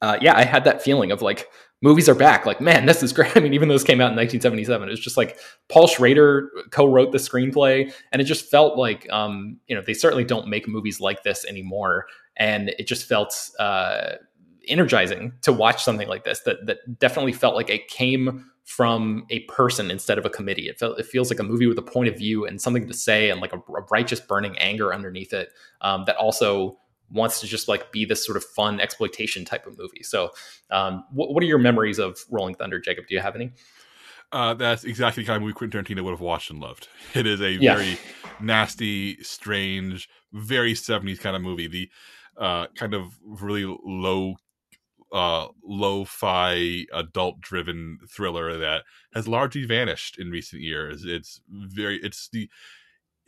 uh, 0.00 0.18
yeah, 0.20 0.36
I 0.36 0.44
had 0.44 0.64
that 0.64 0.82
feeling 0.82 1.10
of 1.10 1.22
like 1.22 1.48
movies 1.80 2.08
are 2.08 2.14
back. 2.14 2.46
Like, 2.46 2.60
man, 2.60 2.86
this 2.86 3.02
is 3.02 3.12
great. 3.12 3.36
I 3.36 3.40
mean, 3.40 3.54
even 3.54 3.68
though 3.68 3.74
this 3.74 3.84
came 3.84 4.00
out 4.00 4.10
in 4.10 4.16
1977, 4.16 4.88
it 4.88 4.90
was 4.90 5.00
just 5.00 5.16
like 5.16 5.38
Paul 5.68 5.86
Schrader 5.86 6.50
co-wrote 6.70 7.12
the 7.12 7.18
screenplay, 7.18 7.92
and 8.12 8.20
it 8.20 8.24
just 8.24 8.50
felt 8.50 8.76
like, 8.76 9.08
um, 9.10 9.58
you 9.66 9.76
know, 9.76 9.82
they 9.82 9.94
certainly 9.94 10.24
don't 10.24 10.48
make 10.48 10.68
movies 10.68 11.00
like 11.00 11.22
this 11.22 11.44
anymore, 11.44 12.06
and 12.36 12.70
it 12.70 12.86
just 12.86 13.06
felt 13.06 13.50
uh, 13.58 14.12
energizing 14.66 15.32
to 15.42 15.52
watch 15.52 15.82
something 15.82 16.08
like 16.08 16.24
this. 16.24 16.40
That 16.40 16.66
that 16.66 16.98
definitely 16.98 17.32
felt 17.32 17.54
like 17.54 17.70
it 17.70 17.88
came 17.88 18.50
from 18.64 19.24
a 19.30 19.40
person 19.44 19.90
instead 19.90 20.18
of 20.18 20.26
a 20.26 20.30
committee. 20.30 20.68
It 20.68 20.78
felt 20.78 20.98
it 20.98 21.06
feels 21.06 21.30
like 21.30 21.40
a 21.40 21.44
movie 21.44 21.66
with 21.66 21.78
a 21.78 21.82
point 21.82 22.08
of 22.08 22.18
view 22.18 22.44
and 22.44 22.60
something 22.60 22.86
to 22.86 22.94
say, 22.94 23.30
and 23.30 23.40
like 23.40 23.52
a, 23.52 23.58
a 23.58 23.82
righteous 23.90 24.20
burning 24.20 24.58
anger 24.58 24.92
underneath 24.92 25.32
it 25.32 25.52
um, 25.80 26.04
that 26.06 26.16
also 26.16 26.78
wants 27.10 27.40
to 27.40 27.46
just 27.46 27.68
like 27.68 27.90
be 27.92 28.04
this 28.04 28.24
sort 28.24 28.36
of 28.36 28.44
fun 28.44 28.80
exploitation 28.80 29.44
type 29.44 29.66
of 29.66 29.78
movie. 29.78 30.02
So, 30.02 30.30
um, 30.70 31.04
what, 31.10 31.32
what 31.32 31.42
are 31.42 31.46
your 31.46 31.58
memories 31.58 31.98
of 31.98 32.18
Rolling 32.30 32.54
Thunder, 32.54 32.78
Jacob? 32.78 33.06
Do 33.08 33.14
you 33.14 33.20
have 33.20 33.34
any? 33.34 33.52
Uh, 34.30 34.52
that's 34.54 34.84
exactly 34.84 35.22
the 35.22 35.26
kind 35.26 35.36
of 35.36 35.42
movie 35.42 35.54
Quentin 35.54 35.84
Tarantino 35.84 36.02
would 36.04 36.10
have 36.10 36.20
watched 36.20 36.50
and 36.50 36.60
loved. 36.60 36.88
It 37.14 37.26
is 37.26 37.40
a 37.40 37.52
Yeah. 37.52 37.76
very 37.76 37.98
nasty, 38.40 39.22
strange, 39.22 40.08
very 40.32 40.74
70s 40.74 41.18
kind 41.18 41.34
of 41.34 41.42
movie. 41.42 41.66
The 41.66 41.90
uh, 42.36 42.66
kind 42.76 42.92
of 42.94 43.18
really 43.24 43.64
low, 43.84 44.36
uh, 45.12 45.48
lo-fi, 45.64 46.84
adult-driven 46.92 47.98
thriller 48.10 48.58
that 48.58 48.82
has 49.14 49.26
largely 49.26 49.64
vanished 49.64 50.18
in 50.18 50.30
recent 50.30 50.60
years. 50.62 51.04
It's 51.06 51.40
very, 51.50 51.98
it's 52.02 52.28
the 52.28 52.50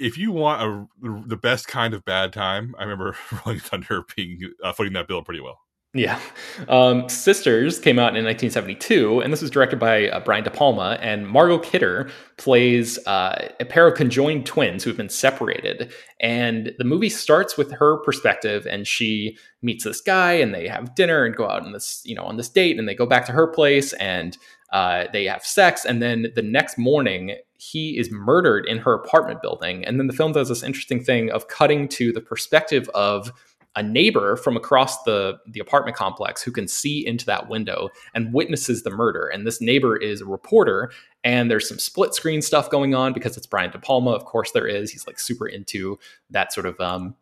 if 0.01 0.17
you 0.19 0.33
want 0.33 0.63
a 0.63 1.29
the 1.29 1.37
best 1.37 1.69
kind 1.69 1.95
of 1.95 2.05
bad 2.05 2.33
time, 2.33 2.75
I 2.79 2.83
remember 2.83 3.17
Rolling 3.47 3.61
Thunder 3.61 4.05
being 4.17 4.41
uh, 4.65 4.73
footing 4.73 4.95
that 4.95 5.07
bill 5.07 5.23
pretty 5.23 5.41
well. 5.41 5.61
Yeah. 5.93 6.21
Um, 6.69 7.09
Sisters 7.09 7.81
came 7.81 7.99
out 7.99 8.17
in 8.17 8.25
1972, 8.25 9.21
and 9.21 9.33
this 9.33 9.43
was 9.43 9.51
directed 9.51 9.81
by 9.81 10.09
uh, 10.09 10.21
Brian 10.21 10.45
De 10.45 10.51
Palma. 10.51 10.97
And 11.01 11.27
Margot 11.27 11.59
Kidder 11.59 12.09
plays 12.37 13.05
uh, 13.09 13.49
a 13.59 13.65
pair 13.65 13.89
of 13.89 13.97
conjoined 13.97 14.47
twins 14.47 14.85
who 14.85 14.91
have 14.91 14.97
been 14.97 15.09
separated. 15.09 15.93
And 16.21 16.73
the 16.79 16.85
movie 16.85 17.09
starts 17.09 17.57
with 17.57 17.73
her 17.73 17.97
perspective, 18.05 18.69
and 18.71 18.87
she 18.87 19.37
meets 19.63 19.83
this 19.83 20.01
guy, 20.01 20.35
and 20.35 20.55
they 20.55 20.69
have 20.69 20.95
dinner 20.95 21.25
and 21.25 21.35
go 21.35 21.49
out 21.49 21.67
on 21.67 21.73
this, 21.73 22.03
you 22.05 22.15
know, 22.15 22.25
on 22.25 22.37
this 22.37 22.49
date, 22.49 22.79
and 22.79 22.89
they 22.89 22.95
go 22.95 23.07
back 23.07 23.27
to 23.27 23.33
her 23.33 23.49
place, 23.49 23.93
and 23.95 24.39
uh, 24.73 25.07
they 25.13 25.25
have 25.25 25.45
sex, 25.45 25.85
and 25.85 26.01
then 26.01 26.29
the 26.37 26.43
next 26.43 26.79
morning 26.79 27.35
he 27.61 27.99
is 27.99 28.11
murdered 28.11 28.64
in 28.64 28.79
her 28.79 28.94
apartment 28.94 29.42
building. 29.42 29.85
And 29.85 30.01
then 30.01 30.07
the 30.07 30.14
film 30.14 30.33
does 30.33 30.49
this 30.49 30.62
interesting 30.62 31.05
thing 31.05 31.31
of 31.31 31.49
cutting 31.49 31.88
to 31.88 32.11
the 32.11 32.20
perspective 32.20 32.88
of 32.94 33.31
a 33.77 33.83
neighbor 33.83 34.37
from 34.37 34.57
across 34.57 35.03
the 35.03 35.38
the 35.46 35.61
apartment 35.61 35.96
complex 35.96 36.42
who 36.42 36.51
can 36.51 36.66
see 36.66 37.07
into 37.07 37.27
that 37.27 37.49
window 37.49 37.90
and 38.14 38.33
witnesses 38.33 38.83
the 38.83 38.90
murder. 38.90 39.27
And 39.27 39.46
this 39.46 39.61
neighbor 39.61 39.94
is 39.96 40.23
a 40.23 40.25
reporter, 40.27 40.90
and 41.23 41.51
there's 41.51 41.68
some 41.68 41.79
split 41.79 42.14
screen 42.14 42.40
stuff 42.42 42.70
going 42.70 42.94
on 42.94 43.12
because 43.12 43.37
it's 43.37 43.46
Brian 43.46 43.70
De 43.70 43.79
Palma. 43.79 44.11
Of 44.12 44.25
course, 44.25 44.53
there 44.53 44.66
is. 44.66 44.90
He's 44.90 45.07
like 45.07 45.20
super 45.20 45.46
into 45.46 45.99
that 46.31 46.53
sort 46.53 46.66
of 46.66 46.81
um, 46.81 47.14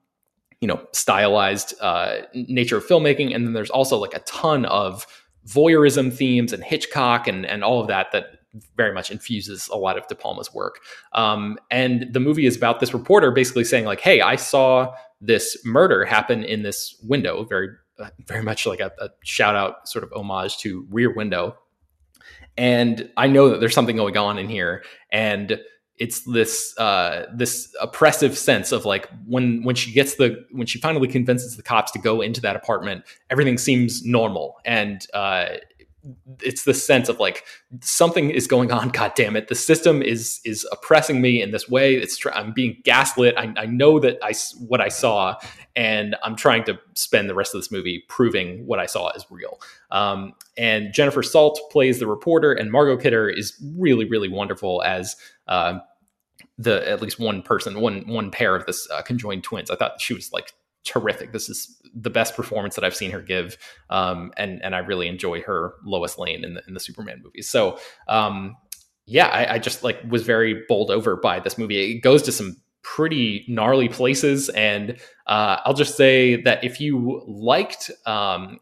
you 0.61 0.69
know 0.69 0.81
stylized 0.93 1.75
uh, 1.81 2.21
nature 2.33 2.79
of 2.79 2.87
filmmaking. 2.87 3.35
And 3.35 3.45
then 3.45 3.55
there's 3.55 3.71
also 3.71 3.99
like 3.99 4.15
a 4.15 4.21
ton 4.21 4.65
of 4.67 5.05
voyeurism 5.47 6.13
themes 6.13 6.53
and 6.53 6.63
Hitchcock 6.63 7.27
and 7.27 7.45
and 7.45 7.65
all 7.65 7.81
of 7.81 7.89
that 7.89 8.13
that 8.13 8.38
very 8.77 8.93
much 8.93 9.11
infuses 9.11 9.69
a 9.69 9.77
lot 9.77 9.99
of 9.99 10.07
De 10.09 10.15
Palma's 10.15 10.53
work. 10.55 10.81
Um, 11.13 11.59
and 11.71 12.13
the 12.13 12.21
movie 12.21 12.47
is 12.47 12.57
about 12.57 12.81
this 12.81 12.95
reporter 12.95 13.31
basically 13.31 13.65
saying 13.65 13.85
like, 13.85 14.01
"Hey, 14.01 14.21
I 14.21 14.37
saw 14.37 14.95
this 15.21 15.57
murder 15.65 16.05
happen 16.05 16.45
in 16.45 16.63
this 16.63 16.97
window." 17.03 17.45
Very, 17.45 17.69
uh, 17.99 18.11
very 18.27 18.43
much 18.43 18.67
like 18.67 18.81
a, 18.81 18.93
a 19.01 19.11
shout 19.23 19.57
out, 19.57 19.89
sort 19.89 20.05
of 20.05 20.13
homage 20.13 20.59
to 20.59 20.87
Rear 20.91 21.15
Window. 21.15 21.57
And 22.57 23.09
I 23.17 23.29
know 23.29 23.51
that 23.51 23.61
there's 23.61 23.75
something 23.75 23.97
going 23.97 24.17
on 24.17 24.39
in 24.39 24.49
here, 24.49 24.83
and 25.13 25.61
it's 25.99 26.21
this 26.23 26.77
uh, 26.79 27.27
this 27.35 27.75
oppressive 27.81 28.37
sense 28.39 28.73
of 28.73 28.85
like 28.85 29.09
when 29.27 29.63
when 29.63 29.75
she 29.75 29.93
gets 29.93 30.15
the 30.17 30.45
when 30.51 30.67
she 30.67 30.81
finally 30.81 31.09
convinces 31.09 31.57
the 31.57 31.63
cops 31.63 31.93
to 31.93 31.99
go 31.99 32.21
into 32.21 32.41
that 32.41 32.57
apartment, 32.57 33.05
everything 33.31 33.59
seems 33.59 34.05
normal, 34.05 34.59
and 34.65 35.07
uh, 35.15 35.47
it's 36.41 36.65
the 36.65 36.75
sense 36.75 37.09
of 37.09 37.21
like 37.21 37.45
something 37.81 38.31
is 38.31 38.47
going 38.47 38.73
on 38.73 38.89
god 39.01 39.13
damn 39.15 39.37
it 39.37 39.49
the 39.49 39.55
system 39.55 40.03
is 40.03 40.41
is 40.45 40.67
oppressing 40.73 41.21
me 41.21 41.43
in 41.43 41.51
this 41.51 41.69
way. 41.69 41.95
It's 41.95 42.19
i'm 42.33 42.53
being 42.53 42.79
gaslit. 42.85 43.35
I, 43.37 43.53
I 43.57 43.67
know 43.67 43.99
that 44.01 44.19
i 44.23 44.33
what 44.59 44.81
i 44.81 44.89
saw 44.89 45.37
and 45.77 46.17
i'm 46.23 46.37
trying 46.37 46.65
to 46.65 46.79
spend 46.95 47.29
the 47.29 47.35
rest 47.35 47.55
of 47.55 47.61
this 47.61 47.71
movie 47.71 48.05
proving 48.09 48.67
what 48.67 48.79
i 48.79 48.87
saw 48.87 49.11
is 49.11 49.27
real. 49.31 49.61
Um, 49.91 50.35
and 50.57 50.93
jennifer 50.93 51.23
salt 51.23 51.61
plays 51.71 51.99
the 51.99 52.07
reporter 52.07 52.53
and 52.53 52.71
margot 52.71 52.97
kidder 52.97 53.29
is 53.29 53.55
really 53.77 54.05
really 54.09 54.29
wonderful 54.29 54.83
as 54.83 55.17
uh, 55.47 55.79
the 56.59 56.87
at 56.89 57.01
least 57.01 57.19
one 57.19 57.43
person 57.43 57.81
one 57.81 58.07
one 58.07 58.31
pair 58.31 58.57
of 58.57 58.67
this 58.67 58.89
uh, 58.91 59.01
conjoined 59.03 59.45
twins. 59.45 59.71
I 59.71 59.77
thought 59.77 60.01
she 60.01 60.13
was 60.13 60.33
like 60.33 60.53
terrific. 60.89 61.33
This 61.33 61.49
is 61.49 61.81
the 61.95 62.11
best 62.11 62.35
performance 62.35 62.75
that 62.75 62.85
I've 62.85 62.97
seen 62.97 63.11
her 63.11 63.21
give, 63.21 63.57
um, 63.91 64.33
and 64.37 64.63
and 64.63 64.75
I 64.75 64.79
really 64.79 65.09
enjoy 65.09 65.43
her 65.43 65.75
Lois 65.85 66.19
Lane 66.19 66.45
in 66.45 66.55
the 66.55 66.63
in 66.67 66.75
the 66.75 66.81
Superman 66.81 67.21
movies. 67.23 67.49
So 67.49 67.79
um, 68.09 68.57
yeah, 69.07 69.29
I, 69.29 69.55
I, 69.55 69.59
just 69.59 69.83
like 69.83 69.99
was 70.09 70.23
very 70.23 70.65
bowled 70.69 70.91
over 70.91 71.17
by 71.17 71.41
this 71.41 71.57
movie. 71.57 71.93
It 71.93 72.01
goes 72.01 72.23
to 72.25 72.33
some 72.33 72.57
pretty 72.83 73.45
gnarly 73.49 73.89
places, 73.89 74.49
and 74.51 74.99
uh, 75.27 75.59
I'll 75.65 75.75
just 75.75 75.97
say 75.97 76.43
that 76.43 76.63
if 76.65 76.81
you 76.81 77.23
liked, 77.27 77.91
um, 78.07 78.61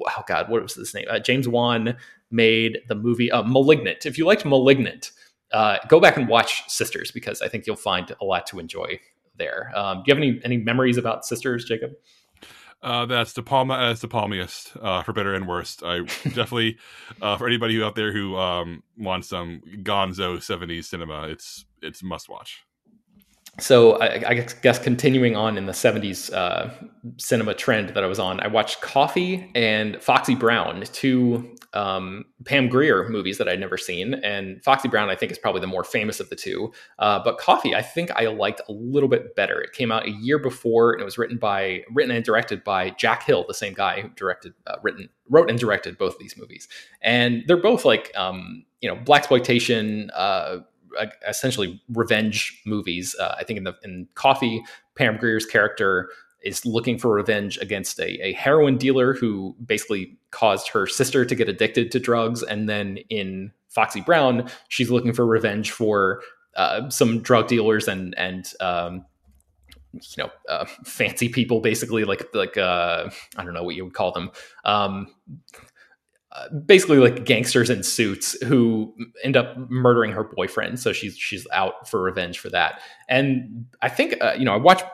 oh 0.00 0.22
god, 0.26 0.48
what 0.48 0.62
was 0.62 0.74
this 0.74 0.94
name? 0.94 1.06
Uh, 1.10 1.18
James 1.18 1.48
Wan 1.48 1.96
made 2.30 2.78
the 2.88 2.94
movie 2.94 3.30
uh, 3.30 3.42
*Malignant*. 3.42 4.06
If 4.06 4.18
you 4.18 4.26
liked 4.26 4.44
*Malignant*. 4.44 5.10
Uh, 5.52 5.76
go 5.86 6.00
back 6.00 6.16
and 6.16 6.28
watch 6.28 6.66
Sisters 6.66 7.10
because 7.10 7.42
I 7.42 7.48
think 7.48 7.66
you'll 7.66 7.76
find 7.76 8.16
a 8.22 8.24
lot 8.24 8.46
to 8.46 8.58
enjoy 8.58 8.98
there. 9.36 9.70
Um, 9.74 9.98
do 9.98 10.04
you 10.06 10.14
have 10.14 10.22
any 10.22 10.40
any 10.44 10.56
memories 10.56 10.96
about 10.96 11.24
Sisters, 11.24 11.64
Jacob? 11.64 11.92
Uh, 12.82 13.06
that's 13.06 13.32
De 13.32 13.42
Palma 13.42 13.78
as 13.78 14.00
De 14.00 14.08
Palmiest, 14.08 14.76
uh, 14.82 15.02
for 15.02 15.12
better 15.12 15.34
and 15.34 15.46
worst. 15.46 15.82
I 15.84 16.00
definitely, 16.24 16.78
uh, 17.20 17.36
for 17.36 17.46
anybody 17.46 17.80
out 17.82 17.94
there 17.94 18.12
who 18.12 18.36
um, 18.36 18.82
wants 18.98 19.28
some 19.28 19.62
Gonzo 19.82 20.38
'70s 20.38 20.84
cinema, 20.84 21.28
it's 21.28 21.64
it's 21.80 22.02
must 22.02 22.28
watch 22.28 22.64
so 23.58 23.98
I, 23.98 24.30
I, 24.30 24.34
guess 24.62 24.78
continuing 24.78 25.36
on 25.36 25.58
in 25.58 25.66
the 25.66 25.72
70s 25.72 26.32
uh, 26.32 26.70
cinema 27.18 27.52
trend 27.54 27.90
that 27.90 28.02
I 28.02 28.06
was 28.06 28.18
on, 28.18 28.40
I 28.40 28.46
watched 28.46 28.80
Coffy 28.80 29.50
and 29.54 30.02
Foxy 30.02 30.34
Brown, 30.34 30.82
two 30.92 31.51
um, 31.74 32.24
Pam 32.44 32.68
Grier 32.68 33.08
movies 33.08 33.38
that 33.38 33.48
I'd 33.48 33.60
never 33.60 33.78
seen. 33.78 34.14
And 34.14 34.62
Foxy 34.62 34.88
Brown, 34.88 35.08
I 35.08 35.16
think, 35.16 35.32
is 35.32 35.38
probably 35.38 35.60
the 35.60 35.66
more 35.66 35.84
famous 35.84 36.20
of 36.20 36.28
the 36.28 36.36
two. 36.36 36.72
Uh, 36.98 37.20
but 37.22 37.38
Coffy, 37.38 37.74
I 37.74 37.82
think 37.82 38.10
I 38.12 38.26
liked 38.26 38.60
a 38.68 38.72
little 38.72 39.08
bit 39.08 39.34
better. 39.34 39.60
It 39.60 39.72
came 39.72 39.90
out 39.90 40.06
a 40.06 40.10
year 40.10 40.38
before, 40.38 40.92
and 40.92 41.00
it 41.00 41.04
was 41.04 41.18
written 41.18 41.38
by 41.38 41.82
written 41.92 42.14
and 42.14 42.24
directed 42.24 42.62
by 42.64 42.90
Jack 42.90 43.24
Hill, 43.24 43.44
the 43.46 43.54
same 43.54 43.74
guy 43.74 44.02
who 44.02 44.08
directed, 44.10 44.54
uh, 44.66 44.76
written, 44.82 45.08
wrote 45.28 45.48
and 45.48 45.58
directed 45.58 45.98
both 45.98 46.14
of 46.14 46.18
these 46.18 46.36
movies. 46.36 46.68
And 47.02 47.44
they're 47.46 47.56
both 47.56 47.84
like 47.84 48.12
um, 48.16 48.64
you 48.80 48.88
know 48.88 48.96
blaxploitation 48.96 50.10
uh, 50.14 50.58
essentially 51.26 51.82
revenge 51.88 52.60
movies. 52.66 53.16
Uh, 53.18 53.34
I 53.38 53.44
think 53.44 53.58
in 53.58 53.64
the 53.64 53.74
in 53.82 54.08
Coffy, 54.14 54.62
Pam 54.94 55.16
Grier's 55.16 55.46
character 55.46 56.10
is 56.44 56.64
looking 56.66 56.98
for 56.98 57.12
revenge 57.12 57.58
against 57.58 57.98
a, 57.98 58.26
a, 58.26 58.32
heroin 58.32 58.76
dealer 58.76 59.14
who 59.14 59.54
basically 59.64 60.16
caused 60.30 60.68
her 60.68 60.86
sister 60.86 61.24
to 61.24 61.34
get 61.34 61.48
addicted 61.48 61.90
to 61.92 62.00
drugs, 62.00 62.42
and 62.42 62.68
then 62.68 62.98
in 63.08 63.52
Foxy 63.68 64.00
Brown, 64.00 64.48
she's 64.68 64.90
looking 64.90 65.12
for 65.12 65.26
revenge 65.26 65.70
for 65.70 66.22
uh, 66.56 66.90
some 66.90 67.20
drug 67.20 67.48
dealers 67.48 67.88
and 67.88 68.14
and 68.18 68.52
um, 68.60 69.04
you 69.92 70.24
know 70.24 70.30
uh, 70.48 70.64
fancy 70.84 71.28
people, 71.28 71.60
basically 71.60 72.04
like 72.04 72.34
like 72.34 72.56
uh, 72.56 73.10
I 73.36 73.44
don't 73.44 73.54
know 73.54 73.62
what 73.62 73.74
you 73.74 73.84
would 73.84 73.94
call 73.94 74.12
them. 74.12 74.30
Um, 74.64 75.08
basically 76.66 76.98
like 76.98 77.24
gangsters 77.24 77.70
in 77.70 77.82
suits 77.82 78.40
who 78.44 78.94
end 79.22 79.36
up 79.36 79.56
murdering 79.70 80.12
her 80.12 80.24
boyfriend. 80.24 80.80
So 80.80 80.92
she's 80.92 81.16
she's 81.16 81.46
out 81.52 81.88
for 81.88 82.02
revenge 82.02 82.38
for 82.38 82.48
that. 82.50 82.80
And 83.08 83.66
I 83.82 83.88
think 83.88 84.16
uh, 84.20 84.34
you 84.38 84.44
know 84.44 84.54
I 84.54 84.56
watched 84.56 84.84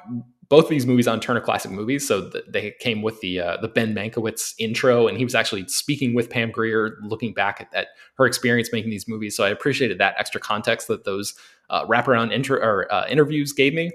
both 0.48 0.64
of 0.64 0.70
these 0.70 0.86
movies 0.86 1.06
on 1.06 1.20
Turner 1.20 1.40
Classic 1.40 1.70
Movies, 1.70 2.06
so 2.08 2.30
they 2.48 2.74
came 2.80 3.02
with 3.02 3.20
the 3.20 3.40
uh, 3.40 3.56
the 3.58 3.68
Ben 3.68 3.94
Mankiewicz 3.94 4.54
intro, 4.58 5.06
and 5.06 5.18
he 5.18 5.24
was 5.24 5.34
actually 5.34 5.66
speaking 5.68 6.14
with 6.14 6.30
Pam 6.30 6.50
Grier, 6.50 6.96
looking 7.02 7.34
back 7.34 7.60
at, 7.60 7.74
at, 7.74 7.88
her 8.16 8.24
experience 8.24 8.70
making 8.72 8.90
these 8.90 9.06
movies. 9.06 9.36
So 9.36 9.44
I 9.44 9.50
appreciated 9.50 9.98
that 9.98 10.14
extra 10.18 10.40
context 10.40 10.88
that 10.88 11.04
those 11.04 11.34
uh, 11.68 11.84
wraparound 11.86 12.50
or 12.50 12.92
uh, 12.92 13.06
interviews 13.08 13.52
gave 13.52 13.74
me. 13.74 13.92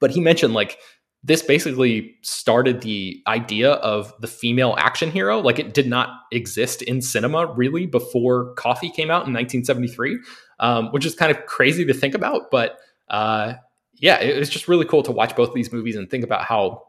But 0.00 0.10
he 0.10 0.20
mentioned 0.20 0.54
like 0.54 0.78
this 1.22 1.42
basically 1.42 2.16
started 2.22 2.82
the 2.82 3.20
idea 3.26 3.72
of 3.72 4.14
the 4.20 4.28
female 4.28 4.76
action 4.78 5.10
hero. 5.10 5.40
Like 5.40 5.58
it 5.58 5.74
did 5.74 5.88
not 5.88 6.08
exist 6.30 6.82
in 6.82 7.02
cinema 7.02 7.46
really 7.46 7.84
before 7.84 8.54
Coffy 8.54 8.90
came 8.90 9.10
out 9.10 9.26
in 9.26 9.32
1973, 9.34 10.20
um, 10.60 10.86
which 10.92 11.04
is 11.04 11.14
kind 11.14 11.36
of 11.36 11.44
crazy 11.46 11.84
to 11.84 11.92
think 11.92 12.14
about. 12.14 12.50
But 12.50 12.78
uh, 13.08 13.54
yeah, 13.98 14.20
it 14.20 14.38
was 14.38 14.48
just 14.48 14.68
really 14.68 14.84
cool 14.84 15.02
to 15.02 15.12
watch 15.12 15.34
both 15.36 15.48
of 15.48 15.54
these 15.54 15.72
movies 15.72 15.96
and 15.96 16.10
think 16.10 16.24
about 16.24 16.44
how 16.44 16.82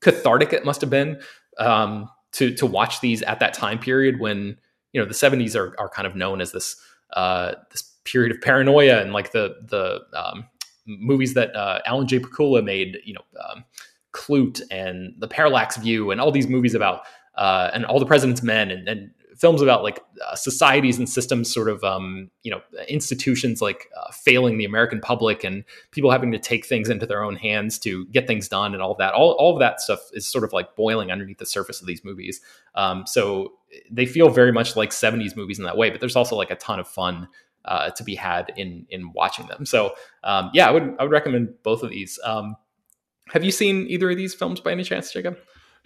cathartic 0.00 0.52
it 0.52 0.64
must 0.64 0.80
have 0.80 0.90
been 0.90 1.20
um, 1.58 2.08
to 2.32 2.54
to 2.54 2.66
watch 2.66 3.00
these 3.00 3.22
at 3.22 3.40
that 3.40 3.54
time 3.54 3.78
period 3.78 4.20
when 4.20 4.56
you 4.92 5.00
know 5.00 5.06
the 5.06 5.14
70s 5.14 5.56
are, 5.56 5.74
are 5.78 5.88
kind 5.88 6.06
of 6.06 6.16
known 6.16 6.40
as 6.40 6.52
this 6.52 6.76
uh, 7.12 7.54
this 7.70 7.82
period 8.04 8.32
of 8.32 8.40
paranoia 8.40 9.00
and 9.00 9.12
like 9.12 9.32
the 9.32 9.56
the 9.68 10.00
um, 10.16 10.44
movies 10.86 11.34
that 11.34 11.54
uh, 11.54 11.80
Alan 11.86 12.06
J. 12.06 12.18
Pakula 12.18 12.64
made, 12.64 12.98
you 13.04 13.14
know, 13.14 13.22
um, 13.48 13.64
Klute 14.12 14.60
and 14.70 15.14
The 15.18 15.28
Parallax 15.28 15.76
View, 15.76 16.10
and 16.10 16.20
all 16.20 16.30
these 16.30 16.48
movies 16.48 16.74
about 16.74 17.02
uh, 17.36 17.70
and 17.72 17.84
all 17.86 17.98
the 17.98 18.06
President's 18.06 18.42
Men, 18.42 18.70
and, 18.70 18.88
and 18.88 19.10
films 19.42 19.60
about 19.60 19.82
like 19.82 20.00
uh, 20.24 20.36
societies 20.36 20.98
and 20.98 21.08
systems, 21.08 21.52
sort 21.52 21.68
of 21.68 21.82
um, 21.82 22.30
you 22.44 22.50
know 22.50 22.62
institutions 22.88 23.60
like 23.60 23.88
uh, 24.00 24.12
failing 24.12 24.56
the 24.56 24.64
American 24.64 25.00
public 25.00 25.42
and 25.42 25.64
people 25.90 26.12
having 26.12 26.30
to 26.30 26.38
take 26.38 26.64
things 26.64 26.88
into 26.88 27.06
their 27.06 27.24
own 27.24 27.34
hands 27.34 27.76
to 27.80 28.06
get 28.06 28.28
things 28.28 28.48
done, 28.48 28.72
and 28.72 28.80
all 28.80 28.92
of 28.92 28.98
that. 28.98 29.14
All 29.14 29.32
all 29.32 29.52
of 29.52 29.58
that 29.58 29.80
stuff 29.80 29.98
is 30.12 30.26
sort 30.26 30.44
of 30.44 30.52
like 30.52 30.76
boiling 30.76 31.10
underneath 31.10 31.38
the 31.38 31.44
surface 31.44 31.80
of 31.80 31.88
these 31.88 32.04
movies. 32.04 32.40
Um, 32.76 33.04
so 33.04 33.54
they 33.90 34.06
feel 34.06 34.30
very 34.30 34.52
much 34.52 34.76
like 34.76 34.90
70s 34.90 35.36
movies 35.36 35.58
in 35.58 35.64
that 35.64 35.76
way, 35.76 35.90
but 35.90 35.98
there's 35.98 36.16
also 36.16 36.36
like 36.36 36.50
a 36.50 36.56
ton 36.56 36.78
of 36.78 36.86
fun 36.86 37.26
uh, 37.64 37.90
to 37.90 38.04
be 38.04 38.14
had 38.14 38.52
in 38.56 38.86
in 38.90 39.12
watching 39.12 39.48
them. 39.48 39.66
So 39.66 39.92
um, 40.22 40.52
yeah, 40.54 40.68
I 40.68 40.70
would 40.70 40.94
I 41.00 41.02
would 41.02 41.12
recommend 41.12 41.54
both 41.64 41.82
of 41.82 41.90
these. 41.90 42.16
Um, 42.22 42.54
have 43.32 43.42
you 43.42 43.50
seen 43.50 43.88
either 43.88 44.08
of 44.08 44.16
these 44.16 44.34
films 44.34 44.60
by 44.60 44.70
any 44.70 44.84
chance, 44.84 45.12
Jacob? 45.12 45.36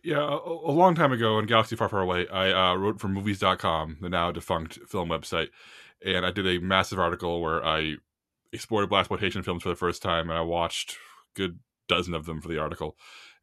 Yeah, 0.06 0.18
a, 0.18 0.36
a 0.36 0.70
long 0.70 0.94
time 0.94 1.10
ago 1.10 1.36
in 1.40 1.46
Galaxy 1.46 1.74
Far 1.74 1.88
Far 1.88 2.00
Away, 2.00 2.28
I 2.28 2.52
uh, 2.52 2.76
wrote 2.76 3.00
for 3.00 3.08
Movies.com, 3.08 3.96
the 4.00 4.08
now 4.08 4.30
defunct 4.30 4.78
film 4.86 5.08
website, 5.08 5.48
and 6.04 6.24
I 6.24 6.30
did 6.30 6.46
a 6.46 6.64
massive 6.64 7.00
article 7.00 7.42
where 7.42 7.64
I 7.64 7.96
explored 8.52 8.88
blaxploitation 8.88 9.44
films 9.44 9.64
for 9.64 9.68
the 9.68 9.74
first 9.74 10.02
time, 10.02 10.30
and 10.30 10.38
I 10.38 10.42
watched 10.42 10.96
good 11.34 11.58
dozen 11.88 12.14
of 12.14 12.24
them 12.24 12.40
for 12.40 12.46
the 12.46 12.56
article. 12.56 12.96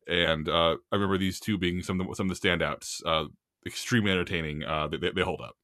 and 0.08 0.48
uh, 0.48 0.78
I 0.90 0.96
remember 0.96 1.18
these 1.18 1.38
two 1.38 1.58
being 1.58 1.82
some 1.82 2.00
of 2.00 2.08
the, 2.08 2.16
some 2.16 2.32
of 2.32 2.40
the 2.40 2.48
standouts. 2.48 3.02
Uh, 3.06 3.26
extremely 3.66 4.12
entertaining. 4.12 4.64
Uh, 4.64 4.88
they, 4.88 4.98
they 4.98 5.22
hold 5.22 5.42
up. 5.42 5.58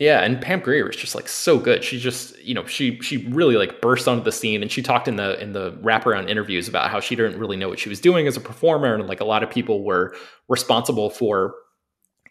Yeah, 0.00 0.22
and 0.22 0.40
Pam 0.40 0.60
Grier 0.60 0.88
is 0.88 0.96
just 0.96 1.14
like 1.14 1.28
so 1.28 1.58
good. 1.58 1.84
She 1.84 2.00
just, 2.00 2.36
you 2.42 2.52
know, 2.52 2.66
she 2.66 2.98
she 3.00 3.28
really 3.28 3.56
like 3.56 3.80
burst 3.80 4.08
onto 4.08 4.24
the 4.24 4.32
scene, 4.32 4.60
and 4.60 4.70
she 4.70 4.82
talked 4.82 5.06
in 5.06 5.16
the 5.16 5.40
in 5.40 5.52
the 5.52 5.72
wraparound 5.82 6.28
interviews 6.28 6.66
about 6.68 6.90
how 6.90 6.98
she 6.98 7.14
didn't 7.14 7.38
really 7.38 7.56
know 7.56 7.68
what 7.68 7.78
she 7.78 7.88
was 7.88 8.00
doing 8.00 8.26
as 8.26 8.36
a 8.36 8.40
performer, 8.40 8.94
and 8.94 9.06
like 9.06 9.20
a 9.20 9.24
lot 9.24 9.44
of 9.44 9.50
people 9.50 9.84
were 9.84 10.14
responsible 10.48 11.10
for 11.10 11.54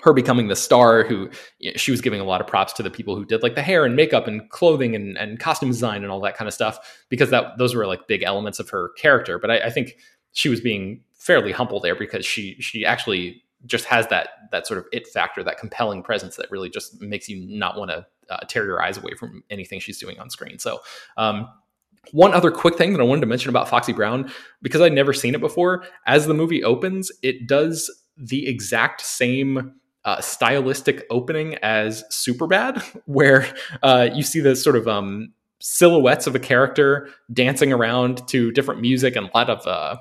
her 0.02 0.12
becoming 0.12 0.50
the 0.50 0.58
star. 0.58 1.04
Who 1.04 1.30
you 1.60 1.72
know, 1.72 1.78
she 1.78 1.92
was 1.92 2.02
giving 2.02 2.20
a 2.20 2.26
lot 2.26 2.42
of 2.42 2.48
props 2.48 2.74
to 2.74 2.84
the 2.84 2.92
people 2.92 3.16
who 3.16 3.24
did 3.24 3.44
like 3.44 3.56
the 3.56 3.62
hair 3.62 3.86
and 3.86 3.96
makeup 3.96 4.28
and 4.28 4.50
clothing 4.50 4.94
and 4.94 5.18
and 5.18 5.40
costume 5.40 5.70
design 5.70 6.04
and 6.04 6.12
all 6.12 6.20
that 6.22 6.36
kind 6.36 6.50
of 6.50 6.54
stuff 6.54 6.78
because 7.10 7.30
that 7.30 7.58
those 7.58 7.76
were 7.76 7.88
like 7.88 8.08
big 8.08 8.24
elements 8.24 8.60
of 8.60 8.70
her 8.72 8.90
character. 8.98 9.40
But 9.40 9.52
I, 9.52 9.60
I 9.60 9.70
think 9.70 9.94
she 10.34 10.50
was 10.50 10.60
being 10.60 11.02
fairly 11.14 11.54
humble 11.54 11.80
there 11.80 11.96
because 11.96 12.26
she 12.26 12.56
she 12.60 12.86
actually 12.86 13.43
just 13.66 13.86
has 13.86 14.08
that 14.08 14.30
that 14.52 14.68
sort 14.68 14.78
of 14.78 14.86
it 14.92 15.08
factor, 15.08 15.44
that 15.44 15.58
compelling 15.58 16.04
presence 16.04 16.36
that 16.36 16.50
really 16.52 16.70
just 16.70 17.02
makes 17.02 17.30
you 17.30 17.46
not 17.48 17.78
want 17.78 17.92
to 17.92 18.06
uh, 18.30 18.40
tear 18.48 18.66
your 18.66 18.82
eyes 18.82 18.98
away 18.98 19.14
from 19.18 19.44
anything 19.50 19.80
she's 19.80 20.00
doing 20.00 20.20
on 20.20 20.30
screen. 20.30 20.60
So, 20.60 20.80
um, 21.18 21.48
one 22.12 22.34
other 22.34 22.52
quick 22.52 22.78
thing 22.78 22.92
that 22.94 23.00
I 23.00 23.04
wanted 23.04 23.22
to 23.22 23.28
mention 23.28 23.50
about 23.50 23.70
Foxy 23.70 23.94
Brown, 23.94 24.30
because 24.62 24.82
I'd 24.82 24.94
never 24.94 25.14
seen 25.14 25.36
it 25.36 25.42
before, 25.42 25.86
as 26.06 26.28
the 26.28 26.34
movie 26.34 26.64
opens, 26.64 27.12
it 27.22 27.48
does 27.48 27.90
the 28.18 28.48
exact 28.48 29.02
same 29.02 29.74
uh, 30.06 30.20
stylistic 30.20 31.06
opening 31.10 31.56
as 31.56 32.04
Superbad, 32.12 32.82
where 33.06 33.48
uh, 33.82 34.10
you 34.14 34.24
see 34.24 34.42
the 34.42 34.56
sort 34.56 34.76
of 34.76 34.88
um, 34.88 35.34
silhouettes 35.62 36.28
of 36.28 36.36
a 36.36 36.40
character 36.40 37.10
dancing 37.32 37.72
around 37.72 38.28
to 38.28 38.52
different 38.52 38.82
music 38.82 39.16
and 39.16 39.28
a 39.28 39.38
lot 39.38 39.50
of 39.50 39.66
uh, 39.66 39.98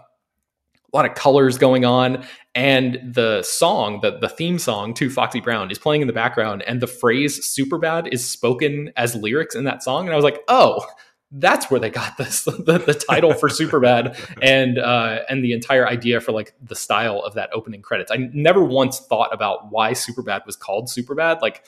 a 0.92 0.96
lot 0.96 1.06
of 1.06 1.14
colors 1.14 1.58
going 1.58 1.84
on 1.84 2.24
and 2.54 2.98
the 3.02 3.42
song 3.42 4.00
the, 4.02 4.18
the 4.18 4.28
theme 4.28 4.58
song 4.58 4.92
to 4.94 5.08
foxy 5.08 5.40
brown 5.40 5.70
is 5.70 5.78
playing 5.78 6.00
in 6.00 6.06
the 6.06 6.12
background 6.12 6.62
and 6.66 6.80
the 6.80 6.86
phrase 6.86 7.44
super 7.44 7.78
bad 7.78 8.08
is 8.12 8.28
spoken 8.28 8.92
as 8.96 9.14
lyrics 9.14 9.54
in 9.54 9.64
that 9.64 9.82
song 9.82 10.04
and 10.04 10.12
i 10.12 10.16
was 10.16 10.24
like 10.24 10.42
oh 10.48 10.84
that's 11.32 11.70
where 11.70 11.80
they 11.80 11.90
got 11.90 12.16
this 12.18 12.42
the, 12.44 12.82
the 12.84 12.94
title 12.94 13.32
for 13.32 13.48
super 13.48 13.80
bad 13.80 14.16
and 14.42 14.78
uh, 14.78 15.20
and 15.28 15.42
the 15.42 15.52
entire 15.52 15.86
idea 15.86 16.20
for 16.20 16.32
like 16.32 16.54
the 16.62 16.76
style 16.76 17.20
of 17.20 17.34
that 17.34 17.50
opening 17.52 17.82
credits. 17.82 18.12
I 18.12 18.28
never 18.32 18.62
once 18.62 19.00
thought 19.00 19.32
about 19.32 19.70
why 19.70 19.94
super 19.94 20.22
bad 20.22 20.42
was 20.46 20.56
called 20.56 20.90
super 20.90 21.14
bad. 21.14 21.40
Like 21.40 21.64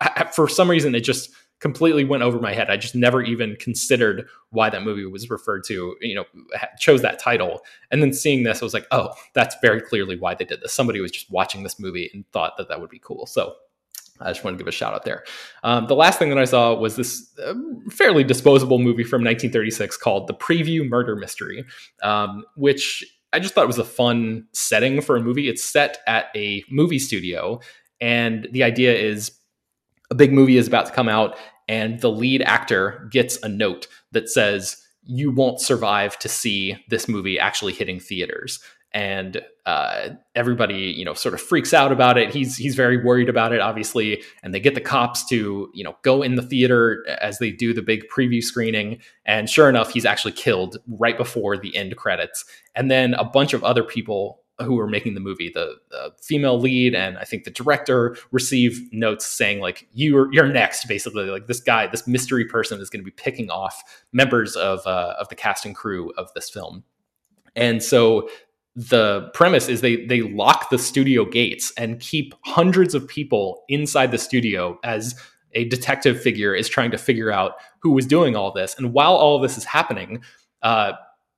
I, 0.00 0.30
for 0.34 0.48
some 0.48 0.70
reason 0.70 0.94
it 0.94 1.00
just 1.00 1.30
completely 1.62 2.04
went 2.04 2.24
over 2.24 2.40
my 2.40 2.52
head. 2.52 2.68
I 2.68 2.76
just 2.76 2.94
never 2.94 3.22
even 3.22 3.56
considered 3.56 4.26
why 4.50 4.68
that 4.68 4.82
movie 4.82 5.06
was 5.06 5.30
referred 5.30 5.62
to, 5.68 5.96
you 6.00 6.14
know, 6.14 6.24
chose 6.78 7.02
that 7.02 7.20
title. 7.20 7.62
And 7.90 8.02
then 8.02 8.12
seeing 8.12 8.42
this, 8.42 8.60
I 8.60 8.64
was 8.64 8.74
like, 8.74 8.86
oh, 8.90 9.14
that's 9.32 9.54
very 9.62 9.80
clearly 9.80 10.18
why 10.18 10.34
they 10.34 10.44
did 10.44 10.60
this. 10.60 10.72
Somebody 10.72 11.00
was 11.00 11.12
just 11.12 11.30
watching 11.30 11.62
this 11.62 11.78
movie 11.78 12.10
and 12.12 12.26
thought 12.32 12.56
that 12.58 12.68
that 12.68 12.80
would 12.80 12.90
be 12.90 12.98
cool. 12.98 13.26
So 13.26 13.54
I 14.20 14.30
just 14.30 14.42
want 14.42 14.58
to 14.58 14.58
give 14.58 14.68
a 14.68 14.72
shout 14.72 14.92
out 14.92 15.04
there. 15.04 15.24
Um, 15.62 15.86
the 15.86 15.94
last 15.94 16.18
thing 16.18 16.30
that 16.30 16.38
I 16.38 16.44
saw 16.44 16.74
was 16.74 16.96
this 16.96 17.30
uh, 17.38 17.54
fairly 17.90 18.24
disposable 18.24 18.78
movie 18.78 19.04
from 19.04 19.22
1936 19.22 19.96
called 19.96 20.26
The 20.26 20.34
Preview 20.34 20.88
Murder 20.88 21.14
Mystery, 21.14 21.64
um, 22.02 22.44
which 22.56 23.04
I 23.32 23.38
just 23.38 23.54
thought 23.54 23.68
was 23.68 23.78
a 23.78 23.84
fun 23.84 24.48
setting 24.52 25.00
for 25.00 25.16
a 25.16 25.22
movie. 25.22 25.48
It's 25.48 25.62
set 25.62 25.98
at 26.08 26.26
a 26.34 26.64
movie 26.68 26.98
studio, 26.98 27.60
and 28.00 28.48
the 28.50 28.64
idea 28.64 28.94
is 28.94 29.32
a 30.12 30.14
big 30.14 30.30
movie 30.30 30.58
is 30.58 30.68
about 30.68 30.84
to 30.84 30.92
come 30.92 31.08
out 31.08 31.38
and 31.68 32.00
the 32.00 32.10
lead 32.10 32.42
actor 32.42 33.08
gets 33.10 33.38
a 33.42 33.48
note 33.48 33.88
that 34.12 34.28
says 34.28 34.76
you 35.04 35.32
won't 35.32 35.58
survive 35.58 36.18
to 36.18 36.28
see 36.28 36.76
this 36.90 37.08
movie 37.08 37.38
actually 37.38 37.72
hitting 37.72 37.98
theaters. 37.98 38.60
And 38.92 39.40
uh, 39.64 40.10
everybody 40.34 40.92
you 40.94 41.02
know 41.02 41.14
sort 41.14 41.32
of 41.32 41.40
freaks 41.40 41.72
out 41.72 41.92
about 41.92 42.18
it. 42.18 42.30
He's 42.30 42.58
he's 42.58 42.74
very 42.74 43.02
worried 43.02 43.30
about 43.30 43.54
it 43.54 43.60
obviously 43.60 44.22
and 44.42 44.52
they 44.52 44.60
get 44.60 44.74
the 44.74 44.82
cops 44.82 45.26
to 45.28 45.70
you 45.72 45.82
know 45.82 45.96
go 46.02 46.20
in 46.20 46.34
the 46.34 46.42
theater 46.42 47.02
as 47.22 47.38
they 47.38 47.50
do 47.50 47.72
the 47.72 47.80
big 47.80 48.02
preview 48.14 48.42
screening. 48.42 49.00
And 49.24 49.48
sure 49.48 49.70
enough 49.70 49.94
he's 49.94 50.04
actually 50.04 50.32
killed 50.32 50.76
right 50.86 51.16
before 51.16 51.56
the 51.56 51.74
end 51.74 51.96
credits. 51.96 52.44
And 52.74 52.90
then 52.90 53.14
a 53.14 53.24
bunch 53.24 53.54
of 53.54 53.64
other 53.64 53.82
people 53.82 54.41
who 54.62 54.74
were 54.74 54.86
making 54.86 55.14
the 55.14 55.20
movie, 55.20 55.50
the, 55.52 55.76
the, 55.90 56.12
female 56.20 56.58
lead 56.58 56.94
and 56.94 57.18
I 57.18 57.24
think 57.24 57.44
the 57.44 57.50
director 57.50 58.16
receive 58.30 58.88
notes 58.92 59.26
saying 59.26 59.60
like 59.60 59.88
you're 59.92 60.32
you're 60.32 60.46
next, 60.46 60.86
basically 60.86 61.24
like 61.26 61.46
this 61.46 61.60
guy, 61.60 61.86
this 61.86 62.06
mystery 62.06 62.44
person 62.44 62.80
is 62.80 62.90
going 62.90 63.00
to 63.00 63.04
be 63.04 63.10
picking 63.10 63.50
off 63.50 63.82
members 64.12 64.56
of 64.56 64.86
uh, 64.86 65.14
of 65.18 65.28
the 65.28 65.34
cast 65.34 65.64
and 65.64 65.74
crew 65.74 66.12
of 66.16 66.32
this 66.34 66.48
film, 66.50 66.84
and 67.56 67.82
so 67.82 68.28
the 68.74 69.30
premise 69.34 69.68
is 69.68 69.80
they 69.80 70.04
they 70.06 70.22
lock 70.22 70.70
the 70.70 70.78
studio 70.78 71.24
gates 71.24 71.72
and 71.76 72.00
keep 72.00 72.34
hundreds 72.44 72.94
of 72.94 73.06
people 73.06 73.64
inside 73.68 74.10
the 74.10 74.18
studio 74.18 74.78
as 74.84 75.14
a 75.52 75.64
detective 75.66 76.20
figure 76.20 76.54
is 76.54 76.68
trying 76.68 76.90
to 76.90 76.98
figure 76.98 77.30
out 77.30 77.56
who 77.80 77.90
was 77.90 78.06
doing 78.06 78.36
all 78.36 78.52
this, 78.52 78.74
and 78.78 78.92
while 78.92 79.14
all 79.14 79.38
this 79.38 79.58
is 79.58 79.64
happening. 79.64 80.22
Uh, 80.62 80.92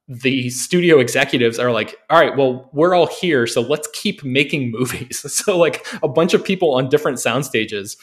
the 0.09 0.51
studio 0.51 0.99
executives 0.99 1.59
are 1.59 1.71
like, 1.71 1.97
all 2.11 2.21
right, 2.21 2.37
well, 2.37 2.69
we're 2.73 2.95
all 2.95 3.07
here, 3.07 3.47
so 3.47 3.61
let's 3.63 3.89
keep 3.95 4.23
making 4.23 4.71
movies. 4.79 5.21
so 5.33 5.59
like 5.59 5.87
a 6.03 6.09
bunch 6.09 6.35
of 6.35 6.45
people 6.45 6.75
on 6.75 6.89
different 6.89 7.19
sound 7.19 7.45
stages 7.45 7.97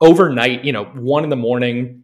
overnight, 0.00 0.64
you 0.64 0.72
know, 0.72 0.84
one 0.84 1.24
in 1.24 1.30
the 1.30 1.36
morning, 1.36 2.02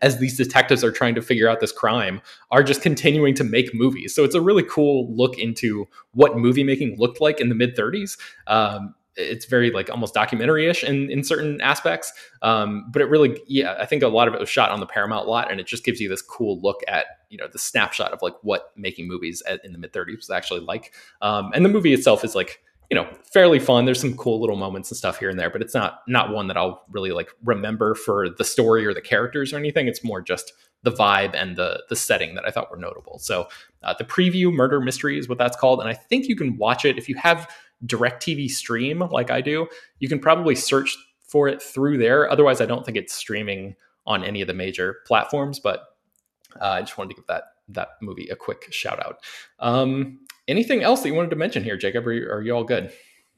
as 0.00 0.18
these 0.18 0.36
detectives 0.36 0.84
are 0.84 0.92
trying 0.92 1.14
to 1.14 1.22
figure 1.22 1.48
out 1.48 1.60
this 1.60 1.72
crime, 1.72 2.20
are 2.50 2.62
just 2.62 2.82
continuing 2.82 3.34
to 3.34 3.42
make 3.42 3.74
movies. 3.74 4.14
So 4.14 4.22
it's 4.22 4.34
a 4.34 4.40
really 4.40 4.62
cool 4.62 5.12
look 5.12 5.38
into 5.38 5.88
what 6.12 6.36
movie 6.36 6.62
making 6.62 6.96
looked 6.98 7.20
like 7.20 7.40
in 7.40 7.48
the 7.48 7.54
mid 7.54 7.74
30s. 7.74 8.16
Um, 8.46 8.94
it's 9.18 9.44
very 9.46 9.70
like 9.70 9.90
almost 9.90 10.14
documentary-ish 10.14 10.84
in, 10.84 11.10
in 11.10 11.24
certain 11.24 11.60
aspects. 11.60 12.12
Um, 12.40 12.86
but 12.92 13.02
it 13.02 13.06
really 13.06 13.40
yeah 13.48 13.76
i 13.80 13.84
think 13.84 14.02
a 14.02 14.08
lot 14.08 14.28
of 14.28 14.34
it 14.34 14.40
was 14.40 14.48
shot 14.48 14.70
on 14.70 14.78
the 14.78 14.86
paramount 14.86 15.26
lot 15.26 15.50
and 15.50 15.58
it 15.58 15.66
just 15.66 15.84
gives 15.84 16.00
you 16.00 16.08
this 16.08 16.22
cool 16.22 16.60
look 16.60 16.82
at 16.86 17.06
you 17.30 17.36
know 17.36 17.48
the 17.50 17.58
snapshot 17.58 18.12
of 18.12 18.22
like 18.22 18.34
what 18.42 18.70
making 18.76 19.08
movies 19.08 19.42
at, 19.46 19.64
in 19.64 19.72
the 19.72 19.78
mid 19.78 19.92
30s 19.92 20.16
was 20.16 20.30
actually 20.30 20.60
like. 20.60 20.94
Um, 21.20 21.50
and 21.52 21.64
the 21.64 21.68
movie 21.68 21.92
itself 21.92 22.24
is 22.24 22.34
like 22.34 22.62
you 22.90 22.94
know 22.94 23.08
fairly 23.32 23.58
fun. 23.58 23.84
There's 23.84 24.00
some 24.00 24.16
cool 24.16 24.40
little 24.40 24.56
moments 24.56 24.90
and 24.90 24.96
stuff 24.96 25.18
here 25.18 25.28
and 25.28 25.38
there 25.38 25.50
but 25.50 25.62
it's 25.62 25.74
not 25.74 26.00
not 26.06 26.30
one 26.30 26.46
that 26.46 26.56
i'll 26.56 26.84
really 26.90 27.10
like 27.10 27.30
remember 27.44 27.94
for 27.94 28.28
the 28.30 28.44
story 28.44 28.86
or 28.86 28.94
the 28.94 29.02
characters 29.02 29.52
or 29.52 29.56
anything. 29.56 29.88
It's 29.88 30.04
more 30.04 30.22
just 30.22 30.52
the 30.84 30.92
vibe 30.92 31.34
and 31.34 31.56
the 31.56 31.82
the 31.88 31.96
setting 31.96 32.36
that 32.36 32.44
i 32.46 32.50
thought 32.50 32.70
were 32.70 32.76
notable. 32.76 33.18
So 33.18 33.48
uh, 33.82 33.94
the 33.98 34.04
preview 34.04 34.52
murder 34.52 34.80
mystery 34.80 35.18
is 35.18 35.28
what 35.28 35.38
that's 35.38 35.56
called 35.56 35.80
and 35.80 35.88
i 35.88 35.94
think 35.94 36.28
you 36.28 36.36
can 36.36 36.56
watch 36.56 36.84
it. 36.84 36.96
If 36.96 37.08
you 37.08 37.16
have 37.16 37.50
DirecTV 37.86 38.50
stream 38.50 39.00
like 39.00 39.30
I 39.30 39.40
do, 39.40 39.68
you 39.98 40.08
can 40.08 40.18
probably 40.18 40.54
search 40.54 40.96
for 41.22 41.48
it 41.48 41.62
through 41.62 41.98
there. 41.98 42.30
Otherwise, 42.30 42.60
I 42.60 42.66
don't 42.66 42.84
think 42.84 42.96
it's 42.96 43.14
streaming 43.14 43.76
on 44.06 44.24
any 44.24 44.40
of 44.40 44.48
the 44.48 44.54
major 44.54 44.98
platforms. 45.06 45.60
But 45.60 45.84
uh, 46.60 46.68
I 46.68 46.80
just 46.80 46.98
wanted 46.98 47.10
to 47.10 47.16
give 47.16 47.26
that 47.26 47.44
that 47.70 47.88
movie 48.00 48.28
a 48.28 48.36
quick 48.36 48.72
shout 48.72 48.98
out. 49.04 49.18
Um, 49.58 50.20
anything 50.48 50.82
else 50.82 51.02
that 51.02 51.08
you 51.08 51.14
wanted 51.14 51.30
to 51.30 51.36
mention 51.36 51.62
here, 51.62 51.76
Jacob? 51.76 52.06
Are 52.06 52.12
you, 52.12 52.26
are 52.30 52.40
you 52.40 52.52
all 52.52 52.64
good? 52.64 52.90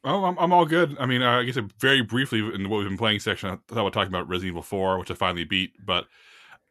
Oh, 0.04 0.24
I'm, 0.24 0.38
I'm 0.38 0.52
all 0.52 0.64
good. 0.64 0.96
I 0.98 1.06
mean, 1.06 1.20
uh, 1.20 1.40
I 1.40 1.42
guess 1.42 1.58
very 1.78 2.02
briefly 2.02 2.38
in 2.38 2.68
what 2.68 2.78
we've 2.78 2.88
been 2.88 2.96
playing 2.96 3.20
section, 3.20 3.50
I 3.50 3.58
thought 3.74 3.84
we'd 3.84 3.92
talk 3.92 4.08
about 4.08 4.28
Resident 4.28 4.52
Evil 4.52 4.62
4, 4.62 4.98
which 4.98 5.10
I 5.10 5.14
finally 5.14 5.44
beat, 5.44 5.72
but 5.84 6.06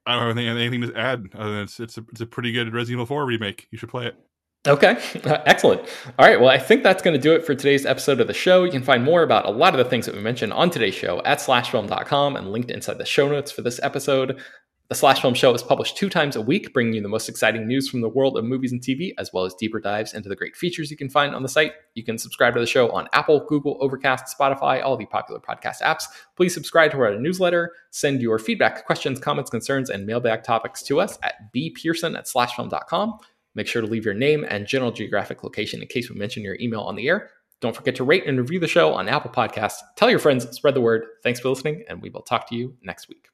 I 0.06 0.14
don't 0.14 0.28
have 0.28 0.38
anything, 0.38 0.58
anything 0.58 0.82
to 0.82 0.98
add. 0.98 1.28
Other 1.36 1.52
than 1.52 1.64
it's, 1.64 1.80
it's, 1.80 1.98
a, 1.98 2.06
it's 2.12 2.22
a 2.22 2.26
pretty 2.26 2.52
good 2.52 2.74
Resident 2.74 2.96
Evil 2.96 3.06
4 3.06 3.26
remake. 3.26 3.68
You 3.70 3.78
should 3.78 3.90
play 3.90 4.08
it. 4.08 4.16
Okay, 4.68 4.98
excellent. 5.46 5.82
All 6.18 6.28
right, 6.28 6.40
well, 6.40 6.50
I 6.50 6.58
think 6.58 6.84
that's 6.84 7.02
going 7.02 7.14
to 7.14 7.22
do 7.22 7.34
it 7.34 7.46
for 7.46 7.56
today's 7.56 7.86
episode 7.86 8.20
of 8.20 8.28
the 8.28 8.34
show. 8.34 8.66
You 8.66 8.72
can 8.72 8.84
find 8.84 9.04
more 9.04 9.24
about 9.24 9.46
a 9.46 9.52
lot 9.52 9.74
of 9.74 9.78
the 9.78 9.90
things 9.90 10.06
that 10.06 10.16
we 10.16 10.22
mentioned 10.22 10.52
on 10.52 10.70
today's 10.70 10.96
show 10.96 11.22
at 11.24 11.40
slashfilm.com 11.40 12.36
and 12.36 12.52
linked 12.52 12.70
inside 12.70 12.98
the 12.98 13.06
show 13.06 13.30
notes 13.30 13.52
for 13.52 13.62
this 13.62 13.80
episode. 13.82 14.40
The 14.90 14.96
Slash 14.96 15.22
Film 15.22 15.36
Show 15.36 15.54
is 15.54 15.62
published 15.62 15.98
two 15.98 16.10
times 16.10 16.36
a 16.36 16.42
week, 16.42 16.74
bringing 16.74 16.96
you 16.96 17.02
the 17.02 17.08
most 17.08 17.30
exciting 17.30 17.68
news 17.68 17.88
from 17.88 18.02
the 18.02 18.10
world 18.10 18.36
of 18.38 18.44
movies 18.44 18.72
and 18.72 18.82
TV, 18.82 19.12
as 19.20 19.32
well 19.32 19.46
as 19.46 19.54
deeper 19.54 19.80
dives 19.80 20.16
into 20.16 20.28
the 20.28 20.36
great 20.36 20.56
features 20.56 20.90
you 20.90 20.98
can 20.98 21.12
find 21.12 21.36
on 21.36 21.44
the 21.44 21.48
site. 21.48 21.74
You 21.94 22.04
can 22.04 22.18
subscribe 22.18 22.56
to 22.56 22.60
the 22.60 22.66
show 22.66 22.90
on 22.90 23.08
Apple, 23.14 23.46
Google, 23.48 23.78
Overcast, 23.82 24.36
Spotify, 24.36 24.84
all 24.84 24.98
the 24.98 25.06
popular 25.06 25.40
podcast 25.40 25.84
apps. 25.84 26.06
Please 26.36 26.56
subscribe 26.56 26.90
to 26.92 27.00
our 27.02 27.20
newsletter. 27.20 27.72
Send 27.92 28.20
your 28.20 28.40
feedback, 28.40 28.84
questions, 28.88 29.20
comments, 29.20 29.52
concerns, 29.52 29.92
and 29.92 30.08
mailbag 30.08 30.42
topics 30.44 30.82
to 30.84 31.00
us 31.00 31.20
at 31.22 31.54
bpearson 31.56 32.18
at 32.18 32.26
slashfilm.com. 32.26 33.20
Make 33.56 33.68
sure 33.68 33.82
to 33.82 33.88
leave 33.88 34.06
your 34.06 34.14
name 34.14 34.46
and 34.48 34.68
general 34.68 34.92
geographic 34.92 35.44
location 35.44 35.82
in 35.82 35.88
case 35.88 36.10
we 36.10 36.16
mention 36.16 36.44
your 36.44 36.58
email 36.60 36.82
on 36.82 36.96
the 36.96 37.08
air. 37.08 37.32
Don't 37.62 37.76
forget 37.76 37.96
to 37.96 38.04
rate 38.04 38.26
and 38.26 38.38
review 38.38 38.60
the 38.60 38.68
show 38.68 38.94
on 38.94 39.10
Apple 39.10 39.32
Podcasts. 39.32 39.80
Tell 39.96 40.10
your 40.10 40.20
friends, 40.20 40.50
spread 40.52 40.76
the 40.76 40.82
word. 40.82 41.04
Thanks 41.24 41.40
for 41.40 41.50
listening, 41.50 41.84
and 41.90 42.02
we 42.02 42.10
will 42.10 42.22
talk 42.22 42.48
to 42.50 42.56
you 42.56 42.76
next 42.84 43.10
week. 43.10 43.28